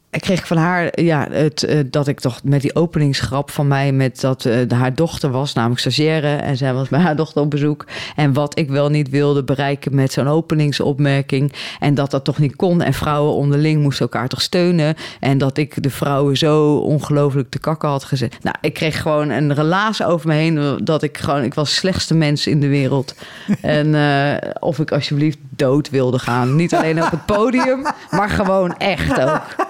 [0.09, 3.67] eh, kreeg ik van haar ja, het, eh, dat ik toch met die openingsgrap van
[3.67, 3.91] mij...
[3.91, 6.35] met dat eh, haar dochter was, namelijk stagiaire...
[6.35, 7.85] en zij was bij haar dochter op bezoek.
[8.15, 11.53] En wat ik wel niet wilde bereiken met zo'n openingsopmerking...
[11.79, 12.81] en dat dat toch niet kon.
[12.81, 14.95] En vrouwen onderling moesten elkaar toch steunen.
[15.19, 18.37] En dat ik de vrouwen zo ongelooflijk te kakken had gezet.
[18.43, 20.79] Nou, ik kreeg gewoon een relaas over me heen...
[20.83, 21.43] dat ik gewoon...
[21.43, 23.15] Ik was de slechtste mens in de wereld.
[23.61, 26.55] en eh, of ik alsjeblieft dood wilde gaan.
[26.55, 29.67] Niet alleen op het podium, maar gewoon echt ook.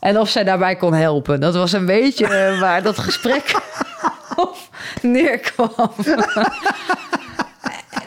[0.00, 1.40] En of zij daarbij kon helpen.
[1.40, 3.54] Dat was een beetje waar dat gesprek
[4.36, 4.56] op
[5.02, 5.92] neerkwam.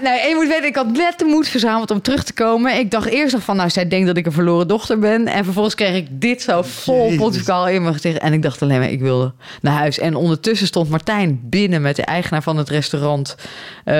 [0.01, 2.77] nou, en je moet weten, ik had net de moed verzameld om terug te komen.
[2.79, 5.27] Ik dacht eerst nog van, nou, zij denkt dat ik een verloren dochter ben.
[5.27, 8.17] En vervolgens kreeg ik dit zo vol pontificaal in mijn gezicht.
[8.17, 9.99] En ik dacht alleen maar, ik wilde naar huis.
[9.99, 13.35] En ondertussen stond Martijn binnen met de eigenaar van het restaurant...
[13.85, 13.93] eh,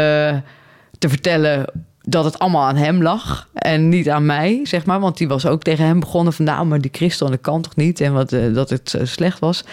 [1.04, 1.66] te vertellen
[2.08, 5.00] dat het allemaal aan hem lag en niet aan mij, zeg maar.
[5.00, 6.46] Want die was ook tegen hem begonnen van...
[6.46, 8.02] nou, maar die Christel, dat kan toch niet?
[8.02, 9.64] En wat, eh, dat het eh, slecht was.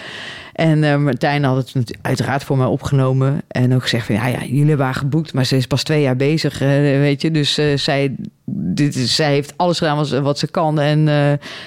[0.52, 3.42] En eh, Martijn had het uiteraard voor mij opgenomen.
[3.48, 5.32] En ook gezegd van, ja, ja, jullie hebben haar geboekt...
[5.32, 7.30] maar ze is pas twee jaar bezig, weet je.
[7.30, 8.14] Dus zij,
[8.46, 10.80] dit is, zij heeft alles gedaan wat, ze- wat ze kan.
[10.80, 11.06] En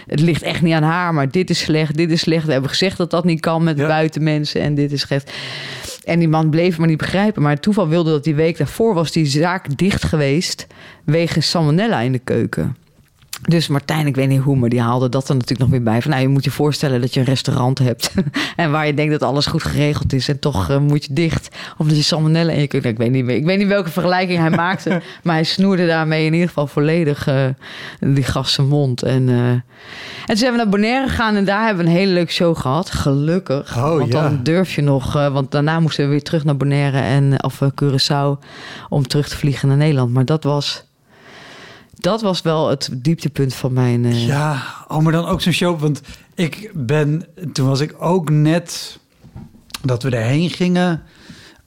[0.08, 2.46] het ligt echt niet aan haar, maar dit is slecht, dit is slecht.
[2.46, 3.88] We hebben gezegd dat dat niet kan met Ja.
[3.88, 5.32] buitenmensen en dit is slecht.
[6.04, 7.42] En die man bleef maar niet begrijpen.
[7.42, 10.68] Maar het toeval wilde dat die week daarvoor was die zaak dicht geweest...
[11.04, 12.76] wegens salmonella in de keuken.
[13.48, 16.02] Dus Martijn, ik weet niet hoe, maar die haalde dat er natuurlijk nog weer bij.
[16.02, 18.14] Van, nou, je moet je voorstellen dat je een restaurant hebt.
[18.56, 20.30] en waar je denkt dat alles goed geregeld is.
[20.30, 21.56] En toch uh, moet je dicht.
[21.78, 22.86] Of dat je salmonella in je kunt.
[22.86, 23.36] Ik weet niet meer.
[23.36, 24.90] Ik weet niet welke vergelijking hij maakte.
[25.24, 27.46] maar hij snoerde daarmee in ieder geval volledig uh,
[28.00, 29.04] die gasten mond.
[29.04, 29.64] En, uh, en
[30.26, 31.36] toen zijn we naar Bonaire gegaan.
[31.36, 32.92] En daar hebben we een hele leuke show gehad.
[32.92, 33.78] Gelukkig.
[33.78, 34.22] Oh, want ja.
[34.22, 35.14] dan durf je nog.
[35.14, 38.46] want daarna moesten we weer terug naar Bonaire en, of Curaçao.
[38.90, 40.14] Om terug te vliegen naar Nederland.
[40.14, 40.84] Maar dat was
[41.94, 44.04] dat was wel het dieptepunt van mijn.
[44.04, 44.28] Uh...
[44.28, 45.80] Ja, oh, maar dan ook zo'n show.
[45.80, 46.02] Want
[46.36, 47.26] ik ben.
[47.54, 49.00] Toen was ik ook net.
[49.82, 51.04] Dat we erheen gingen.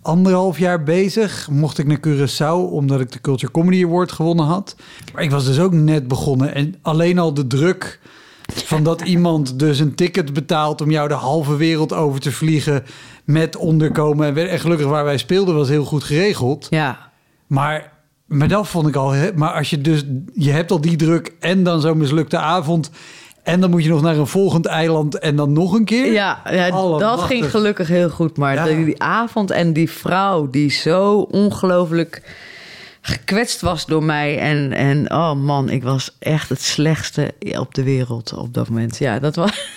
[0.03, 1.49] Anderhalf jaar bezig.
[1.51, 2.71] Mocht ik naar Curaçao.
[2.71, 4.77] Omdat ik de Culture Comedy Award gewonnen had.
[5.15, 6.55] Maar ik was dus ook net begonnen.
[6.55, 8.01] En alleen al de druk.
[8.43, 12.85] Van dat iemand dus een ticket betaalt om jou de halve wereld over te vliegen.
[13.25, 14.49] Met onderkomen.
[14.49, 16.67] En gelukkig waar wij speelden was heel goed geregeld.
[16.71, 17.11] Ja.
[17.47, 17.96] Maar
[18.27, 19.15] maar dat vond ik al.
[19.35, 20.05] Maar als je dus.
[20.35, 22.91] Je hebt al die druk en dan zo'n mislukte avond.
[23.43, 26.13] En dan moet je nog naar een volgend eiland en dan nog een keer.
[26.13, 28.37] Ja, ja dat ging gelukkig heel goed.
[28.37, 28.65] Maar ja.
[28.65, 32.23] die, die avond en die vrouw die zo ongelooflijk
[33.07, 34.39] gekwetst was door mij.
[34.39, 38.99] En, en oh man, ik was echt het slechtste op de wereld op dat moment.
[38.99, 39.69] Ja, dat was.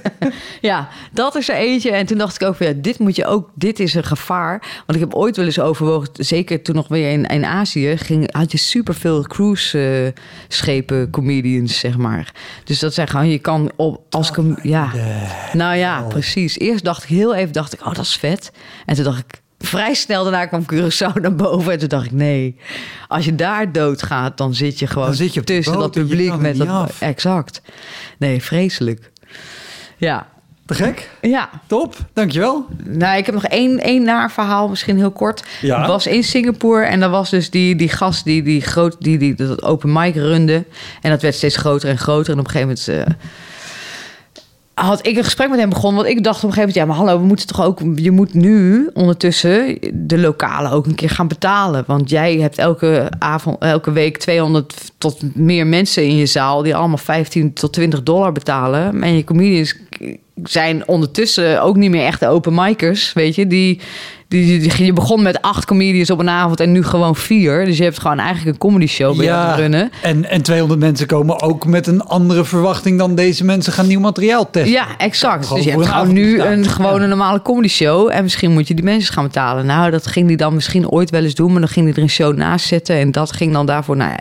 [0.60, 1.90] ja, dat is er eentje.
[1.90, 4.82] En toen dacht ik ook, ja, dit moet je ook, dit is een gevaar.
[4.86, 8.32] Want ik heb ooit wel eens overwogen, zeker toen nog weer in, in Azië, ging,
[8.32, 12.32] had je superveel cruise uh, schepen, comedians, zeg maar.
[12.64, 14.92] Dus dat zijn gewoon, je kan op als com- ja.
[15.52, 16.58] Nou ja, precies.
[16.58, 18.52] Eerst dacht ik heel even, dacht ik, oh, dat is vet.
[18.86, 21.72] En toen dacht ik, vrij snel daarna kwam Curaçao naar boven.
[21.72, 22.56] En toen dacht ik, nee,
[23.08, 26.68] als je daar doodgaat, dan zit je gewoon zit je tussen dat publiek met dat.
[26.68, 27.00] Af.
[27.00, 27.62] Exact.
[28.18, 29.10] Nee, vreselijk.
[29.96, 30.26] Ja.
[30.66, 31.10] Te gek?
[31.20, 31.50] Ja.
[31.66, 32.66] Top, dankjewel.
[32.84, 35.44] Nou, ik heb nog één, één naar verhaal, misschien heel kort.
[35.60, 35.80] Ja.
[35.80, 39.18] Ik was in Singapore en dat was dus die, die gast die, die, groot, die,
[39.18, 40.64] die dat open mic runde.
[41.00, 42.32] En dat werd steeds groter en groter.
[42.32, 43.08] En op een gegeven moment...
[43.08, 43.14] Uh,
[44.74, 46.02] had ik een gesprek met hem begonnen.
[46.02, 47.80] Want ik dacht op een gegeven moment, ja, maar hallo, we moeten toch ook.
[47.96, 51.84] Je moet nu ondertussen de lokale ook een keer gaan betalen.
[51.86, 56.76] Want jij hebt elke avond, elke week 200 tot meer mensen in je zaal die
[56.76, 59.02] allemaal 15 tot 20 dollar betalen.
[59.02, 59.76] En je comedians
[60.42, 63.80] zijn ondertussen ook niet meer echte open micers, weet je, die.
[64.32, 67.64] Die, die, je begon met acht comedians op een avond en nu gewoon vier.
[67.64, 69.90] Dus je hebt gewoon eigenlijk een comedy show bij ja, te runnen.
[70.02, 74.00] En, en 200 mensen komen ook met een andere verwachting dan deze mensen gaan nieuw
[74.00, 74.72] materiaal testen.
[74.72, 75.54] Ja, exact.
[75.54, 76.52] Dus je hebt gewoon nu bestaan.
[76.52, 78.10] een gewoon een normale comedy show.
[78.12, 79.66] En misschien moet je die mensen gaan betalen.
[79.66, 81.50] Nou, dat ging hij dan misschien ooit wel eens doen.
[81.50, 82.96] Maar dan ging hij er een show naast zetten.
[82.96, 84.20] En dat ging dan daarvoor, nou ja.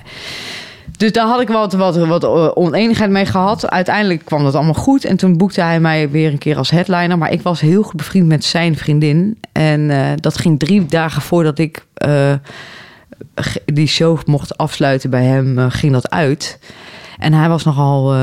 [1.01, 3.69] Dus daar had ik wat, wat, wat oneenigheid mee gehad.
[3.69, 5.05] Uiteindelijk kwam dat allemaal goed.
[5.05, 7.17] En toen boekte hij mij weer een keer als headliner.
[7.17, 9.39] Maar ik was heel goed bevriend met zijn vriendin.
[9.51, 12.33] En uh, dat ging drie dagen voordat ik uh,
[13.65, 16.59] die show mocht afsluiten bij hem, ging dat uit.
[17.19, 18.13] En hij was nogal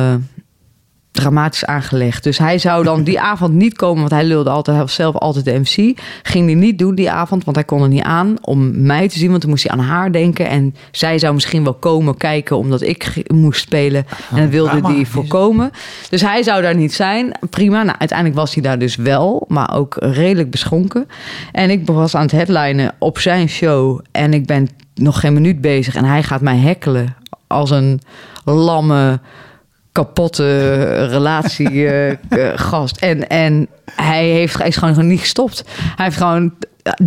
[1.19, 2.23] dramatisch aangelegd.
[2.23, 5.15] Dus hij zou dan die avond niet komen, want hij lulde altijd, hij was zelf
[5.15, 5.99] altijd de MC.
[6.23, 9.19] Ging hij niet doen die avond, want hij kon er niet aan om mij te
[9.19, 10.49] zien, want dan moest hij aan haar denken.
[10.49, 14.07] En zij zou misschien wel komen kijken, omdat ik moest spelen.
[14.31, 15.71] En dat wilde hij voorkomen.
[16.11, 17.33] Dus hij zou daar niet zijn.
[17.51, 17.83] Prima.
[17.83, 21.07] Nou, uiteindelijk was hij daar dus wel, maar ook redelijk beschonken.
[21.53, 24.01] En ik was aan het headlinen op zijn show.
[24.13, 25.95] En ik ben nog geen minuut bezig.
[25.95, 27.17] En hij gaat mij hekkelen
[27.47, 28.01] als een
[28.45, 29.21] lamme
[30.05, 32.13] kapotte relatie uh,
[32.55, 32.97] gast.
[32.97, 35.65] En, en hij, heeft, hij is gewoon, gewoon niet gestopt.
[35.97, 36.53] Hij heeft gewoon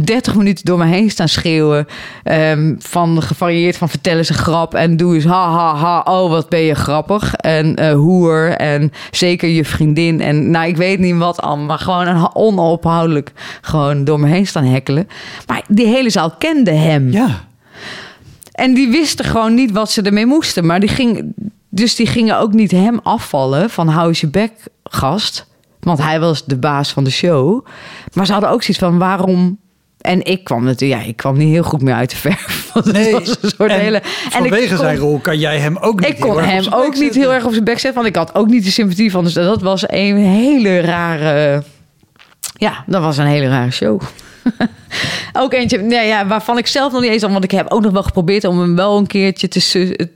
[0.05, 1.87] 30 minuten door me heen staan schreeuwen.
[2.23, 4.73] Um, van gevarieerd van vertel eens een grap.
[4.73, 5.99] En doe eens ha ha ha.
[5.99, 7.33] Oh, wat ben je grappig.
[7.35, 8.49] En uh, hoer.
[8.49, 10.21] En zeker je vriendin.
[10.21, 11.65] En nou, ik weet niet wat allemaal.
[11.65, 13.31] Maar gewoon een onophoudelijk
[13.61, 15.07] gewoon door me heen staan hekkelen.
[15.47, 17.11] Maar die hele zaal kende hem.
[17.11, 17.45] Ja.
[18.51, 20.65] En die wisten gewoon niet wat ze ermee moesten.
[20.65, 21.33] Maar die ging...
[21.73, 24.51] Dus die gingen ook niet hem afvallen van hou je bek,
[24.83, 25.47] gast.
[25.79, 27.65] Want hij was de baas van de show.
[28.13, 29.59] Maar ze hadden ook zoiets van waarom...
[29.97, 32.69] En ik kwam natuurlijk, ja, ik kwam niet heel goed meer uit de verf.
[32.73, 33.97] Want nee, het was een soort en hele.
[33.97, 36.09] En vanwege kon, zijn rol kan jij hem ook niet.
[36.09, 38.47] Ik kon hem ook niet heel erg op zijn bek zetten, want ik had ook
[38.47, 39.23] niet de sympathie van.
[39.23, 41.63] Dus dat was een hele rare.
[42.57, 44.01] Ja, dat was een hele rare show.
[45.41, 47.31] ook eentje nee, ja, waarvan ik zelf nog niet eens al...
[47.31, 50.09] want ik heb ook nog wel geprobeerd om hem wel een keertje te,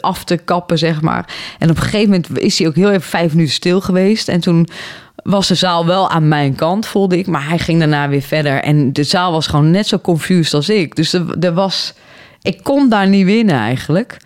[0.00, 1.34] af te kappen, zeg maar.
[1.58, 4.28] En op een gegeven moment is hij ook heel even vijf minuten stil geweest.
[4.28, 4.68] En toen
[5.14, 7.26] was de zaal wel aan mijn kant, voelde ik.
[7.26, 8.62] Maar hij ging daarna weer verder.
[8.62, 10.96] En de zaal was gewoon net zo confused als ik.
[10.96, 11.94] Dus er was...
[12.42, 14.16] Ik kon daar niet winnen eigenlijk.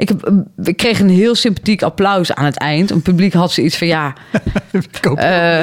[0.00, 0.32] Ik, heb,
[0.62, 2.90] ik kreeg een heel sympathiek applaus aan het eind.
[2.90, 4.14] Een publiek had zoiets van ja.
[5.14, 5.62] uh,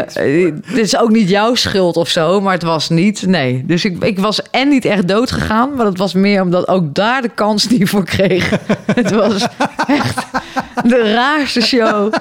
[0.73, 3.25] dit is ook niet jouw schuld of zo, maar het was niet.
[3.25, 3.63] Nee.
[3.65, 6.95] Dus ik, ik was en niet echt dood gegaan, maar dat was meer omdat ook
[6.95, 8.49] daar de kans niet voor kreeg.
[8.85, 9.47] het was
[9.87, 10.25] echt.
[10.83, 12.13] De raarste show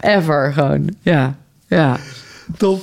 [0.00, 0.94] ever gewoon.
[1.02, 1.34] Ja,
[1.66, 1.96] ja.
[2.56, 2.82] Top.